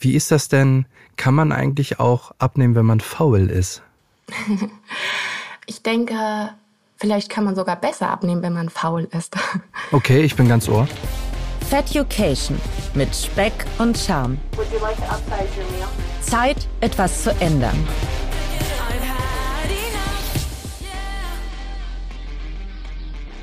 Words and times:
Wie 0.00 0.14
ist 0.14 0.30
das 0.30 0.46
denn? 0.46 0.86
Kann 1.16 1.34
man 1.34 1.50
eigentlich 1.50 1.98
auch 1.98 2.30
abnehmen, 2.38 2.76
wenn 2.76 2.86
man 2.86 3.00
faul 3.00 3.50
ist? 3.50 3.82
ich 5.66 5.82
denke, 5.82 6.14
vielleicht 6.96 7.28
kann 7.28 7.42
man 7.42 7.56
sogar 7.56 7.74
besser 7.74 8.08
abnehmen, 8.08 8.40
wenn 8.42 8.52
man 8.52 8.68
faul 8.68 9.08
ist. 9.10 9.36
okay, 9.90 10.20
ich 10.20 10.36
bin 10.36 10.46
ganz 10.46 10.68
ohr. 10.68 10.86
Feducation 11.68 12.60
mit 12.94 13.12
Speck 13.12 13.52
und 13.78 13.98
Charme. 13.98 14.38
Like 15.30 15.48
Zeit, 16.20 16.68
etwas 16.80 17.24
zu 17.24 17.32
ändern. 17.40 17.76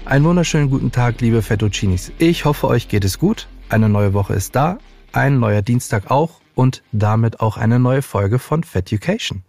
Einen 0.06 0.24
wunderschönen 0.24 0.70
guten 0.70 0.94
Tag, 0.94 1.20
liebe 1.20 1.42
Fettuccinis. 1.42 2.14
Ich 2.18 2.46
hoffe, 2.46 2.68
euch 2.68 2.88
geht 2.88 3.04
es 3.04 3.20
gut. 3.20 3.50
Eine 3.68 3.90
neue 3.90 4.14
Woche 4.14 4.36
ist 4.36 4.56
da, 4.56 4.78
ein 5.12 5.40
neuer 5.40 5.62
Dienstag 5.62 6.10
auch 6.10 6.40
und 6.56 6.82
damit 6.92 7.40
auch 7.40 7.58
eine 7.58 7.80
neue 7.80 8.02
Folge 8.02 8.40
von 8.40 8.64
Feducation. 8.64 9.44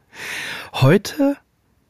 Heute 0.72 1.36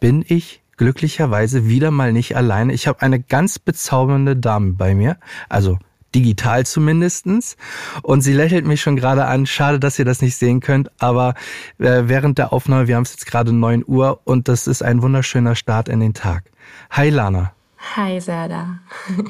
bin 0.00 0.24
ich 0.26 0.62
glücklicherweise 0.76 1.66
wieder 1.66 1.90
mal 1.90 2.12
nicht 2.12 2.36
alleine. 2.36 2.72
Ich 2.72 2.86
habe 2.86 3.02
eine 3.02 3.20
ganz 3.20 3.58
bezaubernde 3.58 4.36
Dame 4.36 4.72
bei 4.74 4.94
mir, 4.94 5.16
also 5.48 5.78
digital 6.14 6.64
zumindestens. 6.64 7.56
Und 8.02 8.22
sie 8.22 8.32
lächelt 8.32 8.66
mich 8.66 8.80
schon 8.80 8.96
gerade 8.96 9.26
an. 9.26 9.46
Schade, 9.46 9.80
dass 9.80 9.98
ihr 9.98 10.04
das 10.04 10.22
nicht 10.22 10.36
sehen 10.36 10.60
könnt, 10.60 10.90
aber 11.00 11.34
äh, 11.78 12.02
während 12.06 12.38
der 12.38 12.52
Aufnahme, 12.52 12.88
wir 12.88 12.96
haben 12.96 13.02
es 13.02 13.12
jetzt 13.12 13.26
gerade 13.26 13.52
9 13.52 13.84
Uhr 13.86 14.20
und 14.24 14.48
das 14.48 14.66
ist 14.66 14.82
ein 14.82 15.02
wunderschöner 15.02 15.54
Start 15.54 15.88
in 15.88 16.00
den 16.00 16.14
Tag. 16.14 16.44
Hi 16.90 17.10
Lana. 17.10 17.52
Hi 17.96 18.20
Serda. 18.20 18.80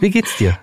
Wie 0.00 0.10
geht's 0.10 0.36
dir? 0.36 0.58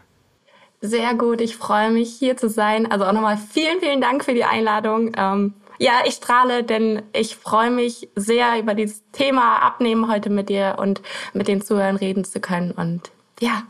Sehr 0.86 1.14
gut, 1.14 1.40
ich 1.40 1.55
freue 1.55 1.92
mich 1.92 2.14
hier 2.14 2.36
zu 2.36 2.50
sein. 2.50 2.91
Also 2.91 3.05
auch 3.05 3.14
nochmal 3.14 3.38
vielen, 3.38 3.80
vielen 3.80 4.02
Dank 4.02 4.26
für 4.26 4.34
die 4.34 4.44
Einladung. 4.44 5.14
Ähm, 5.16 5.54
ja, 5.80 6.02
ich 6.05 6.16
strahle, 6.16 6.66
denn 6.66 7.02
ich 7.14 7.38
freue 7.38 7.72
mich 7.72 8.10
sehr 8.18 8.60
über 8.60 8.74
dieses 8.74 9.02
Thema 9.14 9.62
Abnehmen 9.62 10.12
heute 10.12 10.30
mit 10.30 10.49
dir 10.49 10.76
und 10.80 11.02
mit 11.32 11.48
den 11.48 11.62
Zuhörern 11.62 11.96
reden 11.96 12.26
zu 12.26 12.41
können. 12.41 12.72
Und 12.72 13.12
ja, 13.40 13.63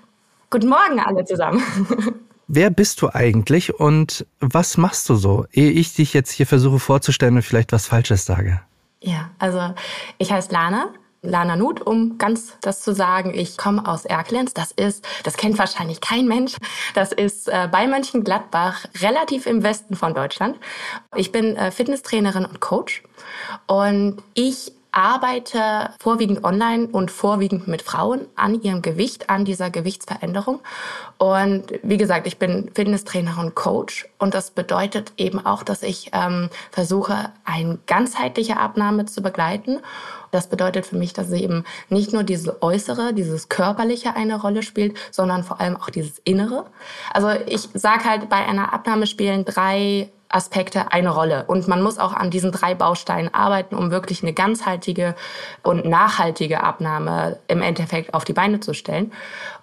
guten 0.49 0.67
Morgen 0.67 0.99
alle 0.99 1.23
zusammen. 1.23 1.61
Wer 2.47 2.71
bist 2.71 2.99
du 3.03 3.13
eigentlich 3.13 3.79
und 3.79 4.25
was 4.39 4.77
machst 4.77 5.07
du 5.07 5.13
so, 5.13 5.45
ehe 5.51 5.69
ich 5.69 5.93
dich 5.93 6.15
jetzt 6.15 6.31
hier 6.31 6.47
versuche 6.47 6.79
vorzustellen 6.79 7.35
und 7.35 7.43
vielleicht 7.43 7.73
was 7.73 7.85
Falsches 7.85 8.25
sage? 8.25 8.59
Ja, 9.01 9.29
also 9.37 9.75
ich 10.17 10.31
heiße 10.31 10.51
Lana, 10.51 10.91
Lana 11.23 11.55
Nut, 11.55 11.81
um 11.81 12.17
ganz 12.17 12.57
das 12.61 12.81
zu 12.81 12.93
sagen. 12.93 13.33
Ich 13.33 13.57
komme 13.57 13.87
aus 13.87 14.05
Erklenz. 14.05 14.53
Das 14.53 14.71
ist, 14.71 15.05
das 15.23 15.37
kennt 15.37 15.57
wahrscheinlich 15.57 16.01
kein 16.01 16.27
Mensch. 16.27 16.57
Das 16.93 17.11
ist 17.11 17.47
äh, 17.47 17.67
bei 17.71 17.87
Mönchengladbach, 17.87 18.85
relativ 19.01 19.45
im 19.45 19.63
Westen 19.63 19.95
von 19.95 20.13
Deutschland. 20.13 20.57
Ich 21.15 21.31
bin 21.31 21.55
äh, 21.55 21.71
Fitnesstrainerin 21.71 22.45
und 22.45 22.59
Coach. 22.59 23.03
Und 23.67 24.21
ich 24.33 24.73
arbeite 24.93 25.89
vorwiegend 25.99 26.43
online 26.43 26.87
und 26.87 27.09
vorwiegend 27.09 27.67
mit 27.67 27.81
Frauen 27.81 28.27
an 28.35 28.61
ihrem 28.61 28.81
Gewicht, 28.81 29.29
an 29.29 29.43
dieser 29.43 29.69
Gewichtsveränderung. 29.69 30.59
Und 31.17 31.73
wie 31.81 31.97
gesagt, 31.97 32.27
ich 32.27 32.37
bin 32.37 32.69
Fitnesstrainerin 32.75 33.45
und 33.45 33.55
Coach. 33.55 34.07
Und 34.19 34.35
das 34.35 34.51
bedeutet 34.51 35.11
eben 35.17 35.43
auch, 35.43 35.63
dass 35.63 35.83
ich 35.83 36.11
ähm, 36.13 36.49
versuche, 36.71 37.31
eine 37.43 37.79
ganzheitliche 37.87 38.57
Abnahme 38.57 39.05
zu 39.05 39.21
begleiten. 39.21 39.79
Das 40.33 40.47
bedeutet 40.47 40.87
für 40.87 40.95
mich, 40.95 41.13
dass 41.13 41.31
eben 41.31 41.63
nicht 41.89 42.11
nur 42.11 42.23
diese 42.23 42.63
äußere, 42.63 43.13
dieses 43.13 43.49
körperliche 43.49 44.15
eine 44.15 44.41
Rolle 44.41 44.63
spielt, 44.63 44.97
sondern 45.11 45.43
vor 45.43 45.61
allem 45.61 45.77
auch 45.77 45.91
dieses 45.91 46.17
innere. 46.23 46.65
Also 47.13 47.29
ich 47.45 47.69
sage 47.75 48.05
halt, 48.05 48.29
bei 48.29 48.37
einer 48.37 48.73
Abnahme 48.73 49.05
spielen 49.05 49.45
drei 49.45 50.09
Aspekte 50.29 50.91
eine 50.91 51.09
Rolle. 51.09 51.45
Und 51.45 51.67
man 51.67 51.83
muss 51.83 51.99
auch 51.99 52.13
an 52.13 52.31
diesen 52.31 52.51
drei 52.51 52.73
Bausteinen 52.73 53.31
arbeiten, 53.31 53.75
um 53.75 53.91
wirklich 53.91 54.23
eine 54.23 54.33
ganzheitliche 54.33 55.13
und 55.61 55.85
nachhaltige 55.85 56.63
Abnahme 56.63 57.37
im 57.47 57.61
Endeffekt 57.61 58.15
auf 58.15 58.25
die 58.25 58.33
Beine 58.33 58.59
zu 58.59 58.73
stellen. 58.73 59.11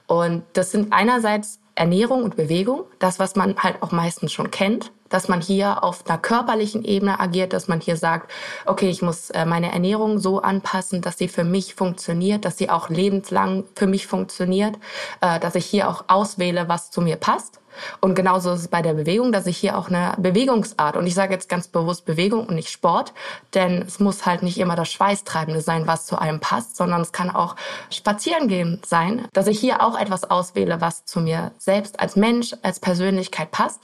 Und 0.07 0.45
das 0.53 0.71
sind 0.71 0.93
einerseits 0.93 1.60
Ernährung 1.81 2.23
und 2.23 2.37
Bewegung, 2.37 2.85
das, 2.99 3.19
was 3.19 3.37
man 3.37 3.57
halt 3.57 3.83
auch 3.83 3.91
meistens 3.91 4.33
schon 4.33 4.51
kennt, 4.51 4.93
dass 5.09 5.29
man 5.29 5.41
hier 5.41 5.83
auf 5.83 6.07
einer 6.07 6.19
körperlichen 6.19 6.85
Ebene 6.85 7.19
agiert, 7.19 7.55
dass 7.55 7.69
man 7.69 7.81
hier 7.81 7.97
sagt, 7.97 8.31
okay, 8.67 8.91
ich 8.91 9.01
muss 9.01 9.31
äh, 9.31 9.47
meine 9.47 9.73
Ernährung 9.73 10.19
so 10.19 10.43
anpassen, 10.43 11.01
dass 11.01 11.17
sie 11.17 11.27
für 11.27 11.43
mich 11.43 11.75
funktioniert, 11.75 12.45
dass 12.45 12.59
sie 12.59 12.69
auch 12.69 12.91
lebenslang 12.91 13.65
für 13.75 13.87
mich 13.87 14.07
funktioniert, 14.07 14.77
äh, 15.23 15.41
dass 15.41 15.55
ich 15.55 15.65
hier 15.65 15.89
auch 15.89 16.05
auswähle, 16.09 16.69
was 16.69 16.91
zu 16.91 17.01
mir 17.01 17.17
passt. 17.17 17.60
Und 18.01 18.15
genauso 18.15 18.53
ist 18.53 18.61
es 18.61 18.69
bei 18.69 18.83
der 18.83 18.95
Bewegung, 18.95 19.33
dass 19.33 19.47
ich 19.47 19.57
hier 19.57 19.77
auch 19.77 19.89
eine 19.89 20.15
Bewegungsart, 20.19 20.97
und 20.97 21.07
ich 21.07 21.15
sage 21.15 21.33
jetzt 21.33 21.49
ganz 21.49 21.69
bewusst 21.69 22.05
Bewegung 22.05 22.47
und 22.47 22.55
nicht 22.55 22.71
Sport, 22.71 23.13
denn 23.55 23.83
es 23.83 24.01
muss 24.01 24.27
halt 24.27 24.43
nicht 24.43 24.59
immer 24.59 24.77
das 24.77 24.91
Schweißtreibende 24.93 25.61
sein, 25.61 25.87
was 25.87 26.07
zu 26.07 26.19
einem 26.19 26.41
passt, 26.41 26.77
sondern 26.77 27.01
es 27.01 27.13
kann 27.13 27.31
auch 27.31 27.57
Spazierengehen 27.91 28.81
sein, 28.85 29.27
dass 29.33 29.47
ich 29.47 29.61
hier 29.61 29.83
auch 29.83 29.99
etwas 29.99 30.31
auswähle, 30.31 30.81
was 30.81 31.05
zu 31.05 31.21
mir 31.21 31.53
selbst 31.59 32.01
als 32.01 32.17
Mensch, 32.17 32.55
als 32.63 32.81
Persönlichkeit 32.81 33.51
passt. 33.51 33.81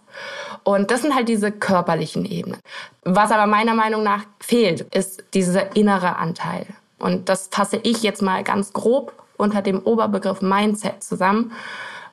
Und 0.65 0.91
das 0.91 1.03
sind 1.03 1.15
halt 1.15 1.29
diese 1.29 1.53
körperlichen 1.53 2.25
Ebenen. 2.25 2.61
Was 3.05 3.31
aber 3.31 3.47
meiner 3.47 3.75
Meinung 3.75 4.03
nach 4.03 4.25
fehlt, 4.41 4.83
ist 4.95 5.25
dieser 5.35 5.77
innere 5.77 6.17
Anteil. 6.17 6.67
Und 6.99 7.29
das 7.29 7.49
fasse 7.51 7.79
ich 7.83 8.03
jetzt 8.03 8.23
mal 8.23 8.43
ganz 8.43 8.73
grob 8.73 9.12
unter 9.37 9.62
dem 9.62 9.81
Oberbegriff 9.81 10.41
Mindset 10.41 11.03
zusammen. 11.03 11.53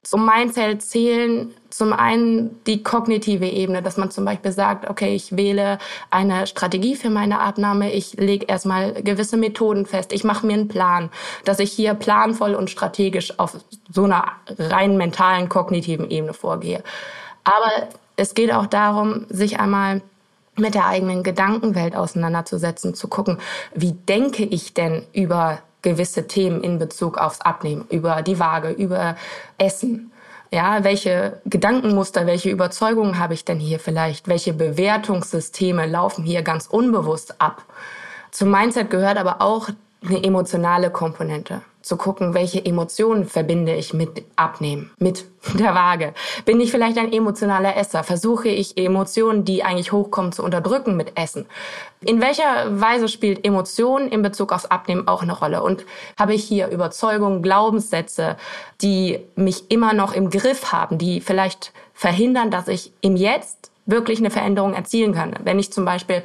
Zum 0.03 0.25
Mindset 0.25 0.81
zählen 0.81 1.53
zum 1.69 1.93
einen 1.93 2.61
die 2.65 2.83
kognitive 2.83 3.47
Ebene, 3.47 3.81
dass 3.81 3.95
man 3.95 4.11
zum 4.11 4.25
Beispiel 4.25 4.51
sagt, 4.51 4.89
okay, 4.89 5.15
ich 5.15 5.37
wähle 5.37 5.79
eine 6.09 6.45
Strategie 6.45 6.95
für 6.95 7.09
meine 7.09 7.39
Abnahme, 7.39 7.91
ich 7.91 8.13
lege 8.15 8.45
erstmal 8.45 9.01
gewisse 9.01 9.37
Methoden 9.37 9.85
fest, 9.85 10.11
ich 10.11 10.25
mache 10.25 10.45
mir 10.45 10.53
einen 10.53 10.67
Plan, 10.67 11.09
dass 11.45 11.59
ich 11.59 11.71
hier 11.71 11.93
planvoll 11.93 12.53
und 12.53 12.69
strategisch 12.69 13.39
auf 13.39 13.55
so 13.89 14.03
einer 14.03 14.25
rein 14.59 14.97
mentalen, 14.97 15.47
kognitiven 15.47 16.11
Ebene 16.11 16.33
vorgehe. 16.33 16.83
Aber 17.45 17.71
es 18.17 18.33
geht 18.35 18.53
auch 18.53 18.67
darum, 18.67 19.25
sich 19.29 19.59
einmal 19.59 20.01
mit 20.57 20.75
der 20.75 20.85
eigenen 20.85 21.23
Gedankenwelt 21.23 21.95
auseinanderzusetzen, 21.95 22.93
zu 22.93 23.07
gucken, 23.07 23.39
wie 23.73 23.93
denke 23.93 24.43
ich 24.43 24.73
denn 24.73 25.03
über 25.13 25.59
gewisse 25.83 26.27
Themen 26.27 26.63
in 26.63 26.79
Bezug 26.79 27.19
aufs 27.19 27.41
Abnehmen, 27.41 27.85
über 27.89 28.23
die 28.23 28.39
Waage, 28.39 28.69
über 28.71 29.15
Essen. 29.59 30.11
Ja, 30.51 30.83
welche 30.83 31.41
Gedankenmuster, 31.45 32.25
welche 32.25 32.49
Überzeugungen 32.49 33.19
habe 33.19 33.33
ich 33.33 33.45
denn 33.45 33.59
hier 33.59 33.79
vielleicht? 33.79 34.27
Welche 34.27 34.53
Bewertungssysteme 34.53 35.85
laufen 35.85 36.23
hier 36.23 36.41
ganz 36.41 36.67
unbewusst 36.67 37.39
ab? 37.39 37.63
Zum 38.31 38.49
Mindset 38.49 38.89
gehört 38.89 39.17
aber 39.17 39.41
auch 39.41 39.69
eine 40.03 40.23
emotionale 40.23 40.89
Komponente 40.89 41.61
zu 41.83 41.97
gucken, 41.97 42.33
welche 42.33 42.65
Emotionen 42.65 43.25
verbinde 43.25 43.75
ich 43.75 43.93
mit 43.93 44.23
Abnehmen, 44.37 44.91
mit 44.97 45.25
der 45.53 45.75
Waage. 45.75 46.13
Bin 46.45 46.59
ich 46.61 46.71
vielleicht 46.71 46.97
ein 46.97 47.11
emotionaler 47.11 47.75
Esser? 47.77 48.03
Versuche 48.03 48.47
ich 48.47 48.77
Emotionen, 48.77 49.45
die 49.45 49.63
eigentlich 49.63 49.91
hochkommen, 49.91 50.31
zu 50.31 50.43
unterdrücken 50.43 50.95
mit 50.95 51.17
Essen? 51.17 51.45
In 52.01 52.21
welcher 52.21 52.79
Weise 52.79 53.09
spielt 53.09 53.45
Emotion 53.45 54.07
in 54.07 54.21
Bezug 54.21 54.53
aufs 54.53 54.65
Abnehmen 54.65 55.07
auch 55.07 55.21
eine 55.21 55.37
Rolle? 55.37 55.61
Und 55.61 55.85
habe 56.17 56.33
ich 56.33 56.43
hier 56.43 56.69
Überzeugungen, 56.69 57.41
Glaubenssätze, 57.41 58.37
die 58.81 59.19
mich 59.35 59.69
immer 59.69 59.93
noch 59.93 60.13
im 60.13 60.29
Griff 60.29 60.71
haben, 60.71 60.97
die 60.97 61.19
vielleicht 61.19 61.73
verhindern, 61.93 62.49
dass 62.49 62.69
ich 62.69 62.93
im 63.01 63.17
Jetzt 63.17 63.71
wirklich 63.85 64.19
eine 64.19 64.31
Veränderung 64.31 64.73
erzielen 64.73 65.13
kann? 65.13 65.35
Wenn 65.43 65.59
ich 65.59 65.73
zum 65.73 65.83
Beispiel 65.83 66.23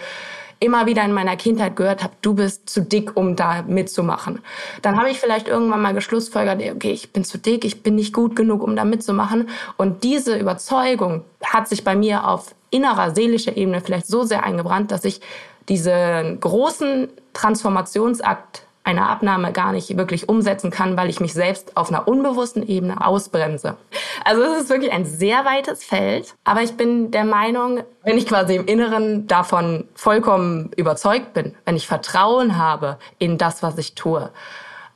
immer 0.61 0.87
wieder 0.87 1.05
in 1.05 1.13
meiner 1.13 1.37
Kindheit 1.37 1.77
gehört 1.77 2.03
habe, 2.03 2.15
du 2.23 2.35
bist 2.35 2.69
zu 2.69 2.81
dick, 2.83 3.17
um 3.17 3.37
da 3.37 3.63
mitzumachen. 3.63 4.41
Dann 4.83 4.97
habe 4.99 5.11
ich 5.11 5.21
vielleicht 5.21 5.49
irgendwann 5.49 5.83
mal 5.83 5.95
geschlussfolgert, 5.95 6.61
okay, 6.75 6.93
ich 6.93 7.13
bin 7.13 7.25
zu 7.25 7.39
dick, 7.39 7.65
ich 7.65 7.83
bin 7.83 7.95
nicht 7.95 8.13
gut 8.13 8.35
genug, 8.35 8.63
um 8.63 8.75
da 8.75 8.85
mitzumachen. 8.85 9.49
Und 9.77 10.05
diese 10.05 10.37
Überzeugung 10.37 11.25
hat 11.45 11.69
sich 11.69 11.85
bei 11.85 11.95
mir 11.95 12.27
auf 12.27 12.55
innerer, 12.71 13.15
seelischer 13.15 13.57
Ebene 13.57 13.81
vielleicht 13.81 14.07
so 14.07 14.25
sehr 14.25 14.45
eingebrannt, 14.45 14.91
dass 14.91 15.05
ich 15.05 15.21
diesen 15.69 16.41
großen 16.41 17.09
Transformationsakt 17.33 18.63
eine 18.89 19.07
Abnahme 19.07 19.53
gar 19.53 19.73
nicht 19.73 19.97
wirklich 19.97 20.29
umsetzen 20.29 20.71
kann, 20.71 20.97
weil 20.97 21.11
ich 21.11 21.21
mich 21.21 21.35
selbst 21.35 21.77
auf 21.77 21.91
einer 21.91 22.09
unbewussten 22.09 22.67
Ebene 22.67 23.07
ausbremse. 23.07 23.77
Also 24.25 24.43
es 24.43 24.63
ist 24.63 24.71
wirklich 24.71 24.93
ein 24.93 25.05
sehr 25.05 25.45
weites 25.45 25.85
Feld, 25.85 26.35
aber 26.45 26.63
ich 26.63 26.73
bin 26.77 27.11
der 27.11 27.25
Meinung, 27.25 27.83
wenn 28.03 28.17
ich 28.17 28.27
quasi 28.27 28.57
im 28.57 28.67
Inneren 28.67 29.27
davon 29.27 29.87
vollkommen 29.95 30.71
überzeugt 30.77 31.35
bin, 31.35 31.55
wenn 31.67 31.77
ich 31.77 31.87
Vertrauen 31.87 32.57
habe 32.57 32.99
in 33.19 33.37
das, 33.37 33.63
was 33.63 33.77
ich 33.77 33.95
tue, 33.95 34.31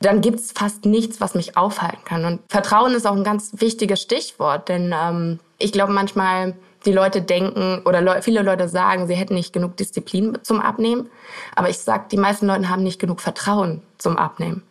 dann 0.01 0.21
gibt's 0.21 0.51
fast 0.51 0.85
nichts, 0.85 1.21
was 1.21 1.35
mich 1.35 1.55
aufhalten 1.55 2.03
kann. 2.03 2.25
Und 2.25 2.41
Vertrauen 2.49 2.93
ist 2.93 3.05
auch 3.05 3.15
ein 3.15 3.23
ganz 3.23 3.51
wichtiges 3.57 4.01
Stichwort, 4.01 4.69
denn 4.69 4.93
ähm, 4.93 5.39
ich 5.59 5.71
glaube 5.71 5.93
manchmal 5.93 6.55
die 6.85 6.91
Leute 6.91 7.21
denken 7.21 7.81
oder 7.85 8.01
le 8.01 8.21
viele 8.21 8.41
Leute 8.41 8.67
sagen, 8.67 9.07
sie 9.07 9.15
hätten 9.15 9.33
nicht 9.33 9.53
genug 9.53 9.77
Disziplin 9.77 10.37
zum 10.43 10.59
Abnehmen. 10.59 11.09
Aber 11.55 11.69
ich 11.69 11.79
sage, 11.79 12.05
die 12.11 12.17
meisten 12.17 12.47
Leute 12.47 12.69
haben 12.69 12.83
nicht 12.83 12.99
genug 12.99 13.21
Vertrauen 13.21 13.81
zum 13.97 14.17
Abnehmen. 14.17 14.63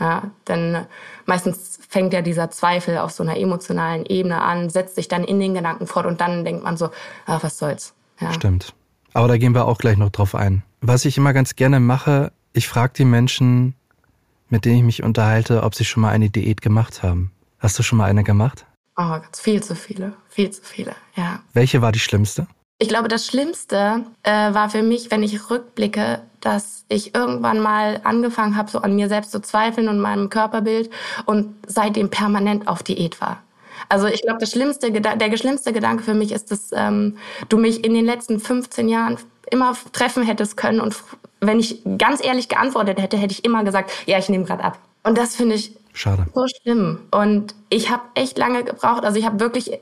Ja, 0.00 0.30
denn 0.48 0.86
meistens 1.24 1.78
fängt 1.88 2.12
ja 2.12 2.20
dieser 2.20 2.50
Zweifel 2.50 2.98
auf 2.98 3.12
so 3.12 3.22
einer 3.22 3.36
emotionalen 3.36 4.04
Ebene 4.06 4.42
an, 4.42 4.68
setzt 4.68 4.96
sich 4.96 5.06
dann 5.06 5.22
in 5.22 5.38
den 5.38 5.54
Gedanken 5.54 5.86
fort 5.86 6.06
und 6.06 6.20
dann 6.20 6.44
denkt 6.44 6.64
man 6.64 6.76
so, 6.76 6.90
ach, 7.26 7.44
was 7.44 7.58
soll's. 7.58 7.94
Ja. 8.20 8.32
Stimmt. 8.32 8.74
Aber 9.12 9.28
da 9.28 9.38
gehen 9.38 9.54
wir 9.54 9.66
auch 9.66 9.78
gleich 9.78 9.96
noch 9.96 10.10
drauf 10.10 10.34
ein. 10.34 10.64
Was 10.80 11.04
ich 11.04 11.16
immer 11.16 11.32
ganz 11.32 11.54
gerne 11.54 11.78
mache, 11.78 12.32
ich 12.52 12.68
frage 12.68 12.92
die 12.96 13.04
Menschen, 13.04 13.74
mit 14.48 14.64
denen 14.64 14.78
ich 14.78 14.82
mich 14.82 15.02
unterhalte, 15.02 15.62
ob 15.62 15.74
sie 15.74 15.84
schon 15.84 16.02
mal 16.02 16.10
eine 16.10 16.28
Diät 16.28 16.60
gemacht 16.60 17.02
haben. 17.02 17.30
Hast 17.58 17.78
du 17.78 17.82
schon 17.82 17.98
mal 17.98 18.06
eine 18.06 18.24
gemacht? 18.24 18.66
Oh, 18.96 19.08
ganz 19.08 19.40
viel 19.40 19.62
zu 19.62 19.74
viele, 19.74 20.12
viel 20.28 20.50
zu 20.50 20.62
viele, 20.62 20.94
ja. 21.16 21.40
Welche 21.52 21.82
war 21.82 21.92
die 21.92 21.98
schlimmste? 21.98 22.46
Ich 22.78 22.88
glaube, 22.88 23.08
das 23.08 23.26
Schlimmste 23.26 24.04
äh, 24.24 24.52
war 24.52 24.68
für 24.68 24.82
mich, 24.82 25.10
wenn 25.10 25.22
ich 25.22 25.48
rückblicke, 25.48 26.20
dass 26.40 26.84
ich 26.88 27.14
irgendwann 27.14 27.60
mal 27.60 28.00
angefangen 28.04 28.56
habe, 28.56 28.70
so 28.70 28.80
an 28.80 28.96
mir 28.96 29.08
selbst 29.08 29.30
zu 29.30 29.40
zweifeln 29.40 29.88
und 29.88 30.00
meinem 30.00 30.28
Körperbild 30.28 30.90
und 31.24 31.54
seitdem 31.66 32.10
permanent 32.10 32.68
auf 32.68 32.82
Diät 32.82 33.20
war. 33.20 33.42
Also 33.88 34.06
ich 34.06 34.22
glaube, 34.22 34.38
das 34.38 34.50
schlimmste, 34.50 34.90
der 34.90 35.36
schlimmste 35.36 35.72
Gedanke 35.72 36.02
für 36.02 36.14
mich 36.14 36.32
ist, 36.32 36.50
dass 36.50 36.70
ähm, 36.72 37.16
du 37.48 37.58
mich 37.58 37.84
in 37.84 37.94
den 37.94 38.04
letzten 38.04 38.40
15 38.40 38.88
Jahren 38.88 39.18
immer 39.50 39.76
treffen 39.92 40.24
hättest 40.24 40.56
können 40.56 40.80
und 40.80 40.96
wenn 41.40 41.60
ich 41.60 41.82
ganz 41.98 42.24
ehrlich 42.24 42.48
geantwortet 42.48 43.00
hätte, 43.00 43.16
hätte 43.16 43.32
ich 43.32 43.44
immer 43.44 43.64
gesagt, 43.64 43.92
ja, 44.06 44.18
ich 44.18 44.28
nehme 44.28 44.44
gerade 44.44 44.64
ab. 44.64 44.78
Und 45.02 45.18
das 45.18 45.36
finde 45.36 45.54
ich 45.54 45.76
Schade. 45.96 46.26
So 46.34 46.44
schlimm. 46.48 46.98
Und 47.12 47.54
ich 47.70 47.88
habe 47.88 48.02
echt 48.16 48.36
lange 48.36 48.64
gebraucht, 48.64 49.04
also 49.04 49.16
ich 49.16 49.24
habe 49.24 49.38
wirklich 49.38 49.78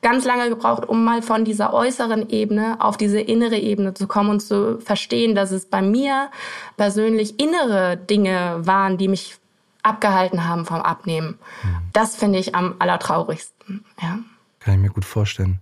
ganz 0.00 0.24
lange 0.24 0.48
gebraucht, 0.48 0.88
um 0.88 1.04
mal 1.04 1.22
von 1.22 1.44
dieser 1.44 1.74
äußeren 1.74 2.30
Ebene 2.30 2.76
auf 2.78 2.96
diese 2.96 3.20
innere 3.20 3.58
Ebene 3.58 3.92
zu 3.92 4.06
kommen 4.06 4.30
und 4.30 4.40
zu 4.40 4.78
verstehen, 4.80 5.34
dass 5.34 5.50
es 5.50 5.66
bei 5.66 5.82
mir 5.82 6.30
persönlich 6.76 7.40
innere 7.40 7.96
Dinge 7.96 8.60
waren, 8.64 8.96
die 8.96 9.08
mich 9.08 9.38
abgehalten 9.82 10.48
haben 10.48 10.64
vom 10.66 10.80
Abnehmen. 10.80 11.38
Mhm. 11.64 11.76
Das 11.92 12.14
finde 12.14 12.38
ich 12.38 12.54
am 12.54 12.76
allertraurigsten. 12.78 13.84
Ja. 14.00 14.20
Kann 14.60 14.74
ich 14.74 14.80
mir 14.80 14.90
gut 14.90 15.04
vorstellen. 15.04 15.60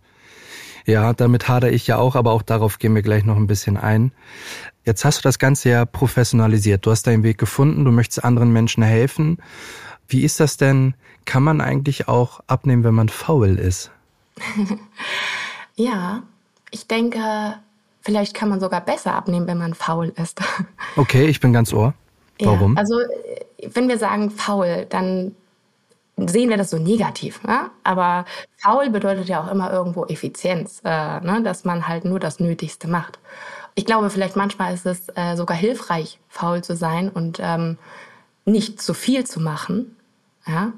Ja, 0.87 1.15
damit 1.15 1.49
hadere 1.49 1.71
ich 1.71 1.87
ja 1.87 1.97
auch, 1.97 2.15
aber 2.15 2.33
auch 2.33 2.43
darauf 2.43 2.79
gehen 2.79 2.95
wir 2.95 3.01
gleich 3.01 3.25
noch 3.25 3.37
ein 3.37 3.47
bisschen 3.47 3.79
ein. 3.79 4.13
Jetzt 4.85 5.07
hast 5.07 5.19
du 5.19 5.23
das 5.23 5.39
Ganze 5.39 5.71
ja 5.71 5.87
professionalisiert. 5.87 6.85
Du 6.85 6.91
hast 6.91 7.07
deinen 7.07 7.23
Weg 7.23 7.39
gefunden, 7.39 7.87
du 7.87 7.91
möchtest 7.91 8.23
anderen 8.23 8.53
Menschen 8.53 8.83
helfen. 8.83 9.39
Wie 10.09 10.23
ist 10.23 10.41
das 10.41 10.57
denn? 10.57 10.95
Kann 11.25 11.43
man 11.43 11.61
eigentlich 11.61 12.09
auch 12.09 12.41
abnehmen, 12.47 12.85
wenn 12.85 12.95
man 12.95 13.09
faul 13.09 13.59
ist? 13.59 13.91
ja, 15.77 16.23
ich 16.71 16.87
denke, 16.87 17.21
vielleicht 18.03 18.35
kann 18.35 18.49
man 18.49 18.61
sogar 18.61 18.81
besser 18.81 19.15
abnehmen, 19.15 19.47
wenn 19.47 19.59
man 19.59 19.75
faul 19.75 20.13
ist. 20.17 20.41
okay, 20.97 21.27
ich 21.27 21.41
bin 21.41 21.53
ganz 21.53 21.73
ohr. 21.73 21.95
Warum? 22.41 22.75
Ja, 22.75 22.81
also, 22.81 22.95
wenn 23.73 23.89
wir 23.89 23.99
sagen 23.99 24.31
faul, 24.31 24.87
dann 24.89 25.35
sehen 26.17 26.51
wir 26.51 26.57
das 26.57 26.71
so 26.71 26.79
negativ. 26.79 27.43
Ne? 27.43 27.71
Aber 27.83 28.25
faul 28.57 28.91
bedeutet 28.91 29.29
ja 29.29 29.43
auch 29.43 29.51
immer 29.51 29.73
irgendwo 29.73 30.05
Effizienz, 30.07 30.81
äh, 30.85 31.21
ne? 31.21 31.41
dass 31.43 31.65
man 31.65 31.89
halt 31.89 32.05
nur 32.05 32.21
das 32.21 32.41
Nötigste 32.41 32.89
macht. 32.89 33.19
Ich 33.75 33.87
glaube, 33.87 34.11
vielleicht 34.11 34.37
manchmal 34.37 34.75
ist 34.75 34.87
es 34.87 35.09
äh, 35.17 35.37
sogar 35.37 35.57
hilfreich, 35.57 36.21
faul 36.29 36.63
zu 36.63 36.77
sein 36.77 37.09
und 37.09 37.41
ähm, 37.43 37.79
nicht 38.45 38.81
zu 38.81 38.95
viel 38.95 39.25
zu 39.25 39.41
machen. 39.41 39.97
Ja? 40.47 40.73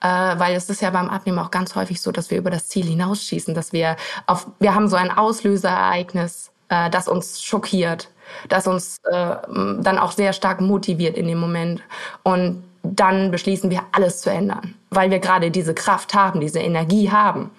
Äh, 0.00 0.38
weil 0.38 0.54
es 0.54 0.68
ist 0.68 0.82
ja 0.82 0.90
beim 0.90 1.08
Abnehmen 1.08 1.38
auch 1.38 1.50
ganz 1.50 1.74
häufig 1.74 2.00
so, 2.00 2.12
dass 2.12 2.30
wir 2.30 2.38
über 2.38 2.50
das 2.50 2.68
Ziel 2.68 2.84
hinausschießen, 2.84 3.54
dass 3.54 3.72
wir 3.72 3.96
auf, 4.26 4.48
wir 4.58 4.74
haben 4.74 4.88
so 4.88 4.96
ein 4.96 5.10
Auslöserereignis, 5.10 6.50
äh, 6.68 6.90
das 6.90 7.08
uns 7.08 7.42
schockiert, 7.42 8.10
das 8.48 8.66
uns 8.66 8.98
äh, 9.04 9.36
dann 9.80 9.98
auch 9.98 10.12
sehr 10.12 10.32
stark 10.32 10.60
motiviert 10.60 11.16
in 11.16 11.28
dem 11.28 11.38
Moment. 11.38 11.82
Und 12.22 12.64
dann 12.82 13.30
beschließen 13.30 13.70
wir, 13.70 13.82
alles 13.92 14.20
zu 14.20 14.30
ändern, 14.30 14.74
weil 14.90 15.10
wir 15.10 15.18
gerade 15.18 15.50
diese 15.50 15.74
Kraft 15.74 16.14
haben, 16.14 16.40
diese 16.40 16.60
Energie 16.60 17.10
haben. 17.10 17.50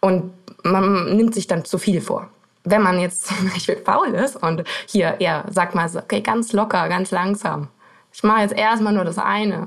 Und 0.00 0.32
man 0.62 1.16
nimmt 1.16 1.34
sich 1.34 1.46
dann 1.46 1.64
zu 1.64 1.78
viel 1.78 2.00
vor. 2.00 2.28
Wenn 2.62 2.82
man 2.82 2.98
jetzt 2.98 3.26
zum 3.26 3.50
Beispiel 3.50 3.76
faul 3.84 4.08
ist 4.08 4.36
und 4.36 4.64
hier, 4.86 5.16
ja, 5.18 5.44
sag 5.50 5.74
mal 5.74 5.88
so, 5.88 5.98
okay, 5.98 6.20
ganz 6.20 6.52
locker, 6.52 6.88
ganz 6.88 7.10
langsam, 7.10 7.68
ich 8.14 8.22
mache 8.22 8.42
jetzt 8.42 8.54
erstmal 8.54 8.92
nur 8.92 9.04
das 9.04 9.18
eine, 9.18 9.66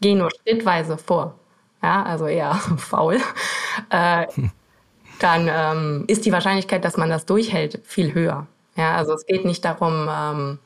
gehe 0.00 0.16
nur 0.16 0.28
schrittweise 0.42 0.98
vor, 0.98 1.38
ja, 1.82 2.02
also 2.02 2.26
eher 2.26 2.54
faul, 2.76 3.20
äh, 3.90 4.26
dann 5.20 5.48
ähm, 5.48 6.04
ist 6.08 6.26
die 6.26 6.32
Wahrscheinlichkeit, 6.32 6.84
dass 6.84 6.96
man 6.96 7.08
das 7.08 7.24
durchhält, 7.24 7.80
viel 7.84 8.12
höher. 8.12 8.46
Ja, 8.76 8.96
also 8.96 9.14
es 9.14 9.24
geht 9.26 9.44
nicht 9.44 9.64
darum, 9.64 10.08
ähm, 10.10 10.58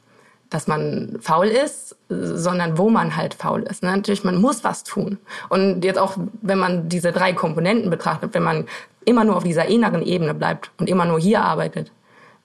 dass 0.49 0.67
man 0.67 1.19
faul 1.21 1.49
ist, 1.49 1.97
sondern 2.09 2.79
wo 2.79 2.89
man 2.89 3.17
halt 3.17 3.35
faul 3.35 3.65
ist. 3.65 3.83
Ne? 3.83 3.95
Natürlich, 3.95 4.25
man 4.25 4.41
muss 4.41 4.65
was 4.65 4.83
tun. 4.83 5.19
Und 5.51 5.85
jetzt 5.85 5.99
auch, 5.99 6.17
wenn 6.41 6.59
man 6.59 6.89
diese 6.89 7.13
drei 7.13 7.35
Komponenten 7.35 7.91
betrachtet, 7.91 8.33
wenn 8.33 8.43
man 8.43 8.67
immer 9.05 9.25
nur 9.25 9.37
auf 9.37 9.45
dieser 9.45 9.67
inneren 9.67 10.03
Ebene 10.03 10.33
bleibt 10.33 10.71
und 10.79 10.89
immer 10.89 11.05
nur 11.05 11.21
hier 11.21 11.43
arbeitet, 11.43 11.93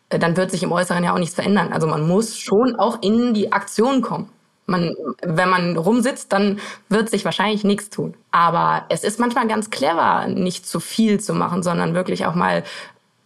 äh, 0.10 0.20
dann 0.20 0.36
wird 0.36 0.52
sich 0.52 0.64
im 0.64 0.74
Äußeren 0.74 1.06
ja 1.06 1.14
auch 1.14 1.20
nichts 1.20 1.36
verändern. 1.36 1.72
Also 1.72 1.88
man 1.88 2.06
muss 2.06 2.38
schon 2.38 2.76
auch 2.76 3.02
in 3.02 3.34
die 3.34 3.54
Aktion 3.54 4.02
kommen. 4.02 4.30
Man, 4.65 4.95
wenn 5.21 5.50
man 5.50 5.75
rumsitzt, 5.75 6.31
dann 6.31 6.60
wird 6.88 7.10
sich 7.10 7.25
wahrscheinlich 7.25 7.63
nichts 7.63 7.89
tun. 7.89 8.13
Aber 8.31 8.86
es 8.89 9.04
ist 9.04 9.19
manchmal 9.19 9.48
ganz 9.48 9.69
clever, 9.69 10.27
nicht 10.27 10.65
zu 10.65 10.80
viel 10.80 11.19
zu 11.19 11.33
machen, 11.33 11.63
sondern 11.63 11.94
wirklich 11.94 12.25
auch 12.25 12.36
mal 12.36 12.63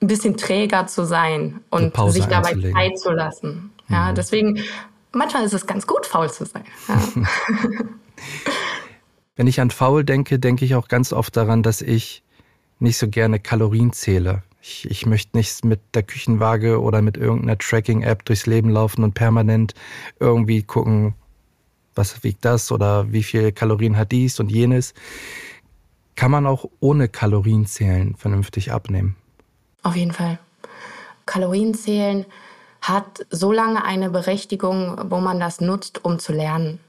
ein 0.02 0.08
bisschen 0.08 0.38
träger 0.38 0.88
zu 0.88 1.06
sein 1.06 1.60
und 1.70 1.96
sich 2.12 2.26
dabei. 2.26 2.56
Zeit 2.74 3.00
zu 3.00 3.12
lassen. 3.12 3.72
Ja, 3.90 4.12
mhm. 4.12 4.16
deswegen, 4.16 4.64
manchmal 5.12 5.44
ist 5.46 5.54
es 5.54 5.66
ganz 5.66 5.88
gut, 5.88 6.06
faul 6.06 6.32
zu 6.32 6.46
sein. 6.46 6.64
Ja. 6.88 7.02
Wenn 9.36 9.48
ich 9.48 9.62
an 9.62 9.70
faul 9.70 10.04
denke, 10.04 10.40
denke 10.40 10.66
ich 10.66 10.76
auch 10.76 10.88
ganz 10.88 11.14
oft 11.14 11.38
daran, 11.38 11.62
dass 11.62 11.82
ich 11.82 12.24
nicht 12.80 12.98
so 12.98 13.08
gerne 13.08 13.40
Kalorien 13.40 13.94
zähle. 13.94 14.44
Ich, 14.62 14.90
ich 14.90 15.06
möchte 15.06 15.38
nicht 15.38 15.64
mit 15.64 15.80
der 15.94 16.04
Küchenwaage 16.04 16.82
oder 16.82 17.02
mit 17.02 17.18
irgendeiner 17.18 17.58
Tracking-App 17.58 18.26
durchs 18.26 18.48
Leben 18.48 18.70
laufen 18.70 19.04
und 19.04 19.14
permanent 19.14 19.74
irgendwie 20.20 20.64
gucken, 20.64 21.14
was 21.98 22.24
wiegt 22.24 22.46
das 22.46 22.72
oder 22.72 23.12
wie 23.12 23.24
viel 23.24 23.52
Kalorien 23.52 23.98
hat 23.98 24.12
dies 24.12 24.40
und 24.40 24.52
jenes. 24.52 24.94
Kann 26.16 26.32
man 26.32 26.48
auch 26.48 26.66
ohne 26.80 27.08
Kalorien 27.08 27.66
zählen 27.66 28.16
vernünftig 28.16 28.72
abnehmen? 28.72 29.16
Auf 29.84 29.96
jeden 29.96 30.12
Fall. 30.12 30.40
Kalorien 31.26 31.74
zählen 31.74 32.26
hat 32.82 33.26
so 33.30 33.52
lange 33.52 33.84
eine 33.84 34.10
Berechtigung, 34.10 34.98
wo 35.12 35.20
man 35.20 35.40
das 35.40 35.62
nutzt, 35.62 36.04
um 36.04 36.20
zu 36.20 36.34
lernen. 36.34 36.80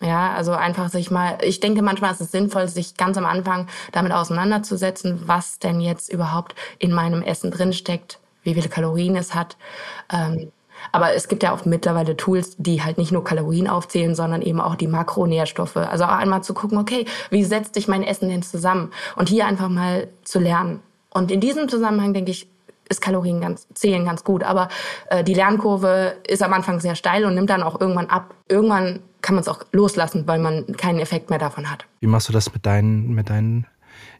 Ja, 0.00 0.32
also 0.34 0.52
einfach 0.52 0.88
sich 0.88 1.10
mal, 1.12 1.38
ich 1.42 1.60
denke 1.60 1.80
manchmal 1.80 2.12
ist 2.12 2.20
es 2.20 2.32
sinnvoll, 2.32 2.66
sich 2.66 2.96
ganz 2.96 3.16
am 3.16 3.24
Anfang 3.24 3.68
damit 3.92 4.12
auseinanderzusetzen, 4.12 5.22
was 5.26 5.60
denn 5.60 5.80
jetzt 5.80 6.12
überhaupt 6.12 6.56
in 6.80 6.92
meinem 6.92 7.22
Essen 7.22 7.52
drinsteckt, 7.52 8.18
wie 8.42 8.54
viele 8.54 8.68
Kalorien 8.68 9.14
es 9.14 9.34
hat. 9.34 9.56
Ähm, 10.12 10.50
aber 10.90 11.14
es 11.14 11.28
gibt 11.28 11.42
ja 11.42 11.52
auch 11.52 11.64
mittlerweile 11.64 12.16
Tools, 12.16 12.56
die 12.58 12.82
halt 12.82 12.98
nicht 12.98 13.12
nur 13.12 13.24
Kalorien 13.24 13.68
aufzählen, 13.68 14.14
sondern 14.14 14.42
eben 14.42 14.60
auch 14.60 14.74
die 14.74 14.88
Makronährstoffe. 14.88 15.76
Also 15.76 16.04
auch 16.04 16.18
einmal 16.18 16.42
zu 16.42 16.54
gucken, 16.54 16.78
okay, 16.78 17.06
wie 17.30 17.44
setzt 17.44 17.74
sich 17.74 17.88
mein 17.88 18.02
Essen 18.02 18.28
denn 18.28 18.42
zusammen? 18.42 18.90
Und 19.16 19.28
hier 19.28 19.46
einfach 19.46 19.68
mal 19.68 20.08
zu 20.24 20.38
lernen. 20.38 20.80
Und 21.10 21.30
in 21.30 21.40
diesem 21.40 21.68
Zusammenhang 21.68 22.14
denke 22.14 22.30
ich, 22.30 22.48
ist 22.88 23.00
Kalorien 23.00 23.40
ganz, 23.40 23.66
zählen 23.74 24.04
ganz 24.04 24.24
gut. 24.24 24.42
Aber 24.42 24.68
äh, 25.08 25.24
die 25.24 25.34
Lernkurve 25.34 26.16
ist 26.26 26.42
am 26.42 26.52
Anfang 26.52 26.80
sehr 26.80 26.94
steil 26.94 27.24
und 27.24 27.34
nimmt 27.34 27.50
dann 27.50 27.62
auch 27.62 27.80
irgendwann 27.80 28.08
ab. 28.08 28.34
Irgendwann 28.48 29.00
kann 29.22 29.34
man 29.34 29.42
es 29.42 29.48
auch 29.48 29.60
loslassen, 29.72 30.26
weil 30.26 30.38
man 30.38 30.66
keinen 30.76 30.98
Effekt 30.98 31.30
mehr 31.30 31.38
davon 31.38 31.70
hat. 31.70 31.86
Wie 32.00 32.06
machst 32.06 32.28
du 32.28 32.32
das 32.32 32.52
mit 32.52 32.66
deinen, 32.66 33.14
mit 33.14 33.30
deinen 33.30 33.66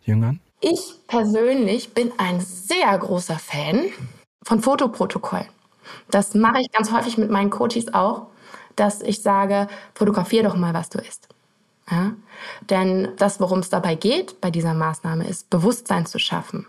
Jüngern? 0.05 0.41
Ich 0.61 0.95
persönlich 1.09 1.93
bin 1.93 2.13
ein 2.19 2.41
sehr 2.41 2.97
großer 2.97 3.39
Fan 3.39 3.87
von 4.45 4.61
Fotoprotokollen. 4.61 5.47
Das 6.11 6.35
mache 6.35 6.61
ich 6.61 6.71
ganz 6.73 6.93
häufig 6.93 7.19
mit 7.19 7.31
meinen 7.31 7.51
Coaches 7.51 7.93
auch, 7.93 8.27
dass 8.77 9.03
ich 9.03 9.23
sage, 9.23 9.69
fotografier 9.95 10.43
doch 10.43 10.57
mal, 10.57 10.75
was 10.75 10.89
du 10.89 10.99
isst. 10.99 11.29
Ja? 11.91 12.12
Denn 12.71 13.09
das, 13.17 13.41
worum 13.41 13.61
es 13.61 13.71
dabei 13.71 13.95
geht 13.95 14.41
bei 14.41 14.51
dieser 14.51 14.75
Maßnahme, 14.75 15.27
ist 15.27 15.51
Bewusstsein 15.51 16.07
zu 16.07 16.19
schaffen 16.19 16.67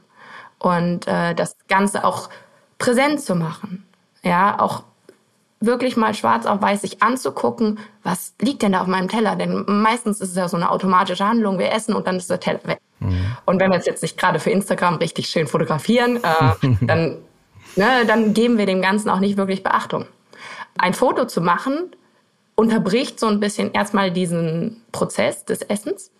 und 0.60 1.08
äh, 1.08 1.34
das 1.36 1.58
Ganze 1.67 2.03
auch 2.03 2.29
präsent 2.77 3.22
zu 3.22 3.36
machen. 3.36 3.86
Ja, 4.24 4.60
auch 4.60 4.84
wirklich 5.60 5.96
mal 5.96 6.13
schwarz 6.13 6.46
auf 6.46 6.62
weiß 6.62 6.82
sich 6.82 7.01
anzugucken, 7.01 7.79
was 8.03 8.34
liegt 8.41 8.62
denn 8.62 8.74
da 8.74 8.82
auf 8.82 8.88
meinem 8.88 9.08
Teller? 9.08 9.36
Denn 9.36 9.63
meistens 9.67 10.20
ist 10.20 10.32
es 10.32 10.36
ja 10.36 10.48
so 10.50 10.58
eine 10.58 10.70
automatische 10.70 11.25
Handlung, 11.25 11.58
wir 11.58 11.72
essen 11.72 11.96
und 11.96 12.05
dann 12.05 12.17
ist 12.17 12.29
der 12.29 12.39
Teller 12.39 12.60
weg. 12.65 12.79
Mhm. 13.00 13.38
Und 13.46 13.60
wenn 13.60 13.72
wir 13.72 13.77
es 13.77 13.86
jetzt 13.86 14.01
nicht 14.01 14.17
gerade 14.17 14.39
für 14.39 14.50
Instagram 14.50 14.96
richtig 14.96 15.27
schön 15.27 15.48
fotografieren, 15.48 16.17
äh, 16.17 16.75
dann 16.82 17.17
ne, 17.75 18.06
dann 18.08 18.34
geben 18.34 18.58
wir 18.58 18.65
dem 18.65 18.82
Ganzen 18.82 19.10
auch 19.10 19.20
nicht 19.20 19.38
wirklich 19.38 19.63
Beachtung. 19.63 20.06
Ein 20.77 20.94
Foto 20.94 21.25
zu 21.25 21.42
machen 21.42 21.96
unterbricht 22.56 23.20
so 23.20 23.27
ein 23.27 23.39
bisschen 23.39 23.72
erstmal 23.72 24.12
diesen 24.12 24.82
Prozess 24.92 25.46
des 25.46 25.62
Essens 25.62 26.12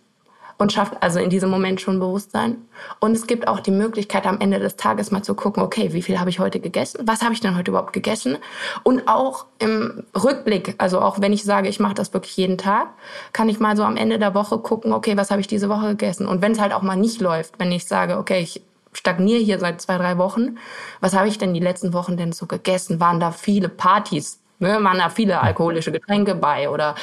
und 0.58 0.72
schafft 0.72 1.02
also 1.02 1.20
in 1.20 1.30
diesem 1.30 1.50
Moment 1.50 1.82
schon 1.82 2.00
Bewusstsein. 2.00 2.58
Und 3.00 3.12
es 3.12 3.28
gibt 3.28 3.48
auch 3.48 3.60
die 3.60 3.72
Möglichkeit, 3.72 4.26
am 4.26 4.40
Ende 4.40 4.60
des 4.60 4.76
Tages 4.76 5.12
mal 5.12 5.24
zu 5.24 5.36
gucken, 5.36 5.64
okay, 5.64 5.94
wie 5.94 6.02
viel 6.02 6.20
habe 6.20 6.30
ich 6.30 6.40
heute 6.40 6.60
gegessen? 6.60 7.02
Was 7.06 7.22
habe 7.22 7.34
ich 7.34 7.40
denn 7.40 7.58
heute 7.58 7.72
überhaupt 7.72 7.94
gegessen? 7.94 8.38
Und 8.84 9.08
auch 9.08 9.46
im 9.60 10.04
Rückblick, 10.16 10.76
also 10.78 11.02
auch 11.02 11.20
wenn 11.22 11.34
ich 11.34 11.44
sage, 11.44 11.70
ich 11.70 11.80
mache 11.80 11.96
das 11.96 12.14
wirklich 12.14 12.38
jeden 12.38 12.58
Tag, 12.58 12.88
kann 13.32 13.50
ich 13.50 13.60
mal 13.60 13.76
so 13.76 13.84
am 13.84 13.98
Ende 13.98 14.20
der 14.20 14.36
Woche 14.36 14.58
gucken, 14.60 14.94
okay, 14.94 15.18
was 15.18 15.32
habe 15.32 15.42
ich 15.42 15.48
diese 15.48 15.70
Woche 15.70 15.90
gegessen? 15.90 16.28
Und 16.28 16.42
wenn 16.42 16.54
es 16.54 16.62
halt 16.62 16.74
auch 16.74 16.82
mal 16.82 16.96
nicht 16.96 17.20
läuft, 17.20 17.60
wenn 17.60 17.72
ich 17.72 17.86
sage, 17.86 18.18
okay, 18.18 18.42
ich 18.42 18.62
stagniere 18.98 19.40
hier 19.40 19.60
seit 19.60 19.82
zwei, 19.82 19.98
drei 19.98 20.18
Wochen. 20.18 20.58
Was 21.00 21.14
habe 21.14 21.28
ich 21.28 21.38
denn 21.38 21.54
die 21.54 21.60
letzten 21.60 21.94
Wochen 21.94 22.18
denn 22.18 22.32
so 22.32 22.46
gegessen? 22.46 23.00
Waren 23.00 23.20
da 23.20 23.32
viele 23.32 23.70
Partys? 23.70 24.40
Ne, 24.60 24.82
waren 24.82 25.00
da 25.00 25.10
viele 25.10 25.42
alkoholische 25.42 25.92
Getränke 25.92 26.36
bei 26.36 26.70
oder 26.70 26.96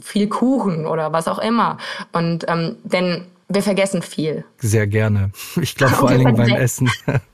viel 0.00 0.28
Kuchen 0.28 0.86
oder 0.86 1.12
was 1.12 1.28
auch 1.28 1.38
immer. 1.38 1.76
Und 2.12 2.46
ähm, 2.48 2.76
denn 2.84 3.26
wir 3.48 3.62
vergessen 3.62 4.00
viel. 4.00 4.44
Sehr 4.58 4.86
gerne. 4.86 5.30
Ich 5.60 5.74
glaube 5.74 5.94
vor 5.96 6.08
allen 6.08 6.20
Dingen 6.20 6.36
beim 6.36 6.54
Essen. 6.54 6.90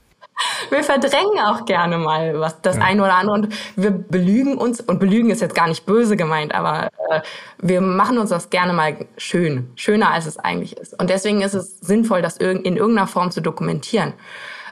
wir 0.69 0.83
verdrängen 0.83 1.38
auch 1.40 1.64
gerne 1.64 1.99
mal 1.99 2.38
was 2.40 2.61
das 2.62 2.76
ja. 2.76 2.83
eine 2.83 3.02
oder 3.02 3.14
andere 3.14 3.35
und 3.35 3.49
wir 3.76 3.90
belügen 3.90 4.59
uns 4.59 4.81
und 4.81 5.00
belügen 5.00 5.31
ist 5.31 5.40
jetzt 5.40 5.55
gar 5.55 5.69
nicht 5.69 5.87
böse 5.87 6.17
gemeint, 6.17 6.55
aber 6.55 6.90
äh, 7.11 7.21
wir 7.59 7.81
machen 7.81 8.19
uns 8.19 8.31
das 8.31 8.50
gerne 8.50 8.73
mal 8.73 8.97
schön, 9.17 9.71
schöner 9.76 10.11
als 10.11 10.26
es 10.26 10.38
eigentlich 10.38 10.76
ist. 10.76 10.99
Und 10.99 11.11
deswegen 11.11 11.43
ist 11.43 11.55
es 11.55 11.81
sinnvoll, 11.81 12.23
das 12.23 12.37
in 12.37 12.76
irgendeiner 12.76 13.07
Form 13.07 13.31
zu 13.31 13.40
dokumentieren. 13.40 14.12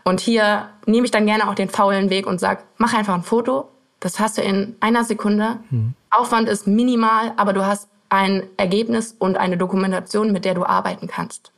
Und 0.04 0.20
hier 0.20 0.68
nehme 0.86 1.04
ich 1.04 1.10
dann 1.10 1.26
gerne 1.26 1.48
auch 1.48 1.54
den 1.54 1.68
faulen 1.68 2.10
Weg 2.10 2.26
und 2.26 2.40
sage, 2.40 2.62
mach 2.78 2.94
einfach 2.94 3.14
ein 3.14 3.22
Foto. 3.22 3.68
Das 4.00 4.20
hast 4.20 4.38
du 4.38 4.42
in 4.42 4.76
einer 4.80 5.04
Sekunde. 5.04 5.58
Hm. 5.70 5.94
Aufwand 6.10 6.48
ist 6.48 6.66
minimal, 6.66 7.32
aber 7.36 7.52
du 7.52 7.66
hast 7.66 7.88
ein 8.08 8.44
Ergebnis 8.56 9.14
und 9.18 9.36
eine 9.36 9.58
Dokumentation, 9.58 10.32
mit 10.32 10.44
der 10.44 10.54
du 10.54 10.64
arbeiten 10.64 11.08
kannst. 11.08 11.52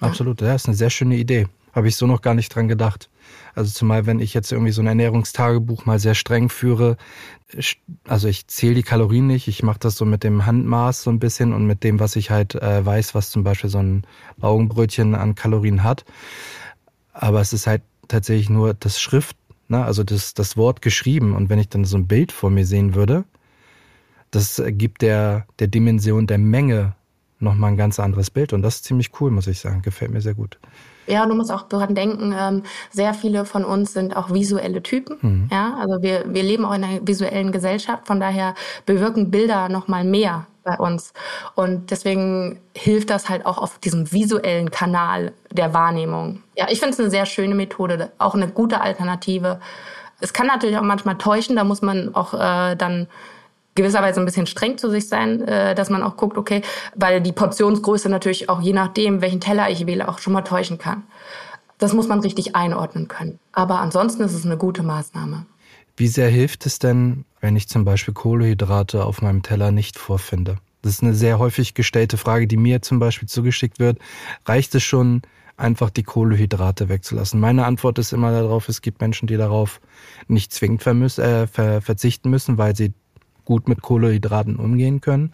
Absolut, 0.00 0.40
ja, 0.40 0.54
ist 0.54 0.66
eine 0.66 0.74
sehr 0.74 0.90
schöne 0.90 1.14
Idee. 1.14 1.46
Habe 1.74 1.88
ich 1.88 1.96
so 1.96 2.06
noch 2.06 2.22
gar 2.22 2.34
nicht 2.34 2.54
dran 2.54 2.66
gedacht. 2.66 3.08
Also 3.54 3.70
zumal, 3.70 4.06
wenn 4.06 4.20
ich 4.20 4.34
jetzt 4.34 4.50
irgendwie 4.50 4.72
so 4.72 4.80
ein 4.80 4.86
Ernährungstagebuch 4.86 5.84
mal 5.84 5.98
sehr 5.98 6.14
streng 6.14 6.48
führe, 6.48 6.96
also 8.08 8.28
ich 8.28 8.46
zähle 8.46 8.74
die 8.74 8.82
Kalorien 8.82 9.26
nicht, 9.26 9.46
ich 9.48 9.62
mache 9.62 9.78
das 9.78 9.96
so 9.96 10.04
mit 10.04 10.24
dem 10.24 10.46
Handmaß 10.46 11.02
so 11.02 11.10
ein 11.10 11.18
bisschen 11.18 11.52
und 11.52 11.66
mit 11.66 11.84
dem, 11.84 12.00
was 12.00 12.16
ich 12.16 12.30
halt 12.30 12.54
äh, 12.54 12.84
weiß, 12.84 13.14
was 13.14 13.30
zum 13.30 13.44
Beispiel 13.44 13.68
so 13.68 13.78
ein 13.78 14.04
Augenbrötchen 14.40 15.14
an 15.14 15.34
Kalorien 15.34 15.82
hat. 15.82 16.04
Aber 17.12 17.40
es 17.40 17.52
ist 17.52 17.66
halt 17.66 17.82
tatsächlich 18.08 18.48
nur 18.48 18.72
das 18.74 19.00
Schrift, 19.00 19.36
ne? 19.68 19.84
also 19.84 20.02
das, 20.02 20.32
das 20.32 20.56
Wort 20.56 20.80
geschrieben. 20.80 21.34
Und 21.34 21.50
wenn 21.50 21.58
ich 21.58 21.68
dann 21.68 21.84
so 21.84 21.98
ein 21.98 22.06
Bild 22.06 22.32
vor 22.32 22.48
mir 22.50 22.64
sehen 22.64 22.94
würde, 22.94 23.24
das 24.30 24.62
gibt 24.66 25.02
der, 25.02 25.46
der 25.58 25.68
Dimension 25.68 26.26
der 26.26 26.38
Menge 26.38 26.94
nochmal 27.38 27.72
ein 27.72 27.76
ganz 27.76 28.00
anderes 28.00 28.30
Bild. 28.30 28.54
Und 28.54 28.62
das 28.62 28.76
ist 28.76 28.84
ziemlich 28.84 29.10
cool, 29.20 29.30
muss 29.30 29.46
ich 29.46 29.60
sagen. 29.60 29.82
Gefällt 29.82 30.10
mir 30.10 30.22
sehr 30.22 30.34
gut. 30.34 30.58
Ja, 31.06 31.26
du 31.26 31.34
musst 31.34 31.50
auch 31.50 31.62
daran 31.62 31.94
denken, 31.94 32.34
ähm, 32.38 32.62
sehr 32.90 33.14
viele 33.14 33.44
von 33.44 33.64
uns 33.64 33.92
sind 33.92 34.16
auch 34.16 34.32
visuelle 34.32 34.82
Typen. 34.82 35.18
Mhm. 35.20 35.48
Ja, 35.50 35.76
also 35.80 36.02
wir, 36.02 36.24
wir 36.26 36.42
leben 36.42 36.64
auch 36.64 36.74
in 36.74 36.84
einer 36.84 37.06
visuellen 37.06 37.52
Gesellschaft, 37.52 38.06
von 38.06 38.20
daher 38.20 38.54
bewirken 38.86 39.30
Bilder 39.30 39.68
noch 39.68 39.88
mal 39.88 40.04
mehr 40.04 40.46
bei 40.64 40.76
uns. 40.78 41.12
Und 41.54 41.90
deswegen 41.90 42.60
hilft 42.76 43.10
das 43.10 43.28
halt 43.28 43.46
auch 43.46 43.58
auf 43.58 43.78
diesem 43.78 44.12
visuellen 44.12 44.70
Kanal 44.70 45.32
der 45.50 45.74
Wahrnehmung. 45.74 46.42
Ja, 46.56 46.66
ich 46.70 46.78
finde 46.78 46.94
es 46.94 47.00
eine 47.00 47.10
sehr 47.10 47.26
schöne 47.26 47.54
Methode, 47.54 48.12
auch 48.18 48.34
eine 48.34 48.48
gute 48.48 48.80
Alternative. 48.80 49.60
Es 50.20 50.32
kann 50.32 50.46
natürlich 50.46 50.78
auch 50.78 50.82
manchmal 50.82 51.18
täuschen, 51.18 51.56
da 51.56 51.64
muss 51.64 51.82
man 51.82 52.14
auch 52.14 52.34
äh, 52.34 52.76
dann 52.76 53.08
gewisserweise 53.74 54.20
ein 54.20 54.26
bisschen 54.26 54.46
streng 54.46 54.78
zu 54.78 54.90
sich 54.90 55.08
sein, 55.08 55.42
äh, 55.42 55.74
dass 55.74 55.90
man 55.90 56.02
auch 56.02 56.16
guckt, 56.16 56.36
okay, 56.36 56.62
weil 56.94 57.20
die 57.20 57.32
Portionsgröße 57.32 58.08
natürlich 58.08 58.48
auch 58.48 58.60
je 58.60 58.72
nachdem, 58.72 59.20
welchen 59.20 59.40
Teller 59.40 59.70
ich 59.70 59.86
wähle, 59.86 60.08
auch 60.08 60.18
schon 60.18 60.32
mal 60.32 60.42
täuschen 60.42 60.78
kann. 60.78 61.04
Das 61.78 61.92
muss 61.92 62.06
man 62.06 62.20
richtig 62.20 62.54
einordnen 62.54 63.08
können. 63.08 63.38
Aber 63.52 63.80
ansonsten 63.80 64.22
ist 64.22 64.34
es 64.34 64.44
eine 64.44 64.56
gute 64.56 64.82
Maßnahme. 64.82 65.46
Wie 65.96 66.06
sehr 66.06 66.28
hilft 66.28 66.64
es 66.64 66.78
denn, 66.78 67.24
wenn 67.40 67.56
ich 67.56 67.68
zum 67.68 67.84
Beispiel 67.84 68.14
Kohlehydrate 68.14 69.04
auf 69.04 69.20
meinem 69.20 69.42
Teller 69.42 69.72
nicht 69.72 69.98
vorfinde? 69.98 70.56
Das 70.82 70.92
ist 70.92 71.02
eine 71.02 71.14
sehr 71.14 71.38
häufig 71.38 71.74
gestellte 71.74 72.16
Frage, 72.16 72.46
die 72.46 72.56
mir 72.56 72.82
zum 72.82 72.98
Beispiel 72.98 73.28
zugeschickt 73.28 73.78
wird. 73.78 73.98
Reicht 74.46 74.74
es 74.74 74.82
schon, 74.82 75.22
einfach 75.56 75.90
die 75.90 76.02
Kohlehydrate 76.02 76.88
wegzulassen? 76.88 77.38
Meine 77.40 77.66
Antwort 77.66 77.98
ist 77.98 78.12
immer 78.12 78.32
darauf, 78.32 78.68
es 78.68 78.82
gibt 78.82 79.00
Menschen, 79.00 79.26
die 79.26 79.36
darauf 79.36 79.80
nicht 80.28 80.52
zwingend 80.52 80.84
äh, 81.18 81.46
ver 81.46 81.80
verzichten 81.80 82.30
müssen, 82.30 82.58
weil 82.58 82.74
sie 82.74 82.92
gut 83.44 83.68
mit 83.68 83.82
Kohlehydraten 83.82 84.56
umgehen 84.56 85.00
können. 85.00 85.32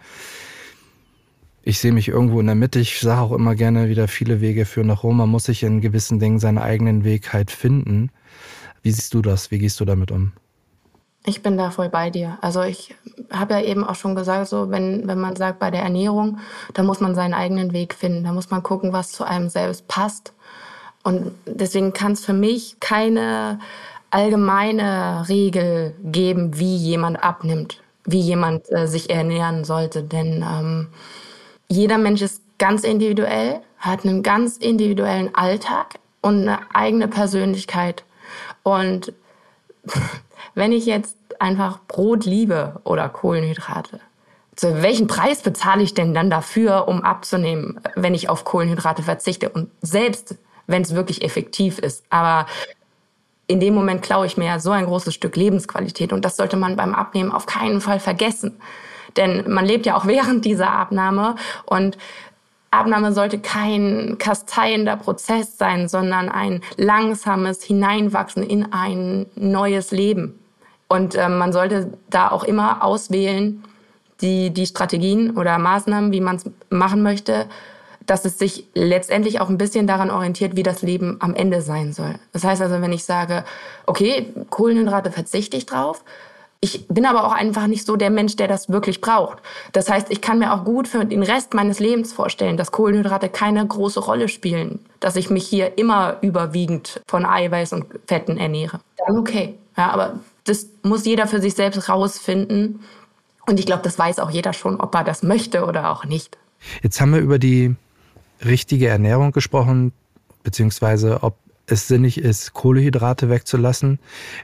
Ich 1.63 1.81
sehe 1.81 1.93
mich 1.93 2.09
irgendwo 2.09 2.41
in 2.41 2.47
der 2.47 2.55
Mitte. 2.55 2.81
Ich 2.81 2.99
sage 2.99 3.21
auch 3.21 3.33
immer 3.33 3.55
gerne 3.55 3.91
wieder, 3.91 4.09
viele 4.09 4.41
Wege 4.41 4.65
führen 4.65 4.87
nach 4.87 5.03
Rom. 5.03 5.19
Man 5.19 5.29
muss 5.29 5.45
sich 5.45 5.63
in 5.63 5.83
gewissen 5.83 6.19
Dingen 6.19 6.39
seinen 6.39 6.57
eigenen 6.57 7.05
Weg 7.05 7.35
halt 7.35 7.51
finden. 7.51 8.11
Wie 8.83 8.91
siehst 8.91 9.13
du 9.13 9.21
das? 9.21 9.51
Wie 9.51 9.59
gehst 9.59 9.79
du 9.79 9.85
damit 9.85 10.11
um? 10.11 10.33
Ich 11.27 11.43
bin 11.43 11.59
da 11.59 11.71
voll 11.71 11.91
bei 11.91 12.09
dir. 12.09 12.39
Also 12.41 12.63
ich 12.63 12.95
habe 13.31 13.53
ja 13.53 13.61
eben 13.61 13.85
auch 13.85 13.97
schon 13.97 14.15
gesagt, 14.15 14.49
so 14.49 14.71
wenn, 14.71 15.07
wenn 15.07 15.19
man 15.19 15.37
sagt, 15.37 15.59
bei 15.59 15.71
der 15.71 15.83
Ernährung, 15.83 16.39
da 16.73 16.83
muss 16.83 17.01
man 17.01 17.15
seinen 17.15 17.35
eigenen 17.35 17.75
Weg 17.75 17.93
finden. 17.93 18.25
Da 18.25 18.33
muss 18.33 18.49
man 18.49 18.63
gucken, 18.63 18.95
was 18.95 19.13
zu 19.13 19.25
einem 19.25 19.51
selbst 19.51 19.89
passt. 19.89 20.33
Und 21.03 21.33
deswegen 21.45 21.93
kann 21.93 22.13
es 22.13 22.25
für 22.25 22.33
mich 22.33 22.81
keine 22.81 23.59
allgemeine 24.09 25.29
Regel 25.29 25.95
geben, 26.03 26.59
wie 26.59 26.77
jemand 26.77 27.23
abnimmt 27.23 27.83
wie 28.09 28.21
jemand 28.21 28.71
äh, 28.73 28.87
sich 28.87 29.11
ernähren 29.11 29.65
sollte. 29.65 30.03
Denn 30.03 30.43
ähm, 30.43 30.89
jeder 31.69 31.99
Mensch 31.99 32.23
ist 32.23 32.43
ganz 32.59 32.83
individuell, 32.83 33.61
hat 33.79 34.05
einen 34.05 34.23
ganz 34.23 34.57
individuellen 34.57 35.35
Alltag 35.35 35.99
und 36.23 36.43
eine 36.43 36.59
eigene 36.75 37.09
Persönlichkeit. 37.09 38.05
Und 38.63 39.13
wenn 40.55 40.73
ich 40.73 40.87
jetzt 40.87 41.17
einfach 41.39 41.81
Brot 41.87 42.25
liebe 42.25 42.81
oder 42.85 43.09
Kohlenhydrate, 43.09 44.01
zu 44.57 44.83
welchen 44.83 45.07
Preis 45.07 45.43
bezahle 45.43 45.83
ich 45.83 45.95
denn 45.95 46.15
dann 46.15 46.31
dafür, 46.31 46.89
um 46.89 47.03
abzunehmen, 47.03 47.79
wenn 47.95 48.15
ich 48.15 48.29
auf 48.29 48.45
Kohlenhydrate 48.45 49.03
verzichte? 49.05 49.51
Und 49.51 49.71
selbst 49.83 50.37
wenn 50.67 50.83
es 50.83 50.95
wirklich 50.95 51.23
effektiv 51.23 51.79
ist. 51.79 52.05
Aber 52.11 52.47
in 53.49 53.61
dem 53.61 53.75
Moment 53.75 54.03
klaue 54.03 54.27
ich 54.27 54.37
mir 54.37 54.45
ja 54.45 54.61
so 54.61 54.71
ein 54.71 54.85
großes 54.85 55.15
Stück 55.15 55.35
Lebensqualität 55.35 56.13
und 56.13 56.25
das 56.25 56.37
sollte 56.37 56.57
man 56.57 56.77
beim 56.77 56.95
Abnehmen 56.95 57.33
auf 57.33 57.47
keinen 57.47 57.81
Fall 57.81 57.99
vergessen. 57.99 58.61
Denn 59.17 59.51
man 59.51 59.65
lebt 59.65 59.87
ja 59.87 59.97
auch 59.97 60.07
während 60.07 60.45
dieser 60.45 60.71
Abnahme 60.71 61.35
und 61.65 61.99
Abnahme 62.71 63.15
sollte 63.15 63.39
kein 63.39 64.17
kasteiender 64.19 64.97
Prozess 64.97 65.57
sein, 65.57 65.89
sondern 65.89 66.29
ein 66.29 66.61
langsames 66.77 67.63
Hineinwachsen 67.63 68.43
in 68.43 68.73
ein 68.73 69.25
neues 69.35 69.91
Leben. 69.91 70.39
Und 70.87 71.15
äh, 71.15 71.31
man 71.31 71.55
sollte 71.55 71.93
da 72.11 72.31
auch 72.31 72.45
immer 72.45 72.85
auswählen, 72.85 73.65
die, 74.21 74.51
die 74.51 74.67
Strategien 74.67 75.37
oder 75.37 75.59
Maßnahmen, 75.59 76.13
wie 76.13 76.21
man 76.21 76.37
es 76.37 76.51
machen 76.69 77.03
möchte, 77.03 77.47
dass 78.09 78.25
es 78.25 78.39
sich 78.39 78.65
letztendlich 78.75 79.41
auch 79.41 79.51
ein 79.51 79.59
bisschen 79.59 79.87
daran 79.87 80.11
orientiert, 80.11 80.57
wie 80.57 80.63
das 80.63 80.81
Leben 80.81 81.19
am 81.21 81.35
Ende 81.35 81.61
sein 81.61 81.93
soll. 81.93 82.15
Das 82.33 82.43
heißt 82.43 82.63
also, 82.63 82.81
wenn 82.81 82.93
ich 82.93 83.05
sage, 83.05 83.45
okay, 83.85 84.33
Kohlenhydrate 84.49 85.13
verzichte 85.13 85.59
ich 85.59 85.67
drauf, 85.67 86.03
ich 86.61 86.89
bin 86.89 87.05
aber 87.05 87.25
auch 87.25 87.33
einfach 87.33 87.67
nicht 87.67 87.87
so 87.87 87.97
der 87.97 88.09
Mensch, 88.09 88.35
der 88.35 88.49
das 88.49 88.71
wirklich 88.71 89.03
braucht. 89.03 89.39
Das 89.73 89.91
heißt, 89.91 90.11
ich 90.11 90.23
kann 90.23 90.39
mir 90.39 90.55
auch 90.55 90.65
gut 90.65 90.89
für 90.89 91.05
den 91.05 91.23
Rest 91.23 91.53
meines 91.53 91.81
Lebens 91.81 92.13
vorstellen, 92.13 92.57
dass 92.57 92.73
Kohlenhydrate 92.73 93.29
keine 93.29 93.65
große 93.65 94.01
Rolle 94.01 94.29
spielen, 94.29 94.81
dass 95.01 95.15
ich 95.15 95.29
mich 95.29 95.47
hier 95.47 95.77
immer 95.77 96.17
überwiegend 96.23 97.03
von 97.07 97.27
Eiweiß 97.27 97.75
und 97.75 97.85
Fetten 98.07 98.39
ernähre. 98.39 98.81
Dann 99.07 99.19
okay. 99.19 99.55
Ja, 99.77 99.91
aber 99.91 100.19
das 100.45 100.67
muss 100.83 101.05
jeder 101.05 101.27
für 101.27 101.41
sich 101.41 101.55
selbst 101.55 101.91
rausfinden. 101.91 102.81
Und 103.47 103.61
ich 103.61 103.67
glaube, 103.67 103.83
das 103.83 103.99
weiß 103.99 104.19
auch 104.19 104.31
jeder 104.31 104.55
schon, 104.55 104.81
ob 104.81 104.95
er 104.95 105.05
das 105.05 105.23
möchte 105.23 105.65
oder 105.65 105.91
auch 105.91 106.07
nicht. 106.07 106.39
Jetzt 106.83 107.01
haben 107.01 107.13
wir 107.13 107.21
über 107.21 107.39
die 107.39 107.77
richtige 108.45 108.89
Ernährung 108.89 109.33
gesprochen, 109.33 109.93
beziehungsweise 110.43 111.23
ob 111.23 111.37
es 111.67 111.89
sinnig 111.89 112.19
ist, 112.19 112.55
Kohlehydrate 112.55 113.29
wegzulassen. 113.29 113.99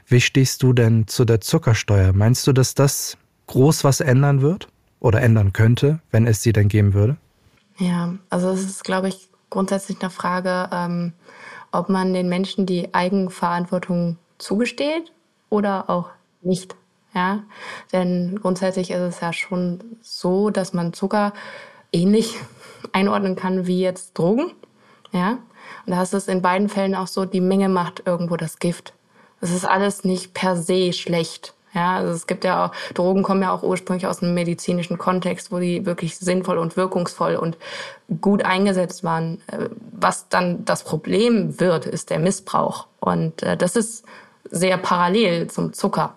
Wie 0.07 0.21
stehst 0.21 0.61
du 0.63 0.73
denn 0.73 1.07
zu 1.07 1.25
der 1.25 1.41
Zuckersteuer? 1.41 2.13
Meinst 2.13 2.45
du, 2.47 2.53
dass 2.53 2.75
das 2.75 3.17
groß 3.47 3.83
was 3.83 3.99
ändern 3.99 4.41
wird 4.41 4.67
oder 4.99 5.21
ändern 5.21 5.53
könnte, 5.53 5.99
wenn 6.11 6.27
es 6.27 6.41
sie 6.41 6.53
denn 6.53 6.67
geben 6.67 6.93
würde? 6.93 7.17
Ja, 7.77 8.15
also 8.29 8.49
es 8.49 8.63
ist, 8.63 8.83
glaube 8.83 9.09
ich, 9.09 9.29
grundsätzlich 9.49 10.01
eine 10.01 10.09
Frage, 10.09 10.69
ähm, 10.71 11.13
ob 11.71 11.89
man 11.89 12.13
den 12.13 12.29
Menschen 12.29 12.65
die 12.65 12.93
Eigenverantwortung 12.93 14.17
zugesteht 14.37 15.11
oder 15.49 15.89
auch 15.89 16.09
nicht. 16.41 16.75
Ja, 17.13 17.43
denn 17.93 18.39
grundsätzlich 18.41 18.91
ist 18.91 18.99
es 18.99 19.19
ja 19.21 19.31
schon 19.31 19.79
so, 20.01 20.49
dass 20.49 20.73
man 20.73 20.91
Zucker 20.91 21.33
ähnlich 21.93 22.35
einordnen 22.93 23.35
kann 23.35 23.67
wie 23.67 23.81
jetzt 23.81 24.17
Drogen. 24.17 24.51
Ja? 25.11 25.39
Und 25.85 25.91
da 25.93 26.01
ist 26.01 26.13
es 26.13 26.27
in 26.27 26.41
beiden 26.41 26.69
Fällen 26.69 26.95
auch 26.95 27.07
so, 27.07 27.25
die 27.25 27.41
Menge 27.41 27.69
macht 27.69 28.03
irgendwo 28.05 28.37
das 28.37 28.59
Gift. 28.59 28.93
Es 29.41 29.51
ist 29.51 29.65
alles 29.65 30.03
nicht 30.03 30.33
per 30.33 30.55
se 30.55 30.93
schlecht. 30.93 31.53
Ja, 31.73 31.97
also 31.97 32.13
es 32.13 32.25
gibt 32.25 32.45
ja 32.45 32.67
auch, 32.67 32.71
Drogen 32.93 33.21
kommen 33.21 33.41
ja 33.41 33.51
auch 33.51 33.61
ursprünglich 33.61 34.07
aus 34.07 34.23
einem 34.23 34.33
medizinischen 34.33 34.97
Kontext, 34.97 35.51
wo 35.51 35.59
die 35.59 35.85
wirklich 35.85 36.17
sinnvoll 36.17 36.57
und 36.57 36.77
wirkungsvoll 36.77 37.35
und 37.35 37.57
gut 38.21 38.43
eingesetzt 38.45 39.03
waren. 39.03 39.41
Äh, 39.47 39.69
was 39.91 40.29
dann 40.29 40.63
das 40.63 40.85
Problem 40.85 41.59
wird, 41.59 41.85
ist 41.85 42.11
der 42.11 42.19
Missbrauch. 42.19 42.87
Und 43.01 43.43
äh, 43.43 43.57
das 43.57 43.75
ist 43.75 44.05
sehr 44.49 44.77
parallel 44.77 45.47
zum 45.47 45.73
Zucker. 45.73 46.13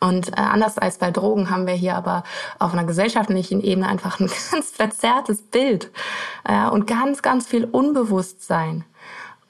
Und 0.00 0.28
äh, 0.30 0.40
anders 0.40 0.78
als 0.78 0.98
bei 0.98 1.10
Drogen 1.10 1.50
haben 1.50 1.66
wir 1.66 1.74
hier 1.74 1.96
aber 1.96 2.24
auf 2.58 2.72
einer 2.72 2.84
gesellschaftlichen 2.84 3.60
Ebene 3.60 3.88
einfach 3.88 4.20
ein 4.20 4.30
ganz 4.50 4.70
verzerrtes 4.70 5.42
Bild 5.42 5.90
äh, 6.44 6.68
und 6.68 6.86
ganz, 6.86 7.22
ganz 7.22 7.46
viel 7.46 7.64
Unbewusstsein. 7.64 8.84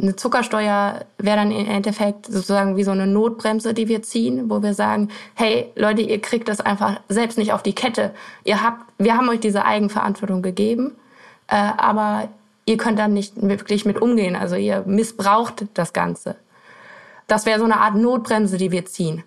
eine 0.00 0.17
Zuckersteuer 0.17 1.05
wäre 1.19 1.37
dann 1.37 1.50
im 1.50 1.67
Endeffekt 1.67 2.26
sozusagen 2.26 2.76
wie 2.76 2.85
so 2.85 2.93
eine 2.93 3.07
Notbremse, 3.07 3.75
die 3.75 3.88
wir 3.88 4.02
ziehen, 4.02 4.49
wo 4.49 4.62
wir 4.62 4.75
sagen, 4.75 5.11
hey 5.35 5.71
Leute, 5.75 6.02
ihr 6.02 6.21
kriegt 6.21 6.49
das 6.49 6.61
einfach 6.61 7.00
selbst 7.09 7.37
nicht 7.37 7.52
auf 7.52 7.62
die 7.62 7.75
Kette. 7.75 8.14
Ihr 8.45 8.62
habt, 8.62 8.85
wir 8.99 9.17
haben 9.17 9.28
euch 9.28 9.40
diese 9.40 9.64
Eigenverantwortung 9.64 10.40
gegeben, 10.40 10.97
äh, 11.49 11.57
aber 11.57 12.28
ihr 12.64 12.76
könnt 12.76 12.99
dann 12.99 13.12
nicht 13.12 13.35
wirklich 13.37 13.85
mit 13.85 14.00
umgehen. 14.00 14.37
Also 14.37 14.57
ihr 14.57 14.83
missbraucht 14.87 15.67
das 15.75 15.93
Ganze. 15.93 16.37
Das 17.26 17.45
wäre 17.45 17.59
so 17.59 17.64
eine 17.64 17.81
Art 17.81 17.95
Notbremse, 17.95 18.57
die 18.57 18.71
wir 18.71 18.87
ziehen. 18.87 19.23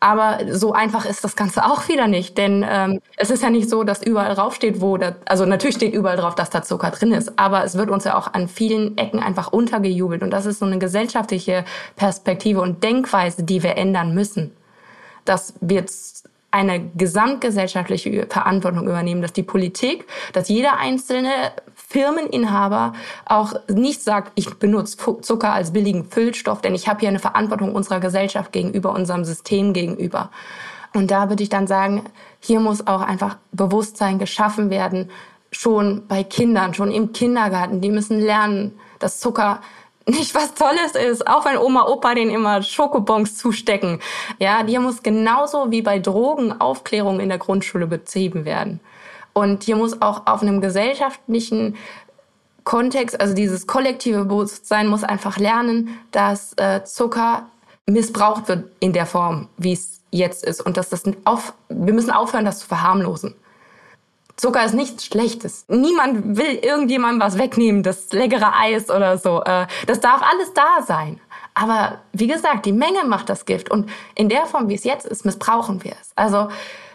Aber 0.00 0.38
so 0.50 0.72
einfach 0.72 1.04
ist 1.04 1.24
das 1.24 1.34
Ganze 1.34 1.64
auch 1.64 1.88
wieder 1.88 2.06
nicht, 2.06 2.38
denn 2.38 2.64
ähm, 2.68 3.00
es 3.16 3.30
ist 3.30 3.42
ja 3.42 3.50
nicht 3.50 3.68
so, 3.68 3.82
dass 3.82 4.02
überall 4.02 4.34
draufsteht, 4.34 4.80
wo, 4.80 4.96
da, 4.96 5.16
also 5.24 5.44
natürlich 5.44 5.74
steht 5.76 5.92
überall 5.92 6.16
drauf, 6.16 6.36
dass 6.36 6.50
da 6.50 6.62
Zucker 6.62 6.90
drin 6.90 7.12
ist, 7.12 7.36
aber 7.36 7.64
es 7.64 7.76
wird 7.76 7.90
uns 7.90 8.04
ja 8.04 8.16
auch 8.16 8.32
an 8.32 8.46
vielen 8.46 8.96
Ecken 8.96 9.18
einfach 9.18 9.52
untergejubelt 9.52 10.22
und 10.22 10.30
das 10.30 10.46
ist 10.46 10.60
so 10.60 10.66
eine 10.66 10.78
gesellschaftliche 10.78 11.64
Perspektive 11.96 12.60
und 12.60 12.84
Denkweise, 12.84 13.42
die 13.42 13.62
wir 13.62 13.76
ändern 13.76 14.14
müssen. 14.14 14.52
Dass 15.24 15.54
wir 15.60 15.84
eine 16.50 16.90
gesamtgesellschaftliche 16.96 18.26
Verantwortung 18.28 18.84
übernehmen, 18.86 19.20
dass 19.20 19.34
die 19.34 19.42
Politik, 19.42 20.06
dass 20.32 20.48
jeder 20.48 20.78
einzelne 20.78 21.30
Firmeninhaber 21.74 22.94
auch 23.26 23.54
nicht 23.68 24.02
sagt, 24.02 24.32
ich 24.34 24.54
benutze 24.54 24.96
Zucker 25.20 25.52
als 25.52 25.72
billigen 25.72 26.04
Füllstoff, 26.04 26.62
denn 26.62 26.74
ich 26.74 26.88
habe 26.88 27.00
hier 27.00 27.10
eine 27.10 27.18
Verantwortung 27.18 27.74
unserer 27.74 28.00
Gesellschaft 28.00 28.52
gegenüber, 28.52 28.92
unserem 28.92 29.24
System 29.24 29.72
gegenüber. 29.72 30.30
Und 30.94 31.10
da 31.10 31.28
würde 31.28 31.42
ich 31.42 31.50
dann 31.50 31.66
sagen, 31.66 32.04
hier 32.40 32.60
muss 32.60 32.86
auch 32.86 33.02
einfach 33.02 33.36
Bewusstsein 33.52 34.18
geschaffen 34.18 34.70
werden, 34.70 35.10
schon 35.50 36.06
bei 36.08 36.24
Kindern, 36.24 36.74
schon 36.74 36.90
im 36.90 37.12
Kindergarten. 37.12 37.80
Die 37.80 37.90
müssen 37.90 38.20
lernen, 38.20 38.78
dass 38.98 39.20
Zucker 39.20 39.60
nicht 40.08 40.34
was 40.34 40.54
Tolles 40.54 40.94
ist, 40.94 41.26
auch 41.26 41.44
wenn 41.44 41.58
Oma, 41.58 41.86
Opa 41.86 42.14
den 42.14 42.30
immer 42.30 42.62
Schokobons 42.62 43.36
zustecken. 43.36 44.00
Ja, 44.38 44.64
hier 44.64 44.80
muss 44.80 45.02
genauso 45.02 45.70
wie 45.70 45.82
bei 45.82 45.98
Drogen 45.98 46.60
Aufklärung 46.60 47.20
in 47.20 47.28
der 47.28 47.38
Grundschule 47.38 47.86
betrieben 47.86 48.44
werden. 48.44 48.80
Und 49.32 49.64
hier 49.64 49.76
muss 49.76 50.00
auch 50.02 50.26
auf 50.26 50.42
einem 50.42 50.60
gesellschaftlichen 50.60 51.76
Kontext, 52.64 53.20
also 53.20 53.34
dieses 53.34 53.66
kollektive 53.66 54.24
Bewusstsein 54.24 54.88
muss 54.88 55.04
einfach 55.04 55.38
lernen, 55.38 55.98
dass 56.10 56.52
äh, 56.54 56.84
Zucker 56.84 57.46
missbraucht 57.86 58.48
wird 58.48 58.70
in 58.80 58.92
der 58.92 59.06
Form, 59.06 59.48
wie 59.56 59.72
es 59.72 60.00
jetzt 60.10 60.44
ist. 60.44 60.60
Und 60.60 60.76
dass 60.76 60.88
das 60.88 61.04
auf, 61.24 61.54
wir 61.68 61.94
müssen 61.94 62.10
aufhören, 62.10 62.44
das 62.44 62.58
zu 62.58 62.66
verharmlosen. 62.66 63.34
Zucker 64.38 64.64
ist 64.64 64.74
nichts 64.74 65.04
Schlechtes. 65.04 65.64
Niemand 65.68 66.36
will 66.36 66.60
irgendjemandem 66.62 67.20
was 67.20 67.38
wegnehmen, 67.38 67.82
das 67.82 68.12
leckere 68.12 68.54
Eis 68.56 68.88
oder 68.88 69.18
so. 69.18 69.42
Äh, 69.42 69.66
das 69.86 69.98
darf 69.98 70.22
alles 70.22 70.54
da 70.54 70.82
sein. 70.86 71.20
Aber 71.54 71.98
wie 72.12 72.28
gesagt, 72.28 72.64
die 72.64 72.72
Menge 72.72 73.04
macht 73.04 73.28
das 73.28 73.46
Gift. 73.46 73.68
Und 73.68 73.90
in 74.14 74.28
der 74.28 74.46
Form, 74.46 74.68
wie 74.68 74.76
es 74.76 74.84
jetzt 74.84 75.06
ist, 75.06 75.24
missbrauchen 75.24 75.82
wir 75.82 75.92
es. 76.00 76.12
Also, 76.14 76.48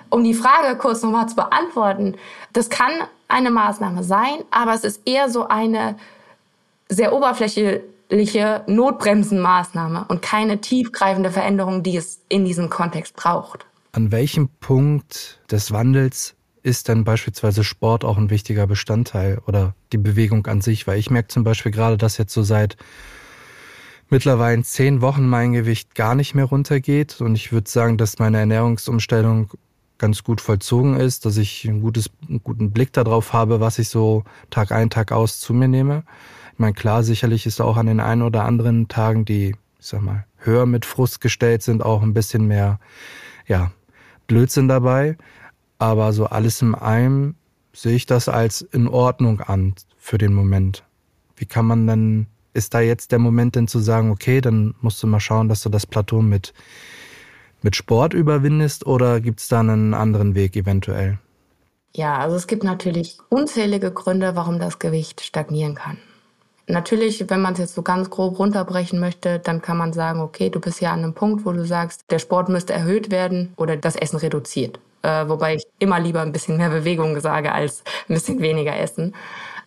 um 0.10 0.24
die 0.24 0.34
Frage 0.34 0.78
kurz 0.78 1.02
nochmal 1.02 1.28
zu 1.28 1.36
beantworten, 1.36 2.16
das 2.54 2.70
kann 2.70 2.92
eine 3.28 3.52
Maßnahme 3.52 4.04
sein, 4.04 4.46
aber 4.50 4.74
es 4.74 4.86
ist 4.86 5.02
eher 5.06 5.30
so 5.30 5.48
eine 5.48 5.98
sehr 6.88 7.12
oberflächliche 7.14 8.64
Notbremsenmaßnahme 8.68 10.06
und 10.08 10.22
keine 10.22 10.62
tiefgreifende 10.62 11.32
Veränderung, 11.32 11.84
die 11.84 11.98
es 11.98 12.22
in 12.30 12.46
diesem 12.46 12.70
Kontext 12.70 13.18
braucht. 13.18 13.66
An 13.92 14.14
welchem 14.14 14.48
Punkt 14.62 15.42
des 15.52 15.74
Wandels 15.74 16.36
ist 16.64 16.90
dann 16.90 17.04
beispielsweise 17.04 17.64
Sport 17.64 18.06
auch 18.06 18.18
ein 18.18 18.30
wichtiger 18.30 18.66
Bestandteil 18.68 19.40
oder 19.46 19.76
die 19.92 19.98
Bewegung 19.98 20.48
an 20.48 20.62
sich? 20.62 20.88
Weil 20.88 20.98
ich 20.98 21.12
merke 21.12 21.28
zum 21.28 21.44
Beispiel 21.44 21.72
gerade, 21.72 21.98
dass 21.98 22.18
jetzt 22.18 22.34
so 22.34 22.42
seit 22.42 22.78
mittlerweile 24.10 24.64
zehn 24.64 25.02
Wochen 25.02 25.28
mein 25.28 25.54
Gewicht 25.54 25.94
gar 25.94 26.16
nicht 26.16 26.36
mehr 26.36 26.46
runtergeht 26.46 27.20
und 27.20 27.36
ich 27.36 27.52
würde 27.52 27.70
sagen, 27.70 27.98
dass 27.98 28.20
meine 28.20 28.40
Ernährungsumstellung 28.40 29.52
ganz 29.98 30.24
gut 30.24 30.42
vollzogen 30.42 30.96
ist, 30.96 31.26
dass 31.26 31.38
ich 31.38 31.66
ein 31.66 31.82
gutes, 31.82 32.10
einen 32.28 32.44
guten 32.44 32.72
Blick 32.72 32.94
darauf 32.94 33.34
habe, 33.34 33.60
was 33.60 33.80
ich 33.80 33.90
so 33.90 34.24
Tag 34.50 34.72
ein, 34.72 34.90
Tag 34.90 35.12
aus 35.12 35.40
zu 35.40 35.54
mir 35.54 35.68
nehme. 35.68 36.04
Ich 36.54 36.60
meine, 36.60 36.74
klar, 36.74 37.04
sicherlich 37.04 37.46
ist 37.46 37.62
auch 37.62 37.78
an 37.78 37.88
den 37.88 38.00
einen 38.00 38.22
oder 38.22 38.44
anderen 38.46 38.88
Tagen, 38.88 39.26
die, 39.26 39.56
ich 39.80 39.86
sag 39.86 40.02
mal, 40.02 40.26
höher 40.38 40.66
mit 40.66 40.86
Frust 40.86 41.22
gestellt 41.22 41.64
sind, 41.64 41.84
auch 41.84 42.02
ein 42.04 42.14
bisschen 42.14 42.48
mehr, 42.48 42.80
ja, 43.48 43.72
Blödsinn 44.28 44.68
dabei. 44.68 45.18
Aber 45.84 46.14
so 46.14 46.28
alles 46.28 46.62
in 46.62 46.76
allem 46.76 47.36
sehe 47.74 47.98
ich 47.98 48.06
das 48.06 48.30
als 48.30 48.62
in 48.62 48.88
Ordnung 48.88 49.42
an 49.42 49.76
für 49.98 50.18
den 50.18 50.34
Moment. 50.34 50.86
Wie 51.36 51.46
kann 51.46 51.66
man 51.66 51.88
dann, 51.88 52.28
ist 52.54 52.74
da 52.74 52.80
jetzt 52.80 53.12
der 53.12 53.20
Moment 53.20 53.58
denn 53.58 53.68
zu 53.68 53.80
sagen, 53.80 54.10
okay, 54.10 54.40
dann 54.40 54.76
musst 54.80 55.04
du 55.04 55.08
mal 55.08 55.20
schauen, 55.20 55.50
dass 55.50 55.62
du 55.62 55.68
das 55.68 55.86
Plateau 55.86 56.22
mit, 56.22 56.54
mit 57.64 57.76
Sport 57.76 58.14
überwindest 58.14 58.86
oder 58.86 59.20
gibt 59.20 59.42
es 59.42 59.50
da 59.50 59.60
einen 59.60 59.94
anderen 59.94 60.36
Weg 60.36 60.56
eventuell? 60.56 61.20
Ja, 61.94 62.18
also 62.18 62.38
es 62.38 62.48
gibt 62.48 62.64
natürlich 62.64 63.18
unzählige 63.28 63.92
Gründe, 63.92 64.38
warum 64.38 64.60
das 64.60 64.80
Gewicht 64.80 65.20
stagnieren 65.20 65.76
kann. 65.76 65.98
Natürlich, 66.66 67.30
wenn 67.30 67.42
man 67.42 67.56
es 67.56 67.60
jetzt 67.60 67.76
so 67.76 67.82
ganz 67.82 68.10
grob 68.10 68.40
runterbrechen 68.40 69.02
möchte, 69.02 69.40
dann 69.40 69.62
kann 69.62 69.76
man 69.76 69.92
sagen, 69.92 70.22
okay, 70.22 70.50
du 70.50 70.62
bist 70.62 70.80
ja 70.80 70.94
an 70.94 71.04
einem 71.04 71.14
Punkt, 71.14 71.46
wo 71.46 71.52
du 71.52 71.66
sagst, 71.66 72.06
der 72.10 72.20
Sport 72.20 72.48
müsste 72.48 72.72
erhöht 72.72 73.12
werden 73.12 73.52
oder 73.58 73.76
das 73.76 73.98
Essen 73.98 74.16
reduziert 74.16 74.80
äh, 75.04 75.28
wobei 75.28 75.56
ich 75.56 75.64
immer 75.80 76.00
lieber 76.00 76.22
ein 76.22 76.32
bisschen 76.32 76.58
mehr 76.58 76.70
Bewegung 76.70 77.20
sage 77.20 77.52
als 77.52 77.84
ein 78.10 78.16
bisschen 78.16 78.42
weniger 78.42 78.78
Essen. 78.78 79.14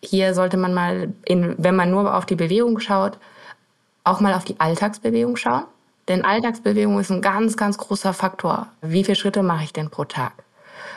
Hier 0.03 0.35
sollte 0.35 0.57
man 0.57 0.75
mal, 0.75 1.13
in, 1.25 1.55
wenn 1.59 1.77
man 1.77 1.91
nur 1.91 2.15
auf 2.15 2.27
die 2.27 2.35
Bewegung 2.35 2.81
schaut, 2.81 3.19
auch 4.05 4.21
mal 4.21 4.35
auf 4.35 4.45
die 4.45 4.59
Alltagsbewegung 4.59 5.37
schauen. 5.37 5.65
Denn 6.09 6.25
Alltagsbewegung 6.25 7.01
ist 7.01 7.11
ein 7.11 7.23
ganz, 7.23 7.57
ganz 7.57 7.79
großer 7.79 8.13
Faktor. 8.13 8.69
Wie 8.81 9.05
viele 9.05 9.17
Schritte 9.17 9.43
mache 9.43 9.65
ich 9.65 9.73
denn 9.73 9.91
pro 9.91 10.05
Tag? 10.05 10.33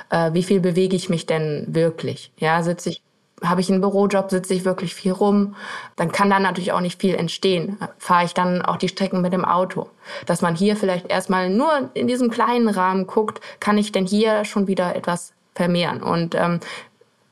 Äh, 0.10 0.34
wie 0.34 0.44
viel 0.44 0.60
bewege 0.60 0.96
ich 0.96 1.10
mich 1.10 1.26
denn 1.26 1.66
wirklich? 1.68 2.32
Ja, 2.38 2.62
sitze 2.62 2.90
ich 2.90 3.02
habe 3.44 3.62
ich 3.62 3.70
einen 3.70 3.82
Bürojob, 3.82 4.30
sitze 4.30 4.54
ich 4.54 4.66
wirklich 4.66 4.96
viel 4.96 5.12
rum, 5.12 5.56
dann 5.96 6.12
kann 6.12 6.30
da 6.30 6.40
natürlich 6.40 6.72
auch 6.72 6.82
nicht 6.82 7.00
viel 7.00 7.16
entstehen. 7.16 7.78
Fahre 7.98 8.26
ich 8.26 8.34
dann 8.34 8.62
auch 8.62 8.78
die 8.78 8.90
Strecken 8.90 9.22
mit 9.22 9.34
dem 9.34 9.46
Auto. 9.46 9.90
Dass 10.26 10.42
man 10.42 10.56
hier 10.56 10.76
vielleicht 10.76 11.10
erstmal 11.10 11.50
nur 11.50 11.90
in 11.94 12.08
diesem 12.08 12.30
kleinen 12.30 12.70
Rahmen 12.70 13.08
guckt, 13.08 13.42
kann 13.60 13.78
ich 13.78 13.92
denn 13.92 14.06
hier 14.06 14.46
schon 14.46 14.68
wieder 14.68 14.96
etwas 14.96 15.34
vermehren. 15.56 16.04
Und 16.04 16.36
ähm, 16.36 16.60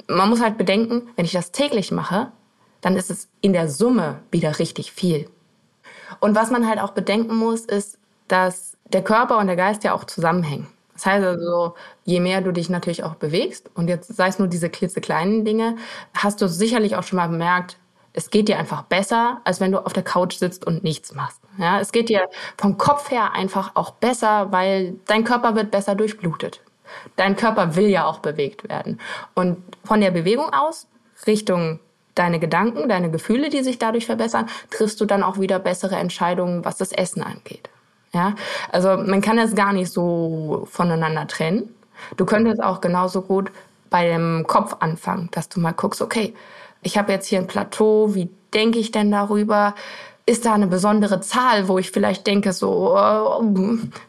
man 0.07 0.29
muss 0.29 0.41
halt 0.41 0.57
bedenken, 0.57 1.09
wenn 1.15 1.25
ich 1.25 1.33
das 1.33 1.51
täglich 1.51 1.91
mache, 1.91 2.31
dann 2.81 2.95
ist 2.95 3.09
es 3.09 3.27
in 3.41 3.53
der 3.53 3.69
Summe 3.69 4.19
wieder 4.31 4.59
richtig 4.59 4.91
viel. 4.91 5.29
Und 6.19 6.35
was 6.35 6.51
man 6.51 6.67
halt 6.67 6.79
auch 6.79 6.91
bedenken 6.91 7.35
muss, 7.35 7.61
ist, 7.61 7.97
dass 8.27 8.77
der 8.85 9.03
Körper 9.03 9.37
und 9.37 9.47
der 9.47 9.55
Geist 9.55 9.83
ja 9.83 9.93
auch 9.93 10.05
zusammenhängen. 10.05 10.67
Das 10.97 11.05
heißt 11.05 11.23
also, 11.23 11.75
je 12.05 12.19
mehr 12.19 12.41
du 12.41 12.51
dich 12.51 12.69
natürlich 12.69 13.03
auch 13.03 13.15
bewegst, 13.15 13.69
und 13.75 13.87
jetzt 13.87 14.15
sei 14.15 14.27
es 14.29 14.39
nur 14.39 14.47
diese 14.47 14.69
klitzekleinen 14.69 15.45
Dinge, 15.45 15.75
hast 16.15 16.41
du 16.41 16.49
sicherlich 16.49 16.95
auch 16.95 17.03
schon 17.03 17.17
mal 17.17 17.29
bemerkt, 17.29 17.77
es 18.13 18.31
geht 18.31 18.47
dir 18.47 18.57
einfach 18.57 18.81
besser, 18.81 19.41
als 19.43 19.59
wenn 19.59 19.71
du 19.71 19.85
auf 19.85 19.93
der 19.93 20.01
Couch 20.01 20.37
sitzt 20.37 20.65
und 20.65 20.83
nichts 20.83 21.13
machst. 21.13 21.39
Ja, 21.59 21.79
es 21.79 21.91
geht 21.91 22.09
dir 22.09 22.27
vom 22.57 22.79
Kopf 22.79 23.11
her 23.11 23.33
einfach 23.33 23.75
auch 23.75 23.91
besser, 23.91 24.51
weil 24.51 24.95
dein 25.05 25.23
Körper 25.23 25.55
wird 25.55 25.69
besser 25.69 25.93
durchblutet. 25.93 26.61
Dein 27.15 27.35
Körper 27.35 27.75
will 27.75 27.85
ja 27.85 28.05
auch 28.05 28.17
bewegt 28.17 28.67
werden. 28.67 28.99
Und 29.35 29.57
von 29.83 30.01
der 30.01 30.09
Bewegung 30.09 30.51
aus 30.51 30.87
Richtung 31.27 31.79
deine 32.15 32.39
Gedanken, 32.39 32.89
deine 32.89 33.11
Gefühle, 33.11 33.49
die 33.49 33.61
sich 33.61 33.77
dadurch 33.77 34.07
verbessern, 34.07 34.49
triffst 34.71 34.99
du 34.99 35.05
dann 35.05 35.21
auch 35.21 35.39
wieder 35.39 35.59
bessere 35.59 35.97
Entscheidungen, 35.97 36.65
was 36.65 36.77
das 36.77 36.91
Essen 36.91 37.21
angeht. 37.21 37.69
Ja, 38.17 38.33
also 38.71 38.97
man 38.97 39.21
kann 39.21 39.37
das 39.37 39.53
gar 39.53 39.73
nicht 39.73 39.91
so 39.91 40.67
voneinander 40.71 41.27
trennen. 41.27 41.69
Du 42.15 42.25
könntest 42.25 42.63
auch 42.63 42.81
genauso 42.81 43.21
gut 43.21 43.51
bei 43.91 44.07
dem 44.07 44.43
Kopf 44.47 44.75
anfangen, 44.79 45.29
dass 45.31 45.49
du 45.49 45.59
mal 45.59 45.71
guckst, 45.71 46.01
okay, 46.01 46.33
ich 46.81 46.97
habe 46.97 47.11
jetzt 47.11 47.27
hier 47.27 47.37
ein 47.37 47.45
Plateau, 47.45 48.15
wie 48.15 48.29
denke 48.55 48.79
ich 48.79 48.89
denn 48.89 49.11
darüber? 49.11 49.75
Ist 50.25 50.47
da 50.47 50.55
eine 50.55 50.65
besondere 50.65 51.21
Zahl, 51.21 51.67
wo 51.67 51.77
ich 51.77 51.91
vielleicht 51.91 52.25
denke, 52.25 52.53
so, 52.53 52.97
oh, 52.97 53.43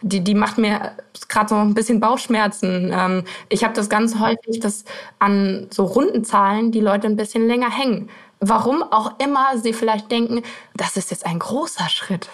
die, 0.00 0.20
die 0.24 0.34
macht 0.34 0.56
mir 0.56 0.92
gerade 1.28 1.50
so 1.50 1.56
ein 1.56 1.74
bisschen 1.74 2.00
Bauchschmerzen. 2.00 2.90
Ähm, 2.90 3.24
ich 3.50 3.62
habe 3.62 3.74
das 3.74 3.90
ganz 3.90 4.18
häufig, 4.18 4.58
dass 4.60 4.86
an 5.18 5.66
so 5.70 5.84
runden 5.84 6.24
Zahlen 6.24 6.72
die 6.72 6.80
Leute 6.80 7.08
ein 7.08 7.16
bisschen 7.16 7.46
länger 7.46 7.70
hängen. 7.70 8.08
Warum 8.40 8.82
auch 8.82 9.20
immer 9.20 9.58
sie 9.58 9.74
vielleicht 9.74 10.10
denken, 10.10 10.42
das 10.74 10.96
ist 10.96 11.10
jetzt 11.10 11.26
ein 11.26 11.40
großer 11.40 11.90
Schritt. 11.90 12.30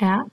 Ja, 0.00 0.24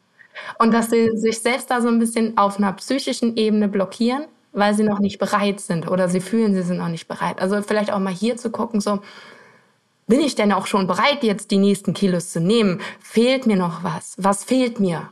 und 0.59 0.73
dass 0.73 0.89
sie 0.89 1.11
sich 1.17 1.39
selbst 1.39 1.69
da 1.71 1.81
so 1.81 1.87
ein 1.87 1.99
bisschen 1.99 2.37
auf 2.37 2.57
einer 2.57 2.73
psychischen 2.73 3.37
Ebene 3.37 3.67
blockieren, 3.67 4.25
weil 4.51 4.73
sie 4.73 4.83
noch 4.83 4.99
nicht 4.99 5.19
bereit 5.19 5.59
sind 5.59 5.89
oder 5.89 6.09
sie 6.09 6.21
fühlen, 6.21 6.53
sie 6.53 6.61
sind 6.61 6.77
noch 6.77 6.87
nicht 6.87 7.07
bereit. 7.07 7.41
Also 7.41 7.61
vielleicht 7.61 7.91
auch 7.91 7.99
mal 7.99 8.13
hier 8.13 8.37
zu 8.37 8.51
gucken, 8.51 8.81
so, 8.81 8.99
bin 10.07 10.19
ich 10.19 10.35
denn 10.35 10.51
auch 10.51 10.67
schon 10.67 10.87
bereit, 10.87 11.23
jetzt 11.23 11.51
die 11.51 11.57
nächsten 11.57 11.93
Kilos 11.93 12.31
zu 12.31 12.41
nehmen? 12.41 12.81
Fehlt 12.99 13.47
mir 13.47 13.55
noch 13.55 13.83
was? 13.83 14.15
Was 14.17 14.43
fehlt 14.43 14.79
mir? 14.79 15.09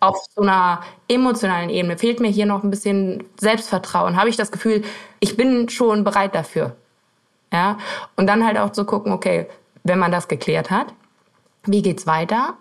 Auf 0.00 0.16
so 0.34 0.42
einer 0.42 0.82
emotionalen 1.08 1.70
Ebene 1.70 1.96
fehlt 1.96 2.18
mir 2.18 2.28
hier 2.28 2.46
noch 2.46 2.64
ein 2.64 2.70
bisschen 2.70 3.22
Selbstvertrauen. 3.38 4.16
Habe 4.16 4.28
ich 4.28 4.36
das 4.36 4.50
Gefühl, 4.50 4.82
ich 5.20 5.36
bin 5.36 5.68
schon 5.68 6.02
bereit 6.02 6.34
dafür? 6.34 6.74
Ja. 7.52 7.78
Und 8.16 8.26
dann 8.26 8.44
halt 8.44 8.58
auch 8.58 8.70
zu 8.70 8.84
gucken, 8.84 9.12
okay, 9.12 9.46
wenn 9.84 9.98
man 9.98 10.10
das 10.10 10.26
geklärt 10.26 10.70
hat, 10.70 10.92
wie 11.64 11.82
geht's 11.82 12.06
weiter? 12.06 12.56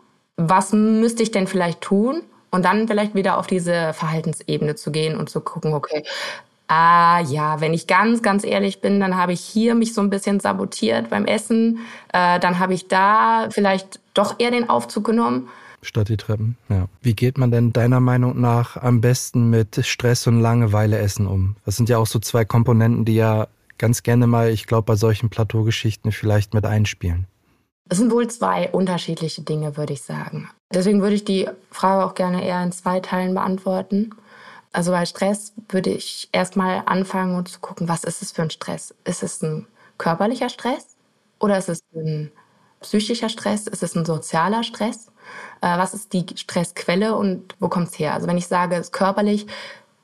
Was 0.49 0.73
müsste 0.73 1.23
ich 1.23 1.31
denn 1.31 1.47
vielleicht 1.47 1.81
tun? 1.81 2.23
Und 2.49 2.65
dann 2.65 2.87
vielleicht 2.87 3.15
wieder 3.15 3.37
auf 3.37 3.47
diese 3.47 3.93
Verhaltensebene 3.93 4.75
zu 4.75 4.91
gehen 4.91 5.17
und 5.17 5.29
zu 5.29 5.39
gucken, 5.39 5.73
okay, 5.73 6.03
Ah 6.73 7.19
ja, 7.19 7.59
wenn 7.59 7.73
ich 7.73 7.85
ganz, 7.85 8.21
ganz 8.21 8.45
ehrlich 8.45 8.79
bin, 8.79 9.01
dann 9.01 9.17
habe 9.17 9.33
ich 9.33 9.41
hier 9.41 9.75
mich 9.75 9.93
so 9.93 9.99
ein 9.99 10.09
bisschen 10.09 10.39
sabotiert 10.39 11.09
beim 11.09 11.25
Essen. 11.25 11.79
Äh, 12.13 12.39
dann 12.39 12.59
habe 12.59 12.73
ich 12.73 12.87
da 12.87 13.49
vielleicht 13.51 13.99
doch 14.13 14.39
eher 14.39 14.51
den 14.51 14.69
Aufzug 14.69 15.03
genommen. 15.03 15.49
Statt 15.81 16.07
die 16.07 16.15
Treppen, 16.15 16.55
ja. 16.69 16.85
Wie 17.01 17.13
geht 17.13 17.37
man 17.37 17.51
denn 17.51 17.73
deiner 17.73 17.99
Meinung 17.99 18.39
nach 18.39 18.77
am 18.77 19.01
besten 19.01 19.49
mit 19.49 19.85
Stress 19.85 20.27
und 20.27 20.39
Langeweile 20.39 20.97
essen 20.97 21.27
um? 21.27 21.57
Das 21.65 21.75
sind 21.75 21.89
ja 21.89 21.97
auch 21.97 22.07
so 22.07 22.19
zwei 22.19 22.45
Komponenten, 22.45 23.03
die 23.03 23.15
ja 23.15 23.47
ganz 23.77 24.01
gerne 24.01 24.25
mal, 24.25 24.49
ich 24.49 24.65
glaube, 24.65 24.83
bei 24.83 24.95
solchen 24.95 25.29
Plateaugeschichten 25.29 26.13
vielleicht 26.13 26.53
mit 26.53 26.65
einspielen. 26.65 27.27
Es 27.91 27.97
sind 27.97 28.09
wohl 28.09 28.29
zwei 28.29 28.69
unterschiedliche 28.69 29.41
Dinge, 29.41 29.75
würde 29.75 29.91
ich 29.91 30.01
sagen. 30.01 30.49
Deswegen 30.73 31.01
würde 31.01 31.15
ich 31.15 31.25
die 31.25 31.49
Frage 31.71 32.05
auch 32.05 32.13
gerne 32.13 32.41
eher 32.41 32.63
in 32.63 32.71
zwei 32.71 33.01
Teilen 33.01 33.33
beantworten. 33.33 34.11
Also 34.71 34.91
bei 34.91 35.05
Stress 35.05 35.51
würde 35.67 35.89
ich 35.89 36.29
erstmal 36.31 36.83
anfangen 36.85 37.35
und 37.35 37.49
zu 37.49 37.59
gucken, 37.59 37.89
was 37.89 38.05
ist 38.05 38.21
es 38.21 38.31
für 38.31 38.43
ein 38.43 38.49
Stress? 38.49 38.95
Ist 39.03 39.23
es 39.23 39.41
ein 39.41 39.67
körperlicher 39.97 40.47
Stress 40.47 40.95
oder 41.39 41.57
ist 41.57 41.67
es 41.67 41.83
ein 41.93 42.31
psychischer 42.79 43.27
Stress? 43.27 43.67
Ist 43.67 43.83
es 43.83 43.93
ein 43.93 44.05
sozialer 44.05 44.63
Stress? 44.63 45.07
Äh, 45.59 45.77
was 45.77 45.93
ist 45.93 46.13
die 46.13 46.25
Stressquelle 46.35 47.13
und 47.17 47.55
wo 47.59 47.67
kommt 47.67 47.89
es 47.89 47.99
her? 47.99 48.13
Also 48.13 48.25
wenn 48.25 48.37
ich 48.37 48.47
sage, 48.47 48.81
körperlich, 48.93 49.47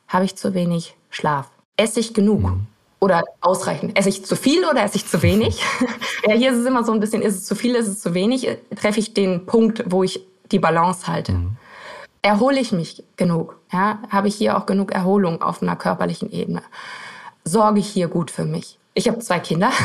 habe 0.09 0.25
ich 0.25 0.35
zu 0.35 0.53
wenig 0.53 0.97
Schlaf. 1.09 1.49
Esse 1.77 2.01
ich 2.01 2.13
genug? 2.13 2.41
Mhm. 2.41 2.67
Oder 2.99 3.23
ausreichend. 3.41 3.97
Esse 3.97 4.09
ich 4.09 4.25
zu 4.25 4.35
viel 4.35 4.65
oder 4.65 4.83
esse 4.83 4.95
ich 4.95 5.07
zu 5.07 5.21
wenig? 5.21 5.61
ja, 6.27 6.33
hier 6.33 6.51
ist 6.51 6.57
es 6.57 6.65
immer 6.65 6.83
so 6.83 6.91
ein 6.91 6.99
bisschen, 6.99 7.21
ist 7.21 7.35
es 7.35 7.45
zu 7.45 7.55
viel, 7.55 7.75
ist 7.75 7.87
es 7.87 7.99
zu 7.99 8.13
wenig? 8.13 8.47
Treffe 8.75 8.99
ich 8.99 9.13
den 9.13 9.45
Punkt, 9.45 9.83
wo 9.87 10.03
ich 10.03 10.25
die 10.51 10.59
Balance 10.59 11.07
halte? 11.07 11.33
Mhm 11.33 11.57
erhole 12.27 12.59
ich 12.59 12.71
mich 12.71 13.03
genug? 13.15 13.59
Ja, 13.71 13.99
habe 14.09 14.27
ich 14.27 14.35
hier 14.35 14.57
auch 14.57 14.65
genug 14.65 14.91
Erholung 14.91 15.41
auf 15.41 15.61
einer 15.61 15.75
körperlichen 15.75 16.31
Ebene? 16.31 16.61
Sorge 17.43 17.79
ich 17.79 17.87
hier 17.87 18.07
gut 18.07 18.31
für 18.31 18.45
mich? 18.45 18.77
Ich 18.93 19.07
habe 19.07 19.19
zwei 19.19 19.39
Kinder. 19.39 19.71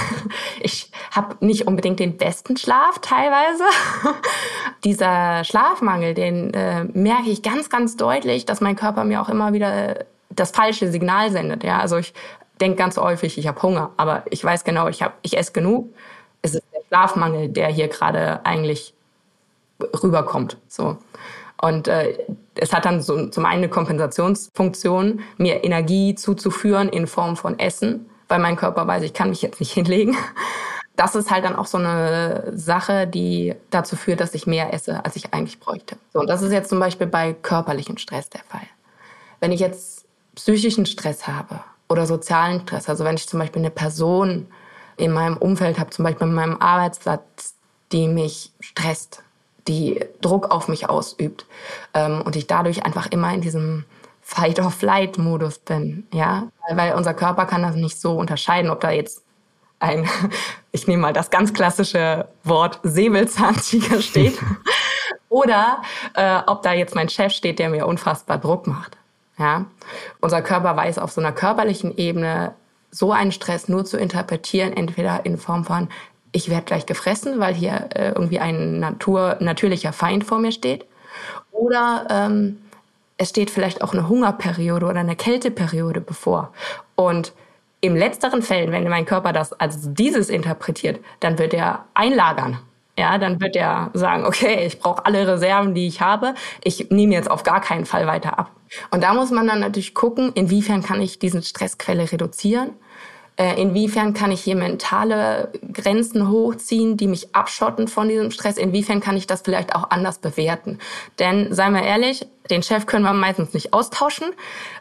Ich 0.64 0.92
habe 1.10 1.44
nicht 1.44 1.66
unbedingt 1.66 1.98
den 1.98 2.16
besten 2.16 2.56
Schlaf 2.56 3.00
teilweise. 3.00 3.64
Dieser 4.84 5.42
Schlafmangel, 5.42 6.14
den 6.14 6.54
äh, 6.54 6.84
merke 6.84 7.30
ich 7.30 7.42
ganz, 7.42 7.68
ganz 7.68 7.96
deutlich, 7.96 8.46
dass 8.46 8.60
mein 8.60 8.76
Körper 8.76 9.02
mir 9.02 9.20
auch 9.20 9.28
immer 9.28 9.52
wieder 9.52 10.04
das 10.30 10.52
falsche 10.52 10.92
Signal 10.92 11.32
sendet. 11.32 11.64
Ja, 11.64 11.80
also 11.80 11.96
ich 11.96 12.14
denke 12.62 12.76
ganz 12.76 12.96
häufig, 12.96 13.36
ich 13.36 13.48
habe 13.48 13.60
Hunger, 13.60 13.90
aber 13.96 14.22
ich 14.30 14.42
weiß 14.42 14.64
genau, 14.64 14.88
ich 14.88 15.02
habe, 15.02 15.14
ich 15.22 15.36
esse 15.36 15.52
genug. 15.52 15.92
Es 16.42 16.54
ist 16.54 16.62
der 16.72 16.80
Schlafmangel, 16.88 17.48
der 17.48 17.68
hier 17.68 17.88
gerade 17.88 18.46
eigentlich 18.46 18.94
rüberkommt. 20.02 20.56
So. 20.68 20.96
Und 21.60 21.88
äh, 21.88 22.16
es 22.54 22.72
hat 22.72 22.84
dann 22.84 23.02
so, 23.02 23.26
zum 23.28 23.44
einen 23.44 23.64
eine 23.64 23.68
Kompensationsfunktion, 23.68 25.20
mir 25.38 25.64
Energie 25.64 26.14
zuzuführen 26.14 26.88
in 26.88 27.06
Form 27.06 27.36
von 27.36 27.58
Essen, 27.58 28.08
weil 28.28 28.38
mein 28.38 28.56
Körper 28.56 28.86
weiß, 28.86 29.02
ich 29.02 29.12
kann 29.12 29.30
mich 29.30 29.42
jetzt 29.42 29.58
nicht 29.58 29.72
hinlegen. 29.74 30.16
Das 30.94 31.16
ist 31.16 31.30
halt 31.30 31.44
dann 31.44 31.56
auch 31.56 31.66
so 31.66 31.78
eine 31.78 32.52
Sache, 32.54 33.08
die 33.08 33.54
dazu 33.70 33.96
führt, 33.96 34.20
dass 34.20 34.34
ich 34.34 34.46
mehr 34.46 34.72
esse, 34.72 35.04
als 35.04 35.16
ich 35.16 35.34
eigentlich 35.34 35.58
bräuchte. 35.58 35.96
So, 36.12 36.20
und 36.20 36.28
das 36.28 36.42
ist 36.42 36.52
jetzt 36.52 36.68
zum 36.68 36.78
Beispiel 36.78 37.08
bei 37.08 37.32
körperlichem 37.32 37.96
Stress 37.96 38.30
der 38.30 38.42
Fall. 38.42 38.66
Wenn 39.40 39.50
ich 39.50 39.60
jetzt 39.60 40.04
psychischen 40.36 40.86
Stress 40.86 41.26
habe 41.26 41.60
oder 41.92 42.06
sozialen 42.06 42.62
Stress, 42.62 42.88
also 42.88 43.04
wenn 43.04 43.14
ich 43.14 43.28
zum 43.28 43.38
Beispiel 43.38 43.62
eine 43.62 43.70
Person 43.70 44.48
in 44.96 45.12
meinem 45.12 45.36
Umfeld 45.36 45.78
habe, 45.78 45.90
zum 45.90 46.04
Beispiel 46.04 46.26
in 46.26 46.34
meinem 46.34 46.58
Arbeitsplatz, 46.60 47.54
die 47.92 48.08
mich 48.08 48.52
stresst, 48.60 49.22
die 49.68 50.04
Druck 50.20 50.50
auf 50.50 50.68
mich 50.68 50.88
ausübt 50.88 51.46
ähm, 51.94 52.22
und 52.22 52.34
ich 52.36 52.46
dadurch 52.46 52.84
einfach 52.84 53.06
immer 53.06 53.32
in 53.32 53.40
diesem 53.40 53.84
Fight-or-Flight-Modus 54.22 55.58
bin, 55.58 56.06
ja, 56.12 56.48
weil 56.70 56.94
unser 56.94 57.14
Körper 57.14 57.46
kann 57.46 57.62
das 57.62 57.74
nicht 57.74 58.00
so 58.00 58.16
unterscheiden, 58.16 58.70
ob 58.70 58.80
da 58.80 58.90
jetzt 58.90 59.22
ein, 59.78 60.08
ich 60.72 60.86
nehme 60.86 61.02
mal 61.02 61.12
das 61.12 61.30
ganz 61.30 61.52
klassische 61.52 62.28
Wort 62.44 62.80
Säbelzahntiger 62.82 64.00
steht 64.02 64.38
oder 65.28 65.82
äh, 66.14 66.40
ob 66.46 66.62
da 66.62 66.72
jetzt 66.72 66.94
mein 66.94 67.08
Chef 67.08 67.32
steht, 67.32 67.58
der 67.58 67.68
mir 67.68 67.86
unfassbar 67.86 68.38
Druck 68.38 68.66
macht. 68.66 68.96
Ja, 69.38 69.66
unser 70.20 70.42
Körper 70.42 70.76
weiß 70.76 70.98
auf 70.98 71.10
so 71.12 71.20
einer 71.20 71.32
körperlichen 71.32 71.96
Ebene 71.96 72.54
so 72.90 73.12
einen 73.12 73.32
Stress 73.32 73.68
nur 73.68 73.84
zu 73.84 73.96
interpretieren, 73.96 74.72
entweder 74.74 75.24
in 75.24 75.38
Form 75.38 75.64
von 75.64 75.88
ich 76.32 76.48
werde 76.48 76.64
gleich 76.64 76.86
gefressen, 76.86 77.38
weil 77.40 77.54
hier 77.54 77.90
äh, 77.94 78.08
irgendwie 78.08 78.40
ein 78.40 78.80
Natur, 78.80 79.36
natürlicher 79.40 79.92
Feind 79.92 80.24
vor 80.24 80.38
mir 80.38 80.52
steht. 80.52 80.86
Oder 81.50 82.06
ähm, 82.10 82.58
es 83.18 83.28
steht 83.28 83.50
vielleicht 83.50 83.82
auch 83.82 83.92
eine 83.92 84.08
Hungerperiode 84.08 84.86
oder 84.86 85.00
eine 85.00 85.14
Kälteperiode 85.14 86.00
bevor. 86.00 86.52
Und 86.96 87.32
im 87.82 87.96
letzteren 87.96 88.42
Fällen, 88.42 88.72
wenn 88.72 88.88
mein 88.88 89.04
Körper 89.04 89.32
das 89.32 89.52
als 89.52 89.92
dieses 89.92 90.30
interpretiert, 90.30 91.00
dann 91.20 91.38
wird 91.38 91.52
er 91.52 91.84
einlagern. 91.94 92.58
Ja, 92.98 93.18
dann 93.18 93.40
wird 93.40 93.56
er 93.56 93.90
sagen, 93.94 94.24
okay, 94.24 94.66
ich 94.66 94.78
brauche 94.78 95.04
alle 95.04 95.26
Reserven, 95.26 95.74
die 95.74 95.86
ich 95.86 96.00
habe. 96.00 96.34
Ich 96.62 96.90
nehme 96.90 97.14
jetzt 97.14 97.30
auf 97.30 97.42
gar 97.42 97.60
keinen 97.60 97.86
Fall 97.86 98.06
weiter 98.06 98.38
ab. 98.38 98.50
Und 98.90 99.02
da 99.02 99.14
muss 99.14 99.30
man 99.30 99.46
dann 99.46 99.60
natürlich 99.60 99.94
gucken, 99.94 100.32
inwiefern 100.34 100.82
kann 100.82 101.00
ich 101.00 101.18
diese 101.18 101.42
Stressquelle 101.42 102.10
reduzieren 102.10 102.72
äh, 103.38 103.60
inwiefern 103.60 104.12
kann 104.12 104.30
ich 104.30 104.42
hier 104.42 104.56
mentale 104.56 105.50
Grenzen 105.72 106.28
hochziehen, 106.28 106.98
die 106.98 107.06
mich 107.06 107.34
abschotten 107.34 107.88
von 107.88 108.08
diesem 108.08 108.30
Stress? 108.30 108.58
Inwiefern 108.58 109.00
kann 109.00 109.16
ich 109.16 109.26
das 109.26 109.40
vielleicht 109.40 109.74
auch 109.74 109.90
anders 109.90 110.18
bewerten? 110.18 110.78
Denn, 111.18 111.52
seien 111.52 111.72
wir 111.72 111.82
ehrlich, 111.82 112.26
den 112.50 112.62
Chef 112.62 112.84
können 112.84 113.04
wir 113.04 113.14
meistens 113.14 113.54
nicht 113.54 113.72
austauschen. 113.72 114.28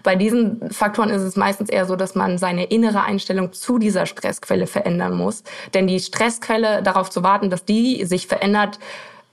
Bei 0.03 0.17
diesen 0.17 0.69
Faktoren 0.69 1.11
ist 1.11 1.21
es 1.21 1.37
meistens 1.37 1.69
eher 1.69 1.85
so, 1.85 1.95
dass 1.95 2.13
man 2.13 2.37
seine 2.37 2.65
innere 2.65 3.03
Einstellung 3.03 3.53
zu 3.53 3.77
dieser 3.77 4.05
Stressquelle 4.05 4.67
verändern 4.67 5.15
muss. 5.15 5.43
Denn 5.73 5.87
die 5.87 5.99
Stressquelle, 5.99 6.83
darauf 6.83 7.09
zu 7.09 7.23
warten, 7.23 7.49
dass 7.49 7.63
die 7.63 8.03
sich 8.03 8.27
verändert, 8.27 8.79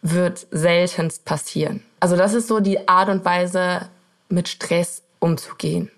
wird 0.01 0.47
seltenst 0.53 1.25
passieren. 1.25 1.83
Also 1.99 2.16
das 2.16 2.35
ist 2.35 2.47
so 2.47 2.61
die 2.61 2.87
Art 2.87 3.09
und 3.09 3.25
Weise, 3.25 3.88
mit 4.29 4.49
Stress 4.49 5.03
umzugehen 5.21 5.91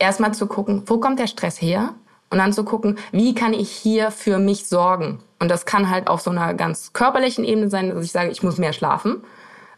erstmal 0.00 0.34
zu 0.34 0.46
gucken, 0.46 0.82
wo 0.86 0.98
kommt 0.98 1.20
der 1.20 1.28
Stress 1.28 1.62
her? 1.62 1.94
Und 2.32 2.38
dann 2.38 2.52
zu 2.52 2.64
gucken, 2.64 2.96
wie 3.10 3.34
kann 3.34 3.52
ich 3.52 3.70
hier 3.70 4.10
für 4.10 4.38
mich 4.38 4.66
sorgen? 4.66 5.18
Und 5.40 5.50
das 5.50 5.66
kann 5.66 5.90
halt 5.90 6.06
auf 6.06 6.20
so 6.20 6.30
einer 6.30 6.54
ganz 6.54 6.92
körperlichen 6.92 7.44
Ebene 7.44 7.68
sein, 7.70 7.90
dass 7.90 8.04
ich 8.04 8.12
sage, 8.12 8.30
ich 8.30 8.42
muss 8.42 8.56
mehr 8.56 8.72
schlafen. 8.72 9.22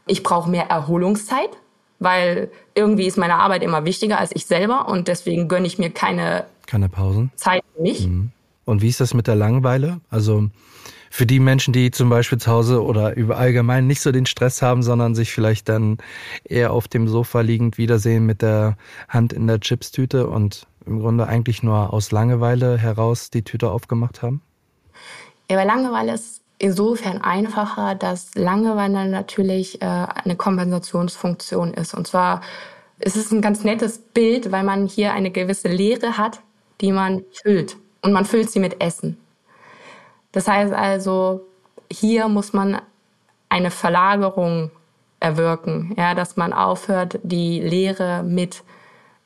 Ich 0.06 0.22
brauche 0.22 0.50
mehr 0.50 0.68
Erholungszeit, 0.68 1.50
weil 1.98 2.50
irgendwie 2.74 3.06
ist 3.06 3.16
meine 3.16 3.37
Arbeit 3.37 3.62
immer 3.62 3.85
wichtiger 3.87 4.18
als 4.18 4.32
ich 4.35 4.44
selber 4.46 4.88
und 4.88 5.08
deswegen 5.08 5.48
gönne 5.48 5.66
ich 5.66 5.78
mir 5.78 5.90
keine, 5.90 6.44
keine 6.66 6.90
Pausen. 6.90 7.30
Zeit 7.37 7.62
für 7.74 7.82
mich. 7.82 8.06
Mhm. 8.06 8.32
Und 8.66 8.82
wie 8.82 8.88
ist 8.88 9.00
das 9.00 9.14
mit 9.14 9.26
der 9.28 9.37
Langeweile? 9.37 10.00
Also 10.11 10.50
für 11.12 11.27
die 11.27 11.40
Menschen, 11.40 11.75
die 11.75 11.90
zum 11.90 12.09
Beispiel 12.09 12.38
zu 12.38 12.51
Hause 12.51 12.83
oder 12.83 13.14
über 13.16 13.37
allgemein 13.37 13.87
nicht 13.87 14.01
so 14.01 14.12
den 14.12 14.25
Stress 14.25 14.62
haben, 14.62 14.83
sondern 14.83 15.14
sich 15.14 15.31
vielleicht 15.31 15.68
dann 15.68 15.98
eher 16.42 16.72
auf 16.72 16.88
dem 16.88 17.07
Sofa 17.07 17.42
liegend 17.42 17.77
wiedersehen 17.77 18.25
mit 18.25 18.40
der 18.40 18.79
Hand 19.11 19.35
in 19.35 19.46
der 19.46 19.61
Chipstüte 19.61 20.27
und 20.27 20.66
im 20.87 21.01
Grunde 21.01 21.27
eigentlich 21.27 21.62
nur 21.62 21.92
aus 21.92 22.12
Langeweile 22.12 22.79
heraus 22.79 23.29
die 23.29 23.42
Tüte 23.42 23.70
aufgemacht 23.70 24.22
haben? 24.22 24.40
Ja, 25.51 25.59
bei 25.59 25.64
Langeweile 25.64 26.14
ist 26.14 26.40
insofern 26.57 27.20
einfacher, 27.20 27.94
dass 27.94 28.35
Langeweile 28.35 29.07
natürlich 29.07 29.83
äh, 29.83 29.85
eine 29.85 30.37
Kompensationsfunktion 30.37 31.75
ist. 31.75 31.92
Und 31.92 32.07
zwar 32.07 32.40
ist 33.01 33.18
es 33.18 33.31
ein 33.31 33.42
ganz 33.42 33.64
nettes 33.64 33.98
Bild, 33.98 34.51
weil 34.51 34.64
man 34.64 34.87
hier 34.87 35.12
eine 35.12 35.31
gewisse 35.31 35.68
Leere 35.68 36.16
hat, 36.16 36.40
die 36.81 36.90
man 36.90 37.22
füllt. 37.42 37.77
Und 38.01 38.12
man 38.12 38.25
füllt 38.25 38.51
sie 38.51 38.61
mit 38.61 38.81
Essen. 38.81 39.18
Das 40.32 40.48
heißt 40.48 40.72
also, 40.72 41.42
hier 41.90 42.28
muss 42.28 42.52
man 42.52 42.80
eine 43.48 43.70
Verlagerung 43.70 44.70
erwirken, 45.20 45.94
ja, 45.96 46.14
dass 46.14 46.36
man 46.36 46.52
aufhört, 46.52 47.20
die 47.22 47.60
Lehre 47.60 48.22
mit 48.22 48.62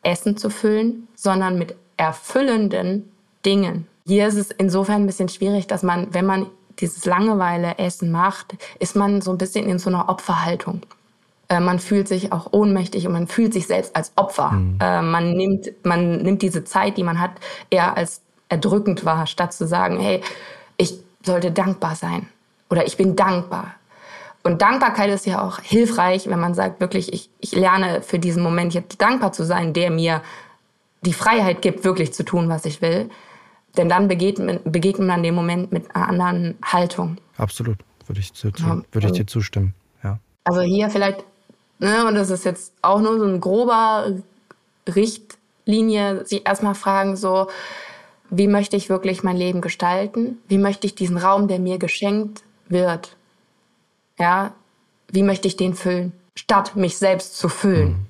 Essen 0.03 0.37
zu 0.37 0.51
füllen, 0.51 1.09
sondern 1.15 1.59
mit 1.59 1.75
erfüllenden 1.97 3.11
Dingen. 3.45 3.87
Hier 4.07 4.29
ist 4.29 4.37
es 4.37 4.51
insofern 4.51 5.03
ein 5.03 5.07
bisschen 5.07 5.29
schwierig, 5.29 5.67
dass 5.67 5.83
man, 5.83 6.13
wenn 6.13 6.27
man 6.27 6.47
dieses 6.79 7.05
Langeweile-Essen 7.07 8.11
macht, 8.11 8.57
ist 8.79 8.95
man 8.97 9.23
so 9.23 9.31
ein 9.31 9.39
bisschen 9.39 9.67
in 9.67 9.79
so 9.79 9.89
einer 9.89 10.09
Opferhaltung. 10.09 10.83
Äh, 11.49 11.61
man 11.61 11.79
fühlt 11.79 12.09
sich 12.09 12.33
auch 12.33 12.53
ohnmächtig 12.53 13.07
und 13.07 13.13
man 13.13 13.27
fühlt 13.27 13.53
sich 13.53 13.67
selbst 13.67 13.97
als 13.97 14.13
Opfer. 14.17 14.51
Mhm. 14.53 14.79
Äh, 14.81 15.03
man 15.03 15.33
nimmt, 15.33 15.73
man 15.85 16.19
nimmt 16.19 16.43
diese 16.43 16.65
Zeit, 16.65 16.99
die 16.99 17.05
man 17.05 17.21
hat, 17.21 17.33
eher 17.71 17.97
als 17.97 18.21
erdrückend 18.49 19.05
wahr, 19.05 19.27
statt 19.27 19.53
zu 19.53 19.67
sagen, 19.67 19.99
hey, 19.99 20.23
sollte 21.27 21.51
dankbar 21.51 21.97
sein 21.97 22.29
oder 22.71 22.87
ich 22.87 22.97
bin 22.97 23.17
dankbar. 23.17 23.75
Und 24.43 24.63
Dankbarkeit 24.63 25.11
ist 25.11 25.27
ja 25.27 25.43
auch 25.43 25.59
hilfreich, 25.59 26.29
wenn 26.29 26.39
man 26.39 26.55
sagt, 26.55 26.81
wirklich, 26.81 27.13
ich, 27.13 27.31
ich 27.41 27.53
lerne 27.53 28.01
für 28.01 28.21
diesen 28.21 28.45
Moment 28.45 28.75
jetzt 28.75 29.03
dankbar 29.03 29.33
zu 29.33 29.45
sein, 29.45 29.73
der 29.73 29.91
mir 29.91 30.23
die 31.03 31.13
Freiheit 31.13 31.63
gibt, 31.63 31.85
wirklich 31.85 32.15
zu 32.15 32.25
tun, 32.25 32.49
was 32.49 32.65
ich 32.65 32.81
will. 32.81 33.11
Denn 33.77 33.89
dann 33.89 34.07
begegnet, 34.07 34.63
begegnet 34.65 35.09
man 35.09 35.25
dem 35.25 35.35
Moment 35.35 35.73
mit 35.73 35.95
einer 35.95 36.09
anderen 36.09 36.55
Haltung. 36.65 37.19
Absolut. 37.37 37.79
würde 38.07 38.21
ich, 38.21 38.35
zu, 38.35 38.49
ja, 38.57 38.83
würde 38.93 39.09
ich 39.09 39.13
dir 39.15 39.27
zustimmen. 39.27 39.75
Ja. 40.05 40.21
Also 40.45 40.61
hier 40.61 40.91
vielleicht, 40.91 41.25
ne, 41.81 42.07
und 42.07 42.15
das 42.15 42.31
ist 42.31 42.45
jetzt 42.45 42.73
auch 42.83 43.01
nur 43.01 43.19
so 43.19 43.25
ein 43.25 43.41
grober 43.41 44.13
Richtlinie, 44.89 46.25
sich 46.25 46.47
erstmal 46.47 46.77
fragen, 46.77 47.17
so, 47.17 47.49
wie 48.31 48.49
möchte 48.49 48.77
ich 48.77 48.89
wirklich 48.89 49.23
mein 49.23 49.37
Leben 49.37 49.61
gestalten? 49.61 50.39
Wie 50.49 50.59
möchte 50.59 50.87
ich 50.87 50.95
diesen 50.95 51.19
Raum, 51.19 51.49
der 51.49 51.59
mir 51.59 51.79
geschenkt 51.79 52.43
wird, 52.69 53.17
ja, 54.19 54.55
wie 55.09 55.23
möchte 55.23 55.49
ich 55.49 55.57
den 55.57 55.75
füllen, 55.75 56.13
statt 56.35 56.77
mich 56.77 56.99
selbst 56.99 57.37
zu 57.37 57.49
füllen? 57.49 57.89
Mhm. 57.89 58.07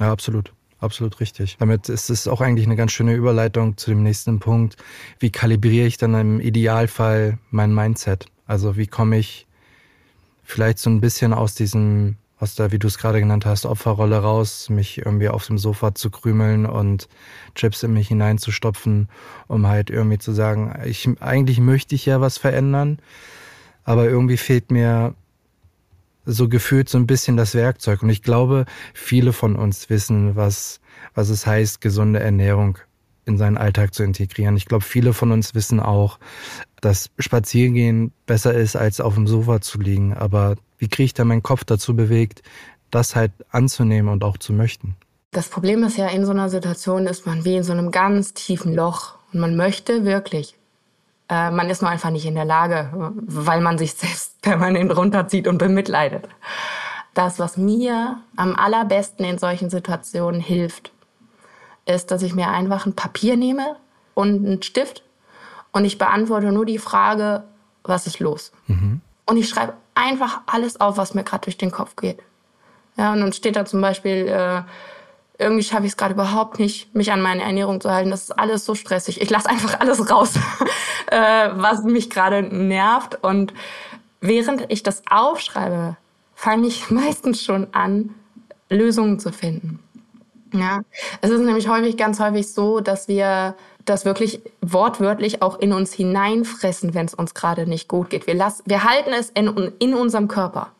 Ja, 0.00 0.12
absolut. 0.12 0.52
Absolut 0.78 1.20
richtig. 1.20 1.56
Damit 1.58 1.88
ist 1.88 2.10
es 2.10 2.28
auch 2.28 2.42
eigentlich 2.42 2.66
eine 2.66 2.76
ganz 2.76 2.92
schöne 2.92 3.14
Überleitung 3.14 3.78
zu 3.78 3.90
dem 3.90 4.02
nächsten 4.02 4.38
Punkt. 4.40 4.76
Wie 5.18 5.30
kalibriere 5.30 5.86
ich 5.86 5.96
dann 5.96 6.14
im 6.14 6.38
Idealfall 6.38 7.38
mein 7.50 7.74
Mindset? 7.74 8.26
Also 8.46 8.76
wie 8.76 8.86
komme 8.86 9.18
ich 9.18 9.46
vielleicht 10.44 10.78
so 10.78 10.90
ein 10.90 11.00
bisschen 11.00 11.32
aus 11.32 11.54
diesem, 11.54 12.16
aus 12.38 12.54
der, 12.54 12.70
wie 12.70 12.78
du 12.78 12.86
es 12.86 12.98
gerade 12.98 13.20
genannt 13.20 13.46
hast, 13.46 13.64
Opferrolle 13.64 14.18
raus, 14.18 14.68
mich 14.68 14.98
irgendwie 14.98 15.28
auf 15.28 15.46
dem 15.46 15.58
Sofa 15.58 15.94
zu 15.94 16.10
krümeln 16.10 16.66
und 16.66 17.08
Chips 17.54 17.82
in 17.82 17.92
mich 17.92 18.08
hineinzustopfen, 18.08 19.08
um 19.48 19.66
halt 19.66 19.88
irgendwie 19.90 20.18
zu 20.18 20.32
sagen, 20.32 20.78
ich, 20.84 21.08
eigentlich 21.20 21.60
möchte 21.60 21.94
ich 21.94 22.04
ja 22.04 22.20
was 22.20 22.36
verändern, 22.36 22.98
aber 23.84 24.04
irgendwie 24.06 24.36
fehlt 24.36 24.70
mir 24.70 25.14
so 26.26 26.48
gefühlt 26.48 26.88
so 26.88 26.98
ein 26.98 27.06
bisschen 27.06 27.36
das 27.36 27.54
Werkzeug. 27.54 28.02
Und 28.02 28.10
ich 28.10 28.22
glaube, 28.22 28.66
viele 28.92 29.32
von 29.32 29.56
uns 29.56 29.88
wissen, 29.88 30.36
was, 30.36 30.80
was 31.14 31.30
es 31.30 31.46
heißt, 31.46 31.80
gesunde 31.80 32.20
Ernährung 32.20 32.78
in 33.24 33.38
seinen 33.38 33.56
Alltag 33.56 33.94
zu 33.94 34.02
integrieren. 34.02 34.56
Ich 34.56 34.66
glaube, 34.66 34.84
viele 34.84 35.12
von 35.12 35.32
uns 35.32 35.54
wissen 35.54 35.80
auch, 35.80 36.18
dass 36.80 37.10
Spaziergehen 37.18 38.12
besser 38.26 38.54
ist, 38.54 38.76
als 38.76 39.00
auf 39.00 39.14
dem 39.14 39.26
Sofa 39.26 39.60
zu 39.60 39.80
liegen. 39.80 40.14
Aber 40.14 40.56
wie 40.78 40.88
kriege 40.88 41.04
ich 41.04 41.14
da 41.14 41.24
meinen 41.24 41.42
Kopf 41.42 41.64
dazu 41.64 41.94
bewegt, 41.94 42.42
das 42.90 43.16
halt 43.16 43.32
anzunehmen 43.50 44.10
und 44.10 44.24
auch 44.24 44.38
zu 44.38 44.52
möchten? 44.52 44.96
Das 45.32 45.48
Problem 45.48 45.82
ist 45.84 45.96
ja, 45.96 46.08
in 46.08 46.24
so 46.24 46.30
einer 46.30 46.48
Situation 46.48 47.06
ist 47.06 47.26
man 47.26 47.44
wie 47.44 47.56
in 47.56 47.62
so 47.62 47.72
einem 47.72 47.90
ganz 47.90 48.32
tiefen 48.34 48.74
Loch. 48.74 49.14
Und 49.32 49.40
man 49.40 49.56
möchte 49.56 50.04
wirklich 50.04 50.56
äh, 51.28 51.50
man 51.50 51.68
ist 51.70 51.82
nur 51.82 51.90
einfach 51.90 52.10
nicht 52.10 52.26
in 52.26 52.34
der 52.34 52.44
Lage, 52.44 52.90
weil 52.92 53.60
man 53.60 53.78
sich 53.78 53.94
selbst 53.94 54.40
permanent 54.42 54.96
runterzieht 54.96 55.48
und 55.48 55.58
bemitleidet. 55.58 56.28
Das, 57.14 57.38
was 57.38 57.56
mir 57.56 58.18
am 58.36 58.54
allerbesten 58.54 59.24
in 59.24 59.38
solchen 59.38 59.70
Situationen 59.70 60.40
hilft, 60.40 60.92
ist, 61.86 62.10
dass 62.10 62.22
ich 62.22 62.34
mir 62.34 62.48
einfach 62.48 62.86
ein 62.86 62.94
Papier 62.94 63.36
nehme 63.36 63.76
und 64.14 64.44
einen 64.46 64.62
Stift 64.62 65.02
und 65.72 65.84
ich 65.84 65.98
beantworte 65.98 66.52
nur 66.52 66.66
die 66.66 66.78
Frage, 66.78 67.44
was 67.84 68.06
ist 68.06 68.18
los? 68.18 68.52
Mhm. 68.66 69.00
Und 69.24 69.36
ich 69.36 69.48
schreibe 69.48 69.74
einfach 69.96 70.42
alles 70.46 70.80
auf, 70.80 70.96
was 70.96 71.14
mir 71.14 71.24
gerade 71.24 71.44
durch 71.44 71.58
den 71.58 71.72
Kopf 71.72 71.96
geht. 71.96 72.18
Ja, 72.96 73.12
und 73.12 73.20
dann 73.20 73.32
steht 73.32 73.56
da 73.56 73.64
zum 73.64 73.80
Beispiel, 73.80 74.28
äh, 74.28 74.62
irgendwie 75.38 75.64
schaffe 75.64 75.84
ich 75.84 75.92
es 75.92 75.96
gerade 75.96 76.14
überhaupt 76.14 76.58
nicht, 76.58 76.94
mich 76.94 77.12
an 77.12 77.20
meine 77.20 77.42
Ernährung 77.42 77.80
zu 77.80 77.90
halten. 77.90 78.10
Das 78.10 78.22
ist 78.22 78.38
alles 78.38 78.64
so 78.64 78.74
stressig. 78.74 79.20
Ich 79.20 79.30
lasse 79.30 79.48
einfach 79.48 79.80
alles 79.80 80.10
raus, 80.10 80.34
äh, 81.10 81.50
was 81.52 81.82
mich 81.82 82.08
gerade 82.10 82.42
nervt. 82.42 83.22
Und 83.22 83.52
während 84.20 84.70
ich 84.70 84.82
das 84.82 85.02
aufschreibe, 85.10 85.96
fange 86.34 86.66
ich 86.66 86.90
meistens 86.90 87.42
schon 87.42 87.68
an, 87.72 88.14
Lösungen 88.68 89.20
zu 89.20 89.32
finden. 89.32 89.80
Ja, 90.52 90.80
es 91.20 91.30
ist 91.30 91.40
nämlich 91.40 91.68
häufig, 91.68 91.96
ganz 91.96 92.18
häufig 92.18 92.50
so, 92.50 92.80
dass 92.80 93.08
wir 93.08 93.56
das 93.86 94.04
wirklich 94.04 94.40
wortwörtlich 94.60 95.42
auch 95.42 95.58
in 95.58 95.72
uns 95.72 95.92
hineinfressen, 95.92 96.94
wenn 96.94 97.06
es 97.06 97.14
uns 97.14 97.34
gerade 97.34 97.66
nicht 97.66 97.88
gut 97.88 98.10
geht. 98.10 98.26
Wir, 98.26 98.34
lassen, 98.34 98.62
wir 98.66 98.84
halten 98.84 99.12
es 99.12 99.30
in, 99.30 99.72
in 99.78 99.94
unserem 99.94 100.28
Körper. 100.28 100.72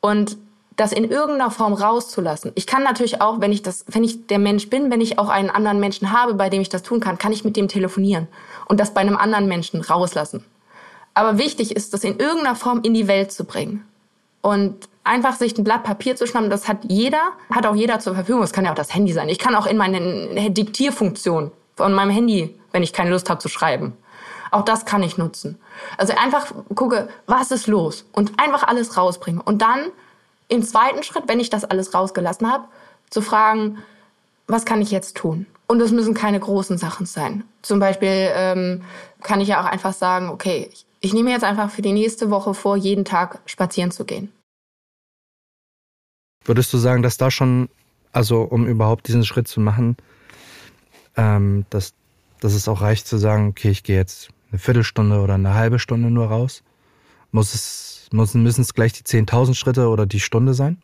Und 0.00 0.38
das 0.76 0.92
in 0.92 1.10
irgendeiner 1.10 1.50
Form 1.50 1.72
rauszulassen. 1.72 2.52
Ich 2.54 2.66
kann 2.66 2.84
natürlich 2.84 3.20
auch, 3.20 3.40
wenn 3.40 3.50
ich 3.50 3.62
das, 3.62 3.84
wenn 3.88 4.04
ich 4.04 4.28
der 4.28 4.38
Mensch 4.38 4.70
bin, 4.70 4.92
wenn 4.92 5.00
ich 5.00 5.18
auch 5.18 5.28
einen 5.28 5.50
anderen 5.50 5.80
Menschen 5.80 6.12
habe, 6.12 6.34
bei 6.34 6.48
dem 6.48 6.62
ich 6.62 6.68
das 6.68 6.84
tun 6.84 7.00
kann, 7.00 7.18
kann 7.18 7.32
ich 7.32 7.44
mit 7.44 7.56
dem 7.56 7.66
telefonieren 7.66 8.28
und 8.66 8.78
das 8.78 8.94
bei 8.94 9.00
einem 9.00 9.16
anderen 9.16 9.48
Menschen 9.48 9.80
rauslassen. 9.80 10.44
Aber 11.14 11.36
wichtig 11.36 11.74
ist, 11.74 11.94
das 11.94 12.04
in 12.04 12.20
irgendeiner 12.20 12.54
Form 12.54 12.80
in 12.84 12.94
die 12.94 13.08
Welt 13.08 13.32
zu 13.32 13.44
bringen. 13.44 13.84
Und 14.40 14.88
einfach 15.02 15.34
sich 15.34 15.58
ein 15.58 15.64
Blatt 15.64 15.82
Papier 15.82 16.14
zu 16.14 16.28
schnappen, 16.28 16.48
das 16.48 16.68
hat 16.68 16.78
jeder, 16.86 17.32
hat 17.50 17.66
auch 17.66 17.74
jeder 17.74 17.98
zur 17.98 18.14
Verfügung. 18.14 18.42
Das 18.42 18.52
kann 18.52 18.64
ja 18.64 18.70
auch 18.70 18.76
das 18.76 18.94
Handy 18.94 19.12
sein. 19.12 19.28
Ich 19.28 19.40
kann 19.40 19.56
auch 19.56 19.66
in 19.66 19.76
meine 19.76 20.50
Diktierfunktion 20.52 21.50
von 21.78 21.94
meinem 21.94 22.10
Handy, 22.10 22.54
wenn 22.72 22.82
ich 22.82 22.92
keine 22.92 23.10
Lust 23.10 23.30
habe 23.30 23.40
zu 23.40 23.48
schreiben. 23.48 23.96
Auch 24.50 24.62
das 24.62 24.84
kann 24.84 25.02
ich 25.02 25.18
nutzen. 25.18 25.58
Also 25.96 26.12
einfach 26.14 26.52
gucke, 26.74 27.08
was 27.26 27.50
ist 27.50 27.66
los? 27.66 28.04
Und 28.12 28.38
einfach 28.38 28.64
alles 28.64 28.96
rausbringen. 28.96 29.40
Und 29.40 29.62
dann 29.62 29.90
im 30.48 30.62
zweiten 30.62 31.02
Schritt, 31.02 31.24
wenn 31.26 31.40
ich 31.40 31.50
das 31.50 31.64
alles 31.64 31.94
rausgelassen 31.94 32.50
habe, 32.50 32.64
zu 33.10 33.22
fragen, 33.22 33.78
was 34.46 34.64
kann 34.64 34.80
ich 34.80 34.90
jetzt 34.90 35.16
tun? 35.16 35.46
Und 35.66 35.80
es 35.80 35.92
müssen 35.92 36.14
keine 36.14 36.40
großen 36.40 36.78
Sachen 36.78 37.06
sein. 37.06 37.44
Zum 37.62 37.78
Beispiel 37.78 38.30
ähm, 38.34 38.82
kann 39.22 39.40
ich 39.40 39.48
ja 39.48 39.60
auch 39.60 39.66
einfach 39.66 39.92
sagen, 39.92 40.30
okay, 40.30 40.70
ich, 40.72 40.86
ich 41.00 41.12
nehme 41.12 41.30
jetzt 41.30 41.44
einfach 41.44 41.70
für 41.70 41.82
die 41.82 41.92
nächste 41.92 42.30
Woche 42.30 42.54
vor, 42.54 42.76
jeden 42.76 43.04
Tag 43.04 43.40
spazieren 43.44 43.90
zu 43.90 44.04
gehen. 44.04 44.32
Würdest 46.44 46.72
du 46.72 46.78
sagen, 46.78 47.02
dass 47.02 47.18
da 47.18 47.30
schon, 47.30 47.68
also 48.12 48.42
um 48.42 48.66
überhaupt 48.66 49.06
diesen 49.08 49.26
Schritt 49.26 49.46
zu 49.48 49.60
machen, 49.60 49.98
ähm, 51.18 51.66
dass, 51.68 51.92
dass 52.40 52.54
es 52.54 52.66
auch 52.68 52.80
reicht 52.80 53.06
zu 53.06 53.18
sagen, 53.18 53.48
okay, 53.48 53.68
ich 53.68 53.82
gehe 53.82 53.96
jetzt 53.96 54.30
eine 54.50 54.58
Viertelstunde 54.58 55.20
oder 55.20 55.34
eine 55.34 55.52
halbe 55.52 55.78
Stunde 55.78 56.10
nur 56.10 56.28
raus? 56.28 56.62
Muss 57.30 57.54
es 57.54 57.98
Müssen, 58.12 58.42
müssen 58.42 58.62
es 58.62 58.74
gleich 58.74 58.92
die 58.92 59.02
10.000 59.02 59.54
Schritte 59.54 59.88
oder 59.88 60.06
die 60.06 60.20
Stunde 60.20 60.54
sein? 60.54 60.80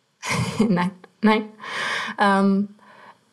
nein, 0.58 0.90
nein. 1.20 1.44
Ähm, 2.18 2.68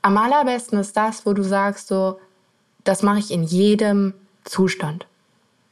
am 0.02 0.18
allerbesten 0.18 0.80
ist 0.80 0.98
das, 0.98 1.26
wo 1.26 1.34
du 1.34 1.44
sagst, 1.44 1.88
so, 1.88 2.20
das 2.84 3.04
mache 3.04 3.20
ich 3.20 3.32
in 3.32 3.44
jedem 3.44 4.14
Zustand. 4.46 5.06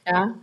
Ja. 0.06 0.34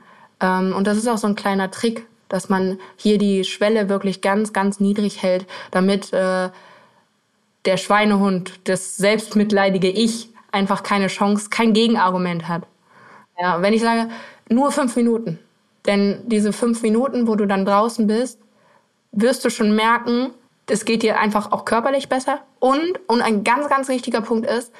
Ähm, 0.41 0.73
und 0.75 0.87
das 0.87 0.97
ist 0.97 1.07
auch 1.07 1.17
so 1.17 1.27
ein 1.27 1.35
kleiner 1.35 1.71
Trick, 1.71 2.05
dass 2.27 2.49
man 2.49 2.79
hier 2.97 3.17
die 3.17 3.43
Schwelle 3.43 3.87
wirklich 3.87 4.21
ganz, 4.21 4.51
ganz 4.51 4.79
niedrig 4.79 5.21
hält, 5.21 5.45
damit 5.71 6.11
äh, 6.11 6.49
der 7.65 7.77
Schweinehund, 7.77 8.59
das 8.65 8.97
selbstmitleidige 8.97 9.89
Ich 9.89 10.29
einfach 10.51 10.83
keine 10.83 11.07
Chance, 11.07 11.49
kein 11.49 11.73
Gegenargument 11.73 12.47
hat. 12.47 12.63
Ja, 13.39 13.61
wenn 13.61 13.73
ich 13.73 13.81
sage, 13.81 14.09
nur 14.49 14.71
fünf 14.71 14.95
Minuten, 14.95 15.39
denn 15.85 16.21
diese 16.27 16.53
fünf 16.53 16.81
Minuten, 16.81 17.27
wo 17.27 17.35
du 17.35 17.45
dann 17.45 17.65
draußen 17.65 18.07
bist, 18.07 18.39
wirst 19.11 19.43
du 19.45 19.49
schon 19.49 19.75
merken, 19.75 20.31
es 20.67 20.85
geht 20.85 21.03
dir 21.03 21.19
einfach 21.19 21.51
auch 21.51 21.65
körperlich 21.65 22.09
besser. 22.09 22.39
Und, 22.59 22.99
und 23.07 23.21
ein 23.21 23.43
ganz, 23.43 23.69
ganz 23.69 23.87
wichtiger 23.87 24.21
Punkt 24.21 24.49
ist, 24.49 24.71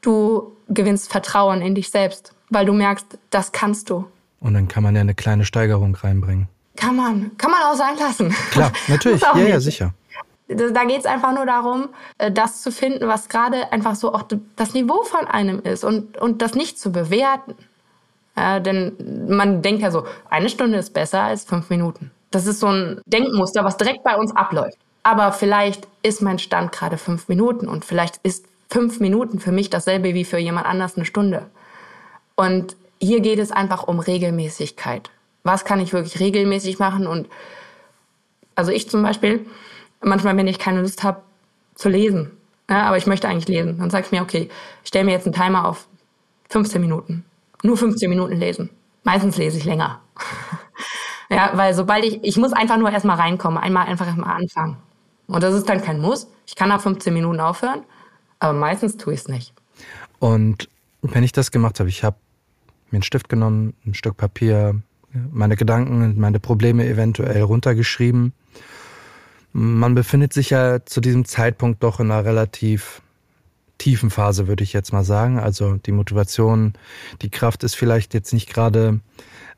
du 0.00 0.56
gewinnst 0.68 1.10
Vertrauen 1.10 1.62
in 1.62 1.74
dich 1.74 1.90
selbst, 1.90 2.34
weil 2.50 2.66
du 2.66 2.72
merkst, 2.72 3.18
das 3.30 3.52
kannst 3.52 3.90
du. 3.90 4.06
Und 4.40 4.54
dann 4.54 4.66
kann 4.68 4.82
man 4.82 4.94
ja 4.94 5.00
eine 5.00 5.14
kleine 5.14 5.44
Steigerung 5.44 5.94
reinbringen. 5.94 6.48
Kann 6.76 6.96
man. 6.96 7.30
Kann 7.38 7.50
man 7.50 7.62
auch 7.62 7.76
sein 7.76 7.96
lassen. 7.98 8.34
Klar, 8.50 8.72
natürlich. 8.88 9.20
ja, 9.22 9.36
ja, 9.36 9.60
sicher. 9.60 9.94
Da 10.54 10.84
geht 10.84 11.00
es 11.00 11.06
einfach 11.06 11.34
nur 11.34 11.46
darum, 11.46 11.88
äh, 12.18 12.30
das 12.30 12.62
zu 12.62 12.70
finden, 12.72 13.08
was 13.08 13.28
gerade 13.28 13.72
einfach 13.72 13.94
so 13.94 14.12
auch 14.12 14.24
das 14.56 14.74
Niveau 14.74 15.02
von 15.02 15.26
einem 15.26 15.60
ist 15.60 15.84
und, 15.84 16.16
und 16.18 16.42
das 16.42 16.54
nicht 16.54 16.78
zu 16.78 16.92
bewerten. 16.92 17.54
Ja, 18.36 18.60
denn 18.60 19.26
man 19.28 19.62
denkt 19.62 19.82
ja 19.82 19.90
so, 19.90 20.06
eine 20.30 20.48
Stunde 20.48 20.78
ist 20.78 20.94
besser 20.94 21.22
als 21.22 21.44
fünf 21.44 21.68
Minuten. 21.68 22.10
Das 22.30 22.46
ist 22.46 22.60
so 22.60 22.68
ein 22.68 23.00
Denkmuster, 23.04 23.62
was 23.62 23.76
direkt 23.76 24.02
bei 24.04 24.16
uns 24.16 24.34
abläuft. 24.34 24.78
Aber 25.02 25.32
vielleicht 25.32 25.86
ist 26.02 26.22
mein 26.22 26.38
Stand 26.38 26.72
gerade 26.72 26.96
fünf 26.96 27.28
Minuten 27.28 27.68
und 27.68 27.84
vielleicht 27.84 28.20
ist 28.22 28.46
fünf 28.70 29.00
Minuten 29.00 29.38
für 29.38 29.52
mich 29.52 29.68
dasselbe 29.68 30.14
wie 30.14 30.24
für 30.24 30.38
jemand 30.38 30.66
anders 30.66 30.96
eine 30.96 31.04
Stunde. 31.04 31.46
Und 32.36 32.76
hier 33.00 33.20
geht 33.20 33.38
es 33.38 33.52
einfach 33.52 33.86
um 33.86 33.98
Regelmäßigkeit. 33.98 35.10
Was 35.42 35.64
kann 35.64 35.80
ich 35.80 35.92
wirklich 35.92 36.20
regelmäßig 36.20 36.78
machen? 36.78 37.06
Und 37.06 37.28
also 38.54 38.70
ich 38.70 38.88
zum 38.88 39.02
Beispiel, 39.02 39.44
manchmal, 40.02 40.36
wenn 40.36 40.46
ich 40.46 40.58
keine 40.58 40.80
Lust 40.82 41.02
habe 41.02 41.22
zu 41.74 41.88
lesen, 41.88 42.30
ja, 42.68 42.84
aber 42.84 42.96
ich 42.96 43.06
möchte 43.06 43.28
eigentlich 43.28 43.48
lesen, 43.48 43.78
dann 43.78 43.90
sage 43.90 44.06
ich 44.06 44.12
mir, 44.12 44.22
okay, 44.22 44.48
ich 44.82 44.88
stelle 44.88 45.04
mir 45.04 45.12
jetzt 45.12 45.26
einen 45.26 45.34
Timer 45.34 45.66
auf 45.66 45.86
15 46.50 46.80
Minuten 46.80 47.24
nur 47.62 47.76
15 47.76 48.10
Minuten 48.10 48.36
lesen. 48.36 48.70
Meistens 49.04 49.36
lese 49.36 49.58
ich 49.58 49.64
länger. 49.64 50.00
ja, 51.30 51.50
weil 51.54 51.74
sobald 51.74 52.04
ich, 52.04 52.22
ich 52.22 52.36
muss 52.36 52.52
einfach 52.52 52.76
nur 52.76 52.90
erstmal 52.90 53.16
reinkommen, 53.16 53.58
einmal 53.58 53.86
einfach 53.86 54.06
erstmal 54.06 54.36
anfangen. 54.36 54.76
Und 55.26 55.42
das 55.42 55.54
ist 55.54 55.68
dann 55.68 55.82
kein 55.82 56.00
Muss. 56.00 56.28
Ich 56.46 56.56
kann 56.56 56.68
nach 56.68 56.80
15 56.80 57.12
Minuten 57.12 57.40
aufhören, 57.40 57.82
aber 58.38 58.52
meistens 58.52 58.96
tue 58.96 59.14
ich 59.14 59.20
es 59.20 59.28
nicht. 59.28 59.54
Und 60.18 60.68
wenn 61.00 61.24
ich 61.24 61.32
das 61.32 61.50
gemacht 61.50 61.80
habe, 61.80 61.88
ich 61.88 62.04
habe 62.04 62.16
mir 62.90 62.96
einen 62.96 63.02
Stift 63.02 63.28
genommen, 63.28 63.74
ein 63.86 63.94
Stück 63.94 64.16
Papier, 64.16 64.80
meine 65.30 65.56
Gedanken 65.56 66.02
und 66.02 66.18
meine 66.18 66.40
Probleme 66.40 66.86
eventuell 66.86 67.42
runtergeschrieben. 67.42 68.32
Man 69.52 69.94
befindet 69.94 70.32
sich 70.32 70.50
ja 70.50 70.84
zu 70.84 71.00
diesem 71.00 71.24
Zeitpunkt 71.24 71.82
doch 71.82 72.00
in 72.00 72.10
einer 72.10 72.24
relativ 72.24 73.02
tiefen 73.78 74.10
Phase, 74.10 74.46
würde 74.46 74.64
ich 74.64 74.72
jetzt 74.72 74.92
mal 74.92 75.04
sagen. 75.04 75.38
Also 75.38 75.74
die 75.76 75.92
Motivation, 75.92 76.74
die 77.20 77.30
Kraft 77.30 77.64
ist 77.64 77.74
vielleicht 77.74 78.14
jetzt 78.14 78.32
nicht 78.32 78.48
gerade 78.48 79.00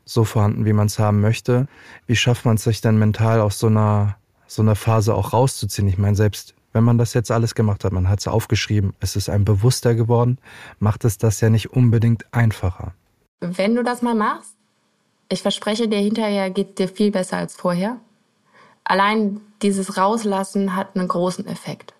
so 0.03 0.23
vorhanden, 0.23 0.65
wie 0.65 0.73
man 0.73 0.87
es 0.87 0.99
haben 0.99 1.21
möchte. 1.21 1.67
Wie 2.07 2.15
schafft 2.15 2.45
man 2.45 2.55
es 2.55 2.63
sich 2.63 2.81
denn 2.81 2.97
mental 2.97 3.39
aus 3.39 3.59
so 3.59 3.67
einer, 3.67 4.17
so 4.47 4.61
einer 4.61 4.75
Phase 4.75 5.13
auch 5.13 5.33
rauszuziehen? 5.33 5.87
Ich 5.87 5.97
meine, 5.97 6.15
selbst 6.15 6.55
wenn 6.73 6.83
man 6.83 6.97
das 6.97 7.13
jetzt 7.13 7.31
alles 7.31 7.55
gemacht 7.55 7.83
hat, 7.85 7.93
man 7.93 8.09
hat 8.09 8.19
es 8.19 8.27
aufgeschrieben, 8.27 8.93
es 8.99 9.15
ist 9.15 9.29
einem 9.29 9.45
bewusster 9.45 9.95
geworden, 9.95 10.39
macht 10.79 11.05
es 11.05 11.17
das 11.17 11.39
ja 11.39 11.49
nicht 11.49 11.71
unbedingt 11.71 12.25
einfacher. 12.33 12.93
Wenn 13.39 13.75
du 13.75 13.83
das 13.83 14.01
mal 14.01 14.15
machst, 14.15 14.55
ich 15.29 15.41
verspreche 15.41 15.87
dir, 15.87 15.99
hinterher 15.99 16.49
geht 16.49 16.77
dir 16.77 16.87
viel 16.87 17.11
besser 17.11 17.37
als 17.37 17.55
vorher. 17.55 17.97
Allein 18.85 19.41
dieses 19.61 19.97
Rauslassen 19.97 20.75
hat 20.75 20.95
einen 20.95 21.07
großen 21.07 21.45
Effekt. 21.47 21.93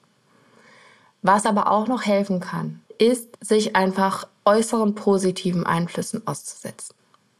Was 1.22 1.46
aber 1.46 1.72
auch 1.72 1.88
noch 1.88 2.06
helfen 2.06 2.40
kann, 2.40 2.82
ist, 2.98 3.38
sich 3.42 3.76
einfach 3.76 4.28
äußeren 4.46 4.96
positiven 4.96 5.66
Einflüssen 5.66 6.26
auszusetzen. 6.28 6.96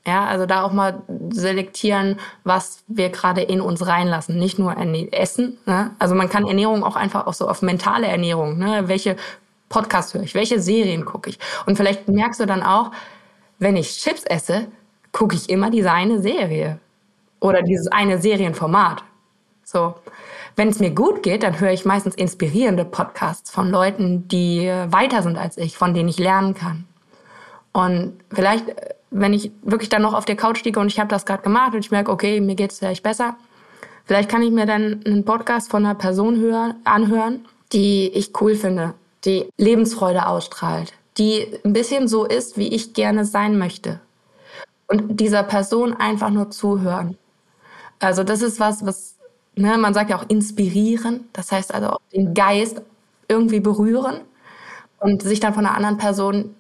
Ja, 0.08 0.26
also 0.26 0.46
da 0.46 0.64
auch 0.64 0.72
mal 0.72 1.02
selektieren, 1.30 2.20
was 2.44 2.84
wir 2.88 3.10
gerade 3.10 3.42
in 3.42 3.60
uns 3.60 3.88
reinlassen, 3.88 4.38
nicht 4.38 4.60
nur 4.60 4.76
Essen. 5.12 5.58
Ne? 5.66 5.92
Also 5.98 6.14
man 6.14 6.30
kann 6.30 6.46
Ernährung 6.46 6.84
auch 6.84 6.96
einfach 6.96 7.26
auch 7.26 7.34
so 7.34 7.48
auf 7.48 7.64
mentale 7.64 8.08
Ernährung, 8.08 8.58
ne? 8.60 8.84
welche 8.88 9.16
Podcasts 9.70 10.14
höre 10.14 10.22
ich, 10.22 10.36
welche 10.36 10.60
Serien 10.60 11.06
gucke 11.06 11.32
ich. 11.32 11.40
Und 11.66 11.78
vielleicht 11.78 12.08
merkst 12.08 12.40
du 12.40 12.46
dann 12.46 12.62
auch, 12.62 12.92
wenn 13.58 13.76
ich 13.76 13.98
Chips 13.98 14.24
esse, 14.26 14.68
gucke 15.12 15.36
ich 15.36 15.50
immer 15.50 15.72
diese 15.72 15.92
eine 15.92 16.22
Serie 16.22 16.80
oder 17.40 17.64
dieses 17.64 17.88
eine 17.88 18.20
Serienformat. 18.20 19.04
So. 19.66 19.96
Wenn 20.56 20.70
es 20.70 20.80
mir 20.80 20.92
gut 20.92 21.24
geht, 21.24 21.44
dann 21.44 21.60
höre 21.60 21.72
ich 21.72 21.84
meistens 21.84 22.16
inspirierende 22.16 22.86
Podcasts 22.86 23.52
von 23.52 23.70
Leuten, 23.70 24.28
die 24.30 24.68
weiter 24.88 25.22
sind 25.22 25.38
als 25.38 25.58
ich, 25.58 25.78
von 25.78 25.94
denen 25.94 26.08
ich 26.08 26.20
lernen 26.20 26.54
kann. 26.54 26.86
Und 27.74 28.14
vielleicht 28.34 28.74
wenn 29.16 29.34
ich 29.34 29.52
wirklich 29.62 29.90
dann 29.90 30.02
noch 30.02 30.14
auf 30.14 30.26
der 30.26 30.36
Couch 30.36 30.64
liege 30.64 30.80
und 30.80 30.88
ich 30.88 31.00
habe 31.00 31.10
das 31.10 31.26
gerade 31.26 31.42
gemacht 31.42 31.74
und 31.74 31.80
ich 31.80 31.92
merke, 31.92 32.12
okay, 32.12 32.42
mir 32.42 32.56
geht 32.56 32.72
es 32.72 32.80
vielleicht 32.80 33.04
besser, 33.04 33.38
vielleicht 34.06 34.30
kann 34.30 34.42
ich 34.42 34.52
mir 34.52 34.66
dann 34.66 35.02
einen 35.06 35.24
Podcast 35.24 35.72
von 35.72 35.86
einer 35.86 35.96
Person 35.96 36.40
hören, 36.40 36.76
anhören, 36.84 37.46
die 37.72 38.10
ich 38.10 38.40
cool 38.42 38.56
finde, 38.56 38.94
die 39.24 39.48
Lebensfreude 39.58 40.28
ausstrahlt, 40.28 40.94
die 41.18 41.48
ein 41.64 41.72
bisschen 41.72 42.10
so 42.10 42.26
ist, 42.26 42.58
wie 42.58 42.68
ich 42.68 42.94
gerne 42.94 43.24
sein 43.26 43.58
möchte. 43.58 44.02
Und 44.88 45.20
dieser 45.20 45.44
Person 45.44 45.94
einfach 45.94 46.30
nur 46.30 46.52
zuhören. 46.52 47.18
Also 48.00 48.24
das 48.24 48.42
ist 48.42 48.60
was, 48.60 48.86
was, 48.86 49.15
ne, 49.56 49.78
man 49.78 49.94
sagt 49.94 50.10
ja 50.10 50.18
auch 50.18 50.30
inspirieren. 50.30 51.28
Das 51.34 51.52
heißt 51.52 51.74
also 51.74 51.90
auch 51.90 52.02
den 52.14 52.34
Geist 52.34 52.82
irgendwie 53.28 53.60
berühren 53.60 54.22
und 55.00 55.22
sich 55.22 55.40
dann 55.40 55.54
von 55.54 55.66
einer 55.66 55.76
anderen 55.76 55.98
Person 55.98 56.56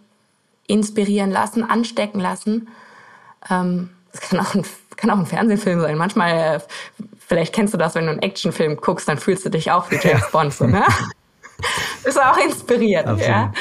inspirieren 0.67 1.31
lassen, 1.31 1.63
anstecken 1.63 2.19
lassen. 2.19 2.67
Ähm, 3.49 3.89
das 4.11 4.21
kann 4.21 4.39
auch, 4.39 4.55
ein, 4.55 4.65
kann 4.95 5.09
auch 5.11 5.19
ein 5.19 5.25
Fernsehfilm 5.25 5.81
sein. 5.81 5.97
Manchmal, 5.97 6.31
äh, 6.31 6.59
vielleicht 7.19 7.53
kennst 7.53 7.73
du 7.73 7.77
das, 7.77 7.95
wenn 7.95 8.05
du 8.05 8.11
einen 8.11 8.21
Actionfilm 8.21 8.77
guckst, 8.77 9.07
dann 9.07 9.17
fühlst 9.17 9.45
du 9.45 9.49
dich 9.49 9.71
auch 9.71 9.91
wie 9.91 9.99
James 10.01 10.29
Bond. 10.31 10.53
So, 10.53 10.65
ne? 10.65 10.83
Bist 12.03 12.21
auch 12.21 12.37
inspiriert. 12.37 13.05
Ja? 13.19 13.51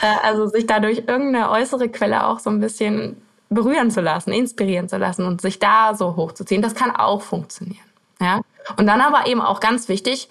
Äh, 0.00 0.26
also 0.26 0.46
sich 0.46 0.66
dadurch 0.66 1.04
irgendeine 1.06 1.50
äußere 1.50 1.88
Quelle 1.88 2.26
auch 2.26 2.38
so 2.38 2.50
ein 2.50 2.60
bisschen 2.60 3.20
berühren 3.50 3.90
zu 3.90 4.00
lassen, 4.00 4.32
inspirieren 4.32 4.88
zu 4.88 4.98
lassen 4.98 5.24
und 5.24 5.40
sich 5.40 5.58
da 5.58 5.94
so 5.94 6.16
hochzuziehen, 6.16 6.62
das 6.62 6.74
kann 6.74 6.94
auch 6.94 7.22
funktionieren. 7.22 7.84
Ja? 8.20 8.40
Und 8.76 8.86
dann 8.86 9.00
aber 9.00 9.26
eben 9.26 9.40
auch 9.40 9.60
ganz 9.60 9.88
wichtig, 9.88 10.28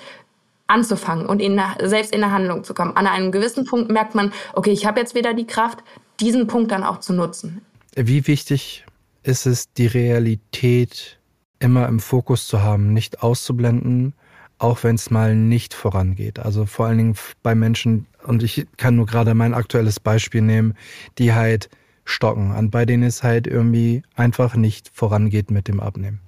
anzufangen 0.67 1.25
und 1.25 1.41
in, 1.41 1.61
selbst 1.83 2.13
in 2.13 2.19
der 2.19 2.31
Handlung 2.31 2.63
zu 2.63 2.73
kommen. 2.73 2.95
An 2.95 3.07
einem 3.07 3.31
gewissen 3.31 3.65
Punkt 3.65 3.89
merkt 3.89 4.15
man, 4.15 4.33
okay, 4.53 4.71
ich 4.71 4.85
habe 4.85 4.99
jetzt 4.99 5.15
wieder 5.15 5.33
die 5.33 5.47
Kraft, 5.47 5.79
diesen 6.19 6.47
Punkt 6.47 6.71
dann 6.71 6.83
auch 6.83 6.99
zu 6.99 7.13
nutzen. 7.13 7.61
Wie 7.95 8.27
wichtig 8.27 8.85
ist 9.23 9.45
es, 9.45 9.71
die 9.73 9.87
Realität 9.87 11.19
immer 11.59 11.87
im 11.87 11.99
Fokus 11.99 12.47
zu 12.47 12.61
haben, 12.61 12.93
nicht 12.93 13.23
auszublenden, 13.23 14.13
auch 14.59 14.83
wenn 14.83 14.95
es 14.95 15.09
mal 15.09 15.35
nicht 15.35 15.73
vorangeht. 15.73 16.39
Also 16.39 16.65
vor 16.65 16.87
allen 16.87 16.97
Dingen 16.97 17.15
bei 17.43 17.55
Menschen, 17.55 18.07
und 18.23 18.43
ich 18.43 18.67
kann 18.77 18.95
nur 18.95 19.05
gerade 19.05 19.33
mein 19.33 19.53
aktuelles 19.53 19.99
Beispiel 19.99 20.41
nehmen, 20.41 20.75
die 21.17 21.33
halt 21.33 21.69
stocken, 22.05 22.55
und 22.55 22.71
bei 22.71 22.85
denen 22.85 23.03
es 23.03 23.23
halt 23.23 23.47
irgendwie 23.47 24.01
einfach 24.15 24.55
nicht 24.55 24.89
vorangeht 24.93 25.51
mit 25.51 25.67
dem 25.67 25.79
Abnehmen. 25.79 26.21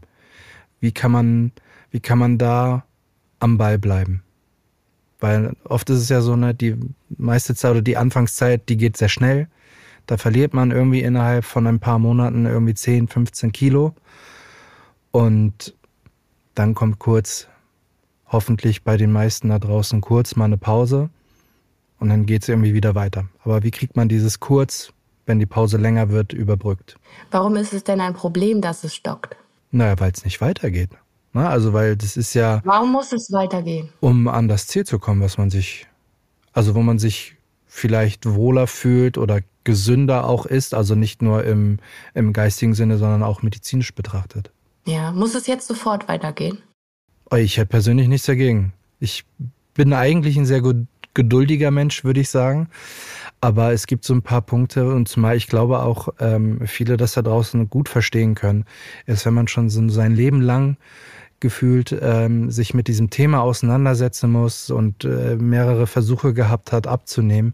Wie 0.80 0.92
kann 0.92 1.12
man, 1.12 1.52
wie 1.92 2.00
kann 2.00 2.20
man 2.20 2.38
da 2.38 2.86
am 3.40 3.58
Ball 3.58 3.78
bleiben? 3.80 4.24
Weil 5.20 5.56
oft 5.66 5.90
ist 5.90 6.00
es 6.00 6.10
ja 6.10 6.22
so, 6.22 6.36
ne, 6.36 6.54
die 6.54 6.78
meiste 7.10 7.56
Zeit 7.56 7.72
oder 7.72 7.82
die 7.82 7.98
Anfangszeit, 7.98 8.70
die 8.70 8.78
geht 8.78 8.98
sehr 8.98 9.10
schnell. 9.10 9.48
Da 10.06 10.18
verliert 10.18 10.54
man 10.54 10.72
irgendwie 10.72 11.02
innerhalb 11.02 11.44
von 11.44 11.68
ein 11.68 11.80
paar 11.80 12.00
Monaten 12.00 12.46
irgendwie 12.46 12.74
10, 12.74 13.10
15 13.10 13.52
Kilo. 13.52 13.94
Und 15.12 15.76
dann 16.56 16.74
kommt 16.74 17.00
kurz, 17.00 17.48
hoffentlich 18.28 18.84
bei 18.84 18.98
den 18.98 19.12
meisten 19.12 19.50
da 19.50 19.60
draußen 19.60 20.02
kurz 20.02 20.36
mal 20.36 20.46
eine 20.46 20.58
Pause. 20.58 21.10
Und 22.00 22.10
dann 22.10 22.26
geht 22.26 22.44
es 22.44 22.50
irgendwie 22.50 22.74
wieder 22.74 22.96
weiter. 22.96 23.28
Aber 23.44 23.64
wie 23.64 23.72
kriegt 23.72 23.98
man 23.98 24.08
dieses 24.08 24.40
kurz, 24.40 24.94
wenn 25.26 25.40
die 25.40 25.46
Pause 25.46 25.78
länger 25.78 26.10
wird, 26.10 26.32
überbrückt? 26.32 26.98
Warum 27.30 27.58
ist 27.58 27.74
es 27.74 27.84
denn 27.84 28.00
ein 28.00 28.14
Problem, 28.14 28.62
dass 28.62 28.86
es 28.86 28.96
stockt? 28.96 29.36
Naja, 29.72 30.00
weil 30.00 30.12
es 30.12 30.24
nicht 30.24 30.40
weitergeht. 30.40 30.92
Na, 31.40 31.48
also 31.52 31.72
weil 31.72 31.96
das 31.96 32.18
ist 32.18 32.34
ja. 32.34 32.60
Warum 32.66 32.92
muss 32.92 33.14
es 33.14 33.32
weitergehen? 33.32 33.88
Um 34.02 34.28
an 34.28 34.50
das 34.50 34.68
Ziel 34.68 34.86
zu 34.86 35.00
kommen, 35.00 35.22
was 35.22 35.38
man 35.38 35.50
sich, 35.50 35.88
also 36.52 36.76
wo 36.76 36.82
man 36.82 37.00
sich 37.00 37.38
vielleicht 37.66 38.26
wohler 38.26 38.68
fühlt 38.68 39.18
oder 39.18 39.40
gesünder 39.64 40.28
auch 40.28 40.46
ist, 40.46 40.74
also 40.74 40.96
nicht 40.96 41.22
nur 41.22 41.46
im, 41.46 41.78
im 42.14 42.34
geistigen 42.34 42.74
Sinne, 42.74 42.98
sondern 42.98 43.24
auch 43.24 43.42
medizinisch 43.42 43.96
betrachtet. 43.96 44.52
Ja, 44.86 45.14
muss 45.14 45.34
es 45.34 45.48
jetzt 45.48 45.66
sofort 45.66 46.10
weitergehen? 46.10 46.58
Ich 47.34 47.56
hätte 47.56 47.68
persönlich 47.70 48.10
nichts 48.10 48.28
dagegen. 48.28 48.74
Ich 49.00 49.24
bin 49.76 49.94
eigentlich 49.94 50.36
ein 50.36 50.46
sehr 50.46 50.62
geduldiger 51.14 51.72
Mensch, 51.72 52.04
würde 52.04 52.20
ich 52.20 52.30
sagen. 52.30 52.68
Aber 53.40 53.72
es 53.72 53.88
gibt 53.88 54.04
so 54.04 54.14
ein 54.14 54.24
paar 54.24 54.42
Punkte 54.42 54.94
und 54.94 55.08
zumal 55.08 55.38
ich 55.38 55.48
glaube 55.48 55.80
auch 55.80 56.10
ähm, 56.20 56.68
viele 56.68 56.98
das 56.98 57.14
da 57.14 57.22
draußen 57.22 57.70
gut 57.70 57.88
verstehen 57.88 58.36
können, 58.36 58.66
ist, 59.06 59.26
wenn 59.26 59.34
man 59.34 59.48
schon 59.48 59.70
so 59.70 59.88
sein 59.88 60.14
Leben 60.14 60.42
lang 60.42 60.76
gefühlt 61.40 61.98
ähm, 62.02 62.52
sich 62.52 62.74
mit 62.74 62.88
diesem 62.88 63.10
Thema 63.10 63.42
auseinandersetzen 63.42 64.32
muss 64.32 64.70
und 64.70 65.06
äh, 65.06 65.36
mehrere 65.36 65.88
Versuche 65.88 66.34
gehabt 66.34 66.72
hat 66.72 66.88
abzunehmen 66.88 67.54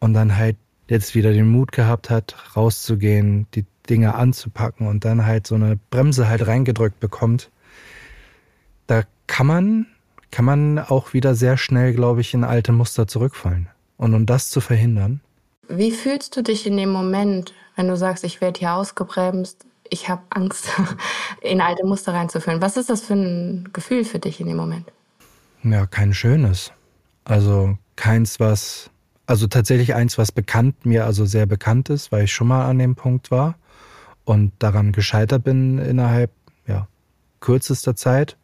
und 0.00 0.14
dann 0.14 0.36
halt 0.36 0.56
jetzt 0.88 1.14
wieder 1.14 1.32
den 1.32 1.48
Mut 1.48 1.72
gehabt 1.72 2.10
hat, 2.10 2.34
rauszugehen, 2.56 3.46
die 3.54 3.64
Dinge 3.88 4.14
anzupacken 4.14 4.86
und 4.86 5.04
dann 5.04 5.26
halt 5.26 5.46
so 5.46 5.54
eine 5.54 5.78
Bremse 5.90 6.28
halt 6.28 6.46
reingedrückt 6.46 7.00
bekommt, 7.00 7.50
da 8.86 9.02
kann 9.26 9.46
man, 9.46 9.86
kann 10.30 10.44
man 10.44 10.78
auch 10.78 11.12
wieder 11.12 11.34
sehr 11.34 11.56
schnell, 11.56 11.94
glaube 11.94 12.20
ich, 12.20 12.34
in 12.34 12.44
alte 12.44 12.72
Muster 12.72 13.06
zurückfallen. 13.06 13.68
Und 13.96 14.14
um 14.14 14.26
das 14.26 14.50
zu 14.50 14.60
verhindern. 14.60 15.20
Wie 15.68 15.92
fühlst 15.92 16.36
du 16.36 16.42
dich 16.42 16.66
in 16.66 16.76
dem 16.76 16.90
Moment, 16.90 17.54
wenn 17.76 17.88
du 17.88 17.96
sagst, 17.96 18.24
ich 18.24 18.40
werde 18.40 18.58
hier 18.58 18.74
ausgebremst, 18.74 19.64
ich 19.92 20.08
habe 20.08 20.22
Angst, 20.30 20.68
in 21.42 21.60
alte 21.60 21.84
Muster 21.84 22.14
reinzuführen. 22.14 22.62
Was 22.62 22.76
ist 22.76 22.88
das 22.88 23.02
für 23.02 23.14
ein 23.14 23.68
Gefühl 23.72 24.04
für 24.04 24.18
dich 24.18 24.40
in 24.40 24.46
dem 24.46 24.56
Moment? 24.56 24.90
Ja, 25.62 25.86
kein 25.86 26.14
schönes. 26.14 26.72
Also 27.24 27.76
keins, 27.94 28.40
was, 28.40 28.90
also 29.26 29.46
tatsächlich 29.46 29.94
eins, 29.94 30.16
was 30.18 30.32
bekannt, 30.32 30.86
mir 30.86 31.04
also 31.04 31.26
sehr 31.26 31.46
bekannt 31.46 31.90
ist, 31.90 32.10
weil 32.10 32.24
ich 32.24 32.32
schon 32.32 32.48
mal 32.48 32.64
an 32.64 32.78
dem 32.78 32.94
Punkt 32.94 33.30
war 33.30 33.56
und 34.24 34.52
daran 34.58 34.92
gescheitert 34.92 35.44
bin 35.44 35.78
innerhalb, 35.78 36.30
ja, 36.66 36.88
kürzester 37.40 37.94
Zeit. 37.94 38.38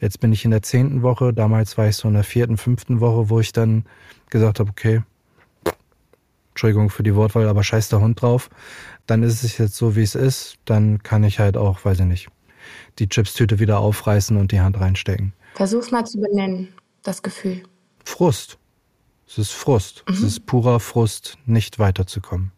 Jetzt 0.00 0.20
bin 0.20 0.32
ich 0.32 0.44
in 0.44 0.52
der 0.52 0.62
zehnten 0.62 1.02
Woche, 1.02 1.34
damals 1.34 1.76
war 1.76 1.88
ich 1.88 1.96
so 1.96 2.08
in 2.08 2.14
der 2.14 2.24
vierten, 2.24 2.56
fünften 2.56 3.00
Woche, 3.00 3.28
wo 3.28 3.40
ich 3.40 3.52
dann 3.52 3.84
gesagt 4.30 4.60
habe, 4.60 4.70
okay, 4.70 5.02
Entschuldigung 6.50 6.90
für 6.90 7.02
die 7.02 7.14
Wortwahl, 7.14 7.48
aber 7.48 7.64
scheiß 7.64 7.88
der 7.88 8.00
Hund 8.00 8.22
drauf 8.22 8.50
dann 9.10 9.24
ist 9.24 9.42
es 9.42 9.58
jetzt 9.58 9.74
so, 9.74 9.96
wie 9.96 10.02
es 10.02 10.14
ist, 10.14 10.56
dann 10.64 11.02
kann 11.02 11.24
ich 11.24 11.40
halt 11.40 11.56
auch, 11.56 11.84
weiß 11.84 11.98
ich 12.00 12.06
nicht, 12.06 12.28
die 13.00 13.08
Chipstüte 13.08 13.58
wieder 13.58 13.80
aufreißen 13.80 14.36
und 14.36 14.52
die 14.52 14.60
Hand 14.60 14.78
reinstecken. 14.78 15.32
Versuch's 15.54 15.90
mal 15.90 16.04
zu 16.04 16.20
benennen, 16.20 16.68
das 17.02 17.22
Gefühl. 17.22 17.64
Frust. 18.04 18.56
Es 19.26 19.38
ist 19.38 19.50
Frust. 19.50 20.04
Mhm. 20.06 20.14
Es 20.14 20.22
ist 20.22 20.46
purer 20.46 20.78
Frust, 20.78 21.38
nicht 21.44 21.80
weiterzukommen. 21.80 22.52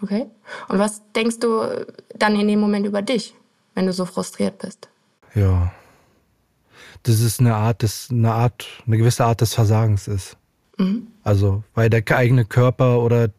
Okay. 0.00 0.26
Und 0.68 0.78
was 0.78 1.02
denkst 1.16 1.40
du 1.40 1.84
dann 2.16 2.38
in 2.38 2.46
dem 2.46 2.60
Moment 2.60 2.86
über 2.86 3.02
dich, 3.02 3.34
wenn 3.74 3.86
du 3.86 3.92
so 3.92 4.04
frustriert 4.04 4.58
bist? 4.58 4.88
Ja. 5.34 5.72
Das 7.02 7.20
ist 7.20 7.40
eine 7.40 7.56
Art, 7.56 7.82
des, 7.82 8.08
eine 8.10 8.32
Art, 8.32 8.66
eine 8.86 8.98
gewisse 8.98 9.24
Art 9.24 9.40
des 9.40 9.54
Versagens 9.54 10.06
ist. 10.06 10.36
Mhm. 10.78 11.08
Also, 11.24 11.64
weil 11.74 11.90
der 11.90 12.04
eigene 12.16 12.44
Körper 12.44 13.00
oder 13.00 13.30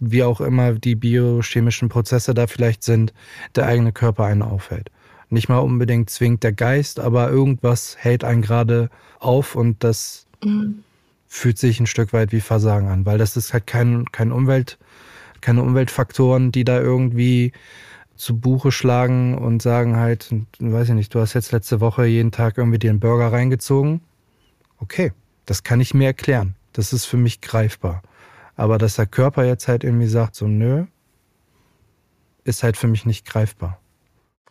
wie 0.00 0.24
auch 0.24 0.40
immer 0.40 0.72
die 0.72 0.96
biochemischen 0.96 1.88
Prozesse 1.88 2.34
da 2.34 2.46
vielleicht 2.46 2.82
sind, 2.82 3.12
der 3.54 3.66
eigene 3.66 3.92
Körper 3.92 4.24
einen 4.24 4.42
aufhält. 4.42 4.90
Nicht 5.28 5.48
mal 5.48 5.58
unbedingt 5.58 6.10
zwingt 6.10 6.42
der 6.42 6.52
Geist, 6.52 6.98
aber 6.98 7.30
irgendwas 7.30 7.96
hält 7.98 8.24
einen 8.24 8.42
gerade 8.42 8.90
auf 9.20 9.54
und 9.54 9.84
das 9.84 10.26
mhm. 10.42 10.82
fühlt 11.28 11.58
sich 11.58 11.78
ein 11.78 11.86
Stück 11.86 12.12
weit 12.12 12.32
wie 12.32 12.40
Versagen 12.40 12.88
an, 12.88 13.06
weil 13.06 13.18
das 13.18 13.36
ist 13.36 13.52
halt 13.52 13.66
kein, 13.66 14.06
kein 14.10 14.32
Umwelt, 14.32 14.78
keine 15.40 15.62
Umweltfaktoren, 15.62 16.50
die 16.50 16.64
da 16.64 16.80
irgendwie 16.80 17.52
zu 18.16 18.38
Buche 18.38 18.72
schlagen 18.72 19.38
und 19.38 19.62
sagen 19.62 19.96
halt, 19.96 20.34
weiß 20.58 20.88
ich 20.88 20.94
nicht, 20.94 21.14
du 21.14 21.20
hast 21.20 21.34
jetzt 21.34 21.52
letzte 21.52 21.80
Woche 21.80 22.06
jeden 22.06 22.32
Tag 22.32 22.58
irgendwie 22.58 22.78
dir 22.78 22.90
einen 22.90 23.00
Burger 23.00 23.32
reingezogen. 23.32 24.00
Okay, 24.78 25.12
das 25.46 25.62
kann 25.62 25.80
ich 25.80 25.94
mir 25.94 26.06
erklären. 26.06 26.54
Das 26.72 26.92
ist 26.92 27.06
für 27.06 27.16
mich 27.16 27.40
greifbar. 27.40 28.02
Aber 28.60 28.76
dass 28.76 28.96
der 28.96 29.06
Körper 29.06 29.44
jetzt 29.44 29.68
halt 29.68 29.84
irgendwie 29.84 30.06
sagt, 30.06 30.34
so 30.34 30.46
nö, 30.46 30.84
ist 32.44 32.62
halt 32.62 32.76
für 32.76 32.88
mich 32.88 33.06
nicht 33.06 33.26
greifbar. 33.26 33.78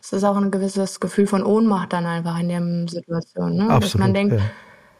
Es 0.02 0.12
ist 0.12 0.24
auch 0.24 0.36
ein 0.36 0.50
gewisses 0.50 0.98
Gefühl 0.98 1.28
von 1.28 1.44
Ohnmacht 1.44 1.92
dann 1.92 2.06
einfach 2.06 2.36
in 2.40 2.48
der 2.48 2.88
Situation. 2.88 3.54
Ne? 3.54 3.62
Absolut, 3.70 3.84
Dass 3.84 3.94
man 3.94 4.12
denkt, 4.12 4.34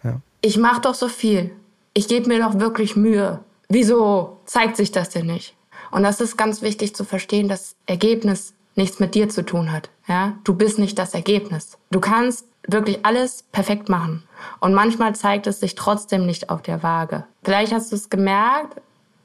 ja. 0.04 0.10
Ja. 0.10 0.20
ich 0.42 0.58
mache 0.58 0.82
doch 0.82 0.94
so 0.94 1.08
viel. 1.08 1.50
Ich 1.92 2.06
gebe 2.06 2.28
mir 2.28 2.38
doch 2.38 2.60
wirklich 2.60 2.94
Mühe. 2.94 3.40
Wieso 3.68 4.38
zeigt 4.44 4.76
sich 4.76 4.92
das 4.92 5.08
denn 5.08 5.26
nicht? 5.26 5.56
Und 5.90 6.04
das 6.04 6.20
ist 6.20 6.36
ganz 6.36 6.62
wichtig 6.62 6.94
zu 6.94 7.02
verstehen, 7.02 7.48
dass 7.48 7.74
Ergebnis 7.86 8.54
nichts 8.76 9.00
mit 9.00 9.16
dir 9.16 9.28
zu 9.28 9.44
tun 9.44 9.72
hat. 9.72 9.90
Ja? 10.06 10.38
Du 10.44 10.54
bist 10.54 10.78
nicht 10.78 10.96
das 11.00 11.14
Ergebnis. 11.14 11.78
Du 11.90 11.98
kannst 11.98 12.44
wirklich 12.68 13.04
alles 13.04 13.42
perfekt 13.50 13.88
machen. 13.88 14.22
Und 14.60 14.72
manchmal 14.72 15.16
zeigt 15.16 15.48
es 15.48 15.58
sich 15.58 15.74
trotzdem 15.74 16.26
nicht 16.26 16.48
auf 16.48 16.62
der 16.62 16.84
Waage. 16.84 17.24
Vielleicht 17.42 17.72
hast 17.72 17.90
du 17.90 17.96
es 17.96 18.08
gemerkt, 18.08 18.80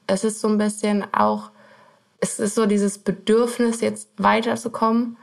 es 0.07 0.23
ist 0.23 0.41
so 0.41 0.47
ein 0.47 0.57
bisschen 0.57 1.05
auch, 1.13 1.51
es 2.19 2.39
ist 2.39 2.55
so 2.55 2.65
dieses 2.65 2.97
Bedürfnis, 2.97 3.81
jetzt 3.81 4.09
weiterzukommen, 4.17 5.17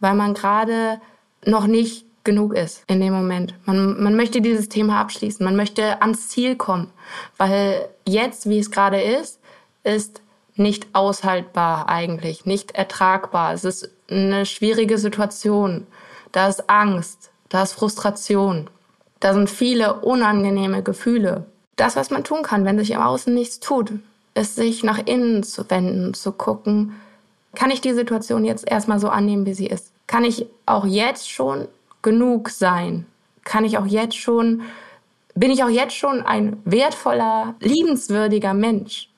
weil 0.00 0.14
man 0.14 0.34
gerade 0.34 1.00
noch 1.44 1.66
nicht 1.66 2.06
genug 2.24 2.54
ist 2.54 2.82
in 2.86 3.00
dem 3.00 3.12
Moment. 3.12 3.54
Man, 3.66 4.02
man 4.02 4.16
möchte 4.16 4.40
dieses 4.40 4.68
Thema 4.68 5.00
abschließen, 5.00 5.44
man 5.44 5.56
möchte 5.56 6.00
ans 6.02 6.28
Ziel 6.28 6.56
kommen, 6.56 6.90
weil 7.36 7.88
jetzt, 8.06 8.48
wie 8.48 8.58
es 8.58 8.70
gerade 8.70 9.00
ist, 9.00 9.40
ist 9.82 10.22
nicht 10.56 10.86
aushaltbar 10.94 11.88
eigentlich, 11.88 12.46
nicht 12.46 12.72
ertragbar. 12.72 13.52
Es 13.52 13.64
ist 13.64 13.90
eine 14.08 14.46
schwierige 14.46 14.98
Situation. 14.98 15.86
Da 16.32 16.48
ist 16.48 16.68
Angst, 16.68 17.30
da 17.48 17.62
ist 17.62 17.72
Frustration, 17.72 18.68
da 19.20 19.34
sind 19.34 19.50
viele 19.50 19.94
unangenehme 20.00 20.82
Gefühle. 20.82 21.46
Das, 21.76 21.96
was 21.96 22.10
man 22.10 22.24
tun 22.24 22.42
kann, 22.42 22.64
wenn 22.64 22.78
sich 22.78 22.92
im 22.92 23.00
Außen 23.00 23.32
nichts 23.32 23.60
tut, 23.60 23.92
ist 24.34 24.56
sich 24.56 24.82
nach 24.82 24.98
innen 25.06 25.42
zu 25.42 25.68
wenden, 25.70 26.14
zu 26.14 26.32
gucken, 26.32 26.94
kann 27.54 27.70
ich 27.70 27.80
die 27.80 27.94
Situation 27.94 28.44
jetzt 28.44 28.68
erstmal 28.68 28.98
so 28.98 29.08
annehmen, 29.08 29.46
wie 29.46 29.54
sie 29.54 29.66
ist? 29.66 29.92
Kann 30.06 30.24
ich 30.24 30.46
auch 30.66 30.84
jetzt 30.84 31.30
schon 31.30 31.68
genug 32.02 32.50
sein? 32.50 33.06
Kann 33.44 33.64
ich 33.64 33.78
auch 33.78 33.86
jetzt 33.86 34.16
schon, 34.16 34.62
bin 35.34 35.50
ich 35.50 35.62
auch 35.62 35.68
jetzt 35.68 35.94
schon 35.94 36.22
ein 36.22 36.60
wertvoller, 36.64 37.54
liebenswürdiger 37.60 38.54
Mensch? 38.54 39.08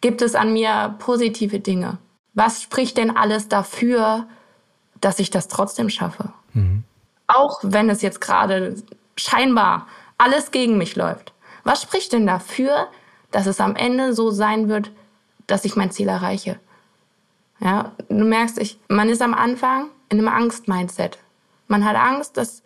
Gibt 0.00 0.20
es 0.20 0.34
an 0.34 0.52
mir 0.52 0.96
positive 0.98 1.60
Dinge? 1.60 1.98
Was 2.34 2.62
spricht 2.62 2.96
denn 2.96 3.16
alles 3.16 3.48
dafür, 3.48 4.26
dass 5.00 5.18
ich 5.18 5.30
das 5.30 5.48
trotzdem 5.48 5.88
schaffe? 5.88 6.32
Mhm. 6.52 6.84
Auch 7.26 7.60
wenn 7.62 7.88
es 7.88 8.02
jetzt 8.02 8.20
gerade 8.20 8.76
scheinbar 9.16 9.86
alles 10.18 10.50
gegen 10.50 10.78
mich 10.78 10.96
läuft. 10.96 11.32
Was 11.64 11.82
spricht 11.82 12.12
denn 12.12 12.26
dafür, 12.26 12.88
dass 13.32 13.46
es 13.46 13.60
am 13.60 13.74
Ende 13.74 14.14
so 14.14 14.30
sein 14.30 14.68
wird, 14.68 14.92
dass 15.46 15.64
ich 15.64 15.76
mein 15.76 15.90
Ziel 15.90 16.08
erreiche? 16.08 16.58
Ja, 17.60 17.92
du 18.08 18.24
merkst, 18.24 18.58
ich, 18.58 18.78
man 18.88 19.08
ist 19.08 19.22
am 19.22 19.34
Anfang 19.34 19.88
in 20.08 20.18
einem 20.18 20.28
Angst-Mindset. 20.28 21.18
Man 21.68 21.84
hat 21.84 21.96
Angst, 21.96 22.36
dass 22.36 22.62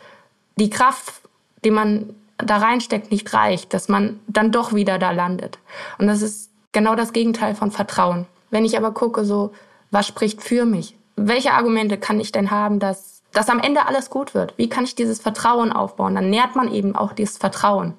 die 0.56 0.70
Kraft, 0.70 1.20
die 1.64 1.70
man 1.70 2.14
da 2.38 2.58
reinsteckt, 2.58 3.10
nicht 3.10 3.32
reicht, 3.32 3.72
dass 3.74 3.88
man 3.88 4.20
dann 4.26 4.52
doch 4.52 4.72
wieder 4.72 4.98
da 4.98 5.10
landet. 5.10 5.58
Und 5.98 6.06
das 6.06 6.22
ist 6.22 6.50
genau 6.72 6.94
das 6.94 7.12
Gegenteil 7.12 7.54
von 7.54 7.70
Vertrauen. 7.70 8.26
Wenn 8.50 8.64
ich 8.64 8.76
aber 8.76 8.92
gucke, 8.92 9.24
so, 9.24 9.52
was 9.90 10.06
spricht 10.06 10.42
für 10.42 10.64
mich? 10.64 10.96
Welche 11.16 11.52
Argumente 11.52 11.98
kann 11.98 12.20
ich 12.20 12.32
denn 12.32 12.50
haben, 12.50 12.78
dass, 12.78 13.22
dass 13.32 13.48
am 13.48 13.60
Ende 13.60 13.86
alles 13.86 14.10
gut 14.10 14.34
wird? 14.34 14.54
Wie 14.56 14.68
kann 14.68 14.84
ich 14.84 14.94
dieses 14.94 15.20
Vertrauen 15.20 15.72
aufbauen? 15.72 16.14
Dann 16.14 16.30
nährt 16.30 16.56
man 16.56 16.72
eben 16.72 16.94
auch 16.96 17.12
dieses 17.12 17.38
Vertrauen. 17.38 17.94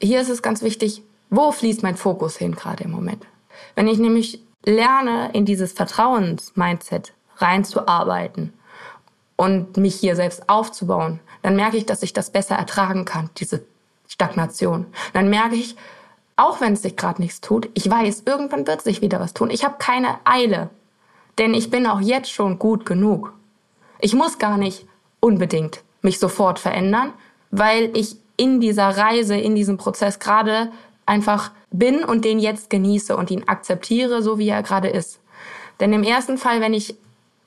Hier 0.00 0.20
ist 0.20 0.30
es 0.30 0.42
ganz 0.42 0.62
wichtig, 0.62 1.02
wo 1.36 1.52
fließt 1.52 1.82
mein 1.82 1.96
Fokus 1.96 2.36
hin 2.36 2.54
gerade 2.54 2.84
im 2.84 2.90
Moment? 2.90 3.26
Wenn 3.74 3.88
ich 3.88 3.98
nämlich 3.98 4.40
lerne, 4.64 5.30
in 5.32 5.44
dieses 5.44 5.72
Vertrauens-Mindset 5.72 7.12
reinzuarbeiten 7.36 8.52
und 9.36 9.76
mich 9.76 9.96
hier 9.96 10.16
selbst 10.16 10.48
aufzubauen, 10.48 11.20
dann 11.42 11.56
merke 11.56 11.76
ich, 11.76 11.86
dass 11.86 12.02
ich 12.02 12.12
das 12.12 12.30
besser 12.30 12.56
ertragen 12.56 13.04
kann, 13.04 13.30
diese 13.36 13.64
Stagnation. 14.08 14.86
Dann 15.12 15.28
merke 15.28 15.56
ich, 15.56 15.76
auch 16.36 16.60
wenn 16.60 16.72
es 16.72 16.82
sich 16.82 16.96
gerade 16.96 17.20
nichts 17.20 17.40
tut, 17.40 17.68
ich 17.74 17.88
weiß, 17.88 18.22
irgendwann 18.26 18.66
wird 18.66 18.82
sich 18.82 19.02
wieder 19.02 19.20
was 19.20 19.34
tun. 19.34 19.50
Ich 19.50 19.64
habe 19.64 19.76
keine 19.78 20.18
Eile, 20.24 20.70
denn 21.38 21.54
ich 21.54 21.70
bin 21.70 21.86
auch 21.86 22.00
jetzt 22.00 22.30
schon 22.30 22.58
gut 22.58 22.86
genug. 22.86 23.32
Ich 23.98 24.14
muss 24.14 24.38
gar 24.38 24.56
nicht 24.56 24.86
unbedingt 25.20 25.82
mich 26.02 26.18
sofort 26.18 26.58
verändern, 26.58 27.12
weil 27.50 27.96
ich 27.96 28.16
in 28.36 28.60
dieser 28.60 28.96
Reise, 28.96 29.36
in 29.36 29.54
diesem 29.54 29.76
Prozess 29.76 30.18
gerade 30.18 30.72
einfach 31.06 31.50
bin 31.70 32.04
und 32.04 32.24
den 32.24 32.38
jetzt 32.38 32.70
genieße 32.70 33.16
und 33.16 33.30
ihn 33.30 33.44
akzeptiere, 33.46 34.22
so 34.22 34.38
wie 34.38 34.48
er 34.48 34.62
gerade 34.62 34.88
ist. 34.88 35.20
Denn 35.80 35.92
im 35.92 36.02
ersten 36.02 36.38
Fall, 36.38 36.60
wenn 36.60 36.74
ich 36.74 36.94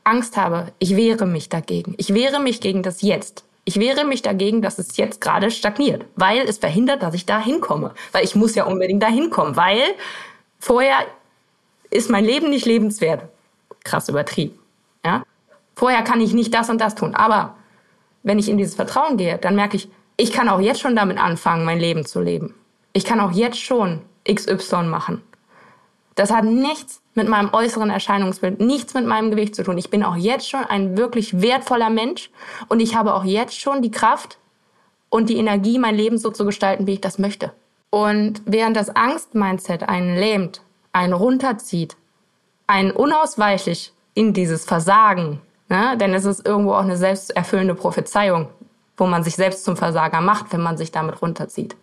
Angst 0.04 0.38
habe, 0.38 0.72
ich 0.80 0.96
wehre 0.96 1.26
mich 1.26 1.50
dagegen. 1.50 1.96
Ich 1.98 2.14
wehre 2.14 2.40
mich 2.40 2.62
gegen 2.62 2.84
das 2.84 3.02
Jetzt. 3.02 3.44
Ich 3.66 3.80
wehre 3.80 4.06
mich 4.06 4.22
dagegen, 4.22 4.62
dass 4.62 4.80
es 4.80 4.96
jetzt 4.96 5.20
gerade 5.20 5.52
stagniert, 5.52 6.06
weil 6.16 6.40
es 6.48 6.58
verhindert, 6.58 7.04
dass 7.04 7.14
ich 7.14 7.26
da 7.26 7.40
hinkomme. 7.40 7.94
Weil 8.14 8.24
ich 8.24 8.34
muss 8.34 8.56
ja 8.56 8.64
unbedingt 8.64 9.04
da 9.04 9.08
hinkommen, 9.08 9.58
weil 9.58 9.82
vorher 10.60 11.00
ist 11.90 12.10
mein 12.10 12.24
Leben 12.24 12.50
nicht 12.50 12.66
lebenswert. 12.66 13.24
Krass 13.84 14.08
übertrieben. 14.08 14.58
Ja? 15.06 15.24
Vorher 15.76 16.02
kann 16.04 16.22
ich 16.22 16.34
nicht 16.34 16.54
das 16.54 16.70
und 16.70 16.80
das 16.80 16.96
tun. 16.96 17.14
Aber 17.14 17.56
wenn 18.24 18.40
ich 18.40 18.48
in 18.48 18.58
dieses 18.58 18.76
Vertrauen 18.76 19.18
gehe, 19.18 19.38
dann 19.38 19.56
merke 19.56 19.76
ich, 19.76 19.90
ich 20.16 20.32
kann 20.32 20.50
auch 20.50 20.60
jetzt 20.60 20.80
schon 20.80 20.96
damit 20.96 21.18
anfangen, 21.18 21.66
mein 21.66 21.80
Leben 21.80 22.06
zu 22.06 22.22
leben. 22.22 22.56
Ich 22.98 23.06
kann 23.06 23.20
auch 23.20 23.32
jetzt 23.32 23.60
schon 23.60 24.02
XY 24.28 24.86
machen. 24.86 25.22
Das 26.16 26.32
hat 26.32 26.46
nichts 26.46 27.00
mit 27.14 27.30
meinem 27.30 27.54
äußeren 27.54 27.92
Erscheinungsbild, 27.92 28.60
nichts 28.60 28.96
mit 28.96 29.06
meinem 29.06 29.30
Gewicht 29.30 29.54
zu 29.54 29.64
tun. 29.64 29.78
Ich 29.78 29.92
bin 29.92 30.04
auch 30.04 30.16
jetzt 30.16 30.50
schon 30.50 30.64
ein 30.64 30.98
wirklich 30.98 31.40
wertvoller 31.40 31.92
Mensch 31.92 32.32
und 32.70 32.80
ich 32.80 32.96
habe 32.96 33.14
auch 33.14 33.24
jetzt 33.24 33.60
schon 33.60 33.84
die 33.84 33.92
Kraft 33.92 34.40
und 35.10 35.30
die 35.30 35.38
Energie, 35.38 35.78
mein 35.78 35.94
Leben 35.94 36.18
so 36.18 36.32
zu 36.32 36.44
gestalten, 36.44 36.88
wie 36.88 36.94
ich 36.94 37.02
das 37.02 37.20
möchte. 37.20 37.54
Und 37.92 38.42
während 38.48 38.76
das 38.76 38.90
Angst-Mindset 38.90 39.84
einen 39.84 40.18
lähmt, 40.18 40.64
einen 40.92 41.14
runterzieht, 41.14 41.98
einen 42.66 42.90
unausweichlich 42.90 43.94
in 44.16 44.34
dieses 44.34 44.66
Versagen, 44.66 45.40
ne? 45.70 45.96
denn 46.00 46.16
es 46.16 46.26
ist 46.26 46.48
irgendwo 46.48 46.74
auch 46.74 46.82
eine 46.82 46.98
selbsterfüllende 46.98 47.76
Prophezeiung, 47.76 48.48
wo 48.98 49.06
man 49.06 49.24
sich 49.24 49.36
selbst 49.36 49.66
zum 49.66 49.78
Versager 49.78 50.20
macht, 50.20 50.52
wenn 50.52 50.62
man 50.62 50.78
sich 50.78 50.92
damit 50.92 51.22
runterzieht. 51.22 51.76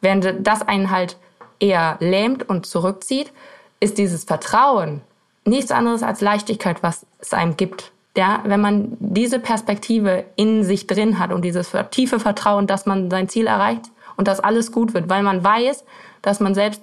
Während 0.00 0.46
das 0.46 0.62
einen 0.62 0.90
halt 0.90 1.16
eher 1.60 1.96
lähmt 2.00 2.48
und 2.48 2.66
zurückzieht, 2.66 3.32
ist 3.80 3.98
dieses 3.98 4.24
Vertrauen 4.24 5.02
nichts 5.44 5.70
anderes 5.70 6.02
als 6.02 6.20
Leichtigkeit, 6.20 6.82
was 6.82 7.06
es 7.18 7.32
einem 7.32 7.56
gibt. 7.56 7.92
Ja, 8.16 8.40
wenn 8.44 8.60
man 8.60 8.96
diese 8.98 9.38
Perspektive 9.38 10.24
in 10.36 10.64
sich 10.64 10.86
drin 10.86 11.18
hat 11.18 11.32
und 11.32 11.42
dieses 11.42 11.70
tiefe 11.90 12.18
Vertrauen, 12.18 12.66
dass 12.66 12.84
man 12.84 13.10
sein 13.10 13.28
Ziel 13.28 13.46
erreicht 13.46 13.86
und 14.16 14.26
dass 14.26 14.40
alles 14.40 14.72
gut 14.72 14.92
wird, 14.92 15.08
weil 15.08 15.22
man 15.22 15.44
weiß, 15.44 15.84
dass 16.22 16.40
man 16.40 16.54
selbst 16.54 16.82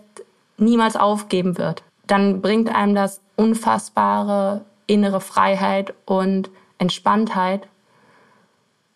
niemals 0.58 0.96
aufgeben 0.96 1.58
wird, 1.58 1.84
dann 2.08 2.42
bringt 2.42 2.74
einem 2.74 2.96
das 2.96 3.20
unfassbare 3.36 4.62
innere 4.88 5.20
Freiheit 5.20 5.94
und 6.06 6.50
Entspanntheit 6.78 7.68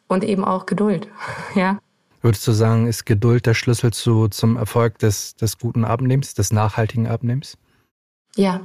und 0.07 0.23
eben 0.23 0.45
auch 0.45 0.65
Geduld. 0.65 1.07
Ja. 1.55 1.79
Würdest 2.21 2.45
du 2.47 2.51
sagen, 2.51 2.87
ist 2.87 3.05
Geduld 3.05 3.45
der 3.45 3.53
Schlüssel 3.53 3.93
zu, 3.93 4.27
zum 4.27 4.57
Erfolg 4.57 4.97
des, 4.99 5.35
des 5.35 5.57
guten 5.57 5.85
Abnehmens, 5.85 6.33
des 6.33 6.51
nachhaltigen 6.51 7.07
Abnehmens? 7.07 7.57
Ja, 8.35 8.61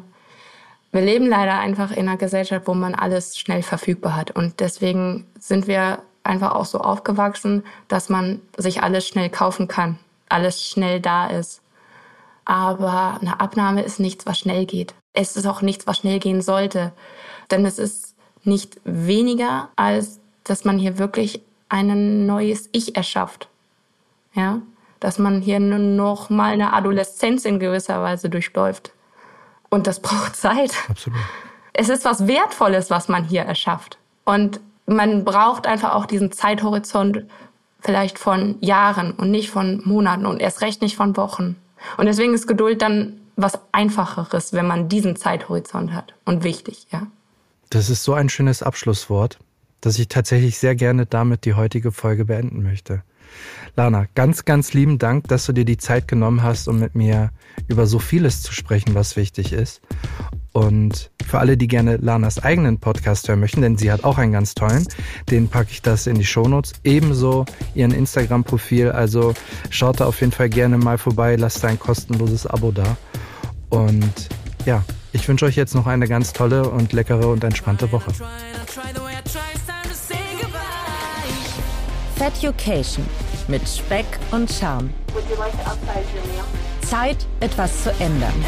wir 0.94 1.00
leben 1.00 1.26
leider 1.26 1.58
einfach 1.58 1.90
in 1.90 2.08
einer 2.08 2.16
Gesellschaft, 2.16 2.68
wo 2.68 2.74
man 2.74 2.94
alles 2.94 3.36
schnell 3.36 3.62
verfügbar 3.62 4.14
hat. 4.14 4.30
Und 4.30 4.60
deswegen 4.60 5.26
sind 5.40 5.66
wir 5.66 5.98
einfach 6.22 6.52
auch 6.54 6.66
so 6.66 6.78
aufgewachsen, 6.78 7.64
dass 7.88 8.08
man 8.08 8.40
sich 8.56 8.82
alles 8.82 9.06
schnell 9.06 9.28
kaufen 9.28 9.66
kann, 9.66 9.98
alles 10.28 10.64
schnell 10.64 11.00
da 11.00 11.26
ist. 11.26 11.62
Aber 12.44 13.18
eine 13.20 13.40
Abnahme 13.40 13.82
ist 13.82 13.98
nichts, 13.98 14.24
was 14.24 14.38
schnell 14.38 14.66
geht. 14.66 14.94
Es 15.14 15.36
ist 15.36 15.46
auch 15.46 15.62
nichts, 15.62 15.86
was 15.86 15.98
schnell 15.98 16.18
gehen 16.18 16.42
sollte. 16.42 16.92
Denn 17.50 17.66
es 17.66 17.78
ist 17.78 18.14
nicht 18.44 18.80
weniger, 18.84 19.70
als 19.76 20.20
dass 20.44 20.64
man 20.64 20.78
hier 20.78 20.98
wirklich 20.98 21.40
ein 21.74 22.26
neues 22.26 22.68
Ich 22.72 22.96
erschafft. 22.96 23.48
Ja? 24.34 24.62
Dass 25.00 25.18
man 25.18 25.40
hier 25.40 25.60
noch 25.60 26.30
mal 26.30 26.52
eine 26.52 26.72
Adoleszenz 26.72 27.44
in 27.44 27.58
gewisser 27.58 28.02
Weise 28.02 28.30
durchläuft. 28.30 28.92
Und 29.68 29.86
das 29.86 30.00
braucht 30.02 30.36
Zeit. 30.36 30.72
Absolut. 30.88 31.18
Es 31.72 31.88
ist 31.88 32.04
was 32.04 32.26
Wertvolles, 32.28 32.90
was 32.90 33.08
man 33.08 33.24
hier 33.24 33.42
erschafft. 33.42 33.98
Und 34.24 34.60
man 34.86 35.24
braucht 35.24 35.66
einfach 35.66 35.94
auch 35.94 36.06
diesen 36.06 36.30
Zeithorizont 36.30 37.24
vielleicht 37.80 38.18
von 38.18 38.56
Jahren 38.60 39.12
und 39.12 39.30
nicht 39.30 39.50
von 39.50 39.82
Monaten 39.84 40.26
und 40.26 40.40
erst 40.40 40.62
recht 40.62 40.80
nicht 40.80 40.96
von 40.96 41.16
Wochen. 41.16 41.56
Und 41.96 42.06
deswegen 42.06 42.32
ist 42.32 42.46
Geduld 42.46 42.80
dann 42.80 43.20
was 43.36 43.58
Einfacheres, 43.72 44.52
wenn 44.52 44.66
man 44.66 44.88
diesen 44.88 45.16
Zeithorizont 45.16 45.92
hat 45.92 46.14
und 46.24 46.44
wichtig, 46.44 46.86
ja. 46.90 47.08
Das 47.70 47.90
ist 47.90 48.04
so 48.04 48.14
ein 48.14 48.28
schönes 48.28 48.62
Abschlusswort, 48.62 49.38
dass 49.84 49.98
ich 49.98 50.08
tatsächlich 50.08 50.58
sehr 50.58 50.74
gerne 50.74 51.06
damit 51.06 51.44
die 51.44 51.54
heutige 51.54 51.92
Folge 51.92 52.24
beenden 52.24 52.62
möchte. 52.62 53.02
Lana, 53.76 54.06
ganz, 54.14 54.44
ganz 54.44 54.72
lieben 54.72 54.98
Dank, 54.98 55.26
dass 55.28 55.46
du 55.46 55.52
dir 55.52 55.64
die 55.64 55.76
Zeit 55.76 56.06
genommen 56.06 56.42
hast, 56.42 56.68
um 56.68 56.78
mit 56.78 56.94
mir 56.94 57.30
über 57.66 57.86
so 57.86 57.98
vieles 57.98 58.42
zu 58.42 58.52
sprechen, 58.52 58.94
was 58.94 59.16
wichtig 59.16 59.52
ist. 59.52 59.80
Und 60.52 61.10
für 61.26 61.40
alle, 61.40 61.56
die 61.56 61.66
gerne 61.66 61.96
Lanas 61.96 62.38
eigenen 62.38 62.78
Podcast 62.78 63.28
hören 63.28 63.40
möchten, 63.40 63.62
denn 63.62 63.76
sie 63.76 63.90
hat 63.90 64.04
auch 64.04 64.18
einen 64.18 64.32
ganz 64.32 64.54
tollen, 64.54 64.86
den 65.30 65.48
packe 65.48 65.70
ich 65.72 65.82
das 65.82 66.06
in 66.06 66.14
die 66.14 66.24
Shownotes. 66.24 66.74
Ebenso 66.84 67.44
ihren 67.74 67.90
Instagram-Profil. 67.90 68.92
Also 68.92 69.34
schaut 69.70 70.00
da 70.00 70.06
auf 70.06 70.20
jeden 70.20 70.32
Fall 70.32 70.48
gerne 70.48 70.78
mal 70.78 70.96
vorbei, 70.96 71.34
lasst 71.34 71.64
ein 71.64 71.78
kostenloses 71.78 72.46
Abo 72.46 72.70
da. 72.70 72.96
Und 73.70 74.28
ja, 74.64 74.84
ich 75.12 75.28
wünsche 75.28 75.46
euch 75.46 75.56
jetzt 75.56 75.74
noch 75.74 75.86
eine 75.88 76.06
ganz 76.06 76.32
tolle 76.32 76.68
und 76.68 76.92
leckere 76.92 77.28
und 77.28 77.42
entspannte 77.42 77.90
Woche. 77.90 78.12
Feducation 82.16 83.04
mit 83.48 83.62
Speck 83.68 84.06
und 84.30 84.50
Charme. 84.50 84.90
Zeit, 86.82 87.16
etwas 87.40 87.82
zu 87.82 87.90
ändern. 87.98 88.44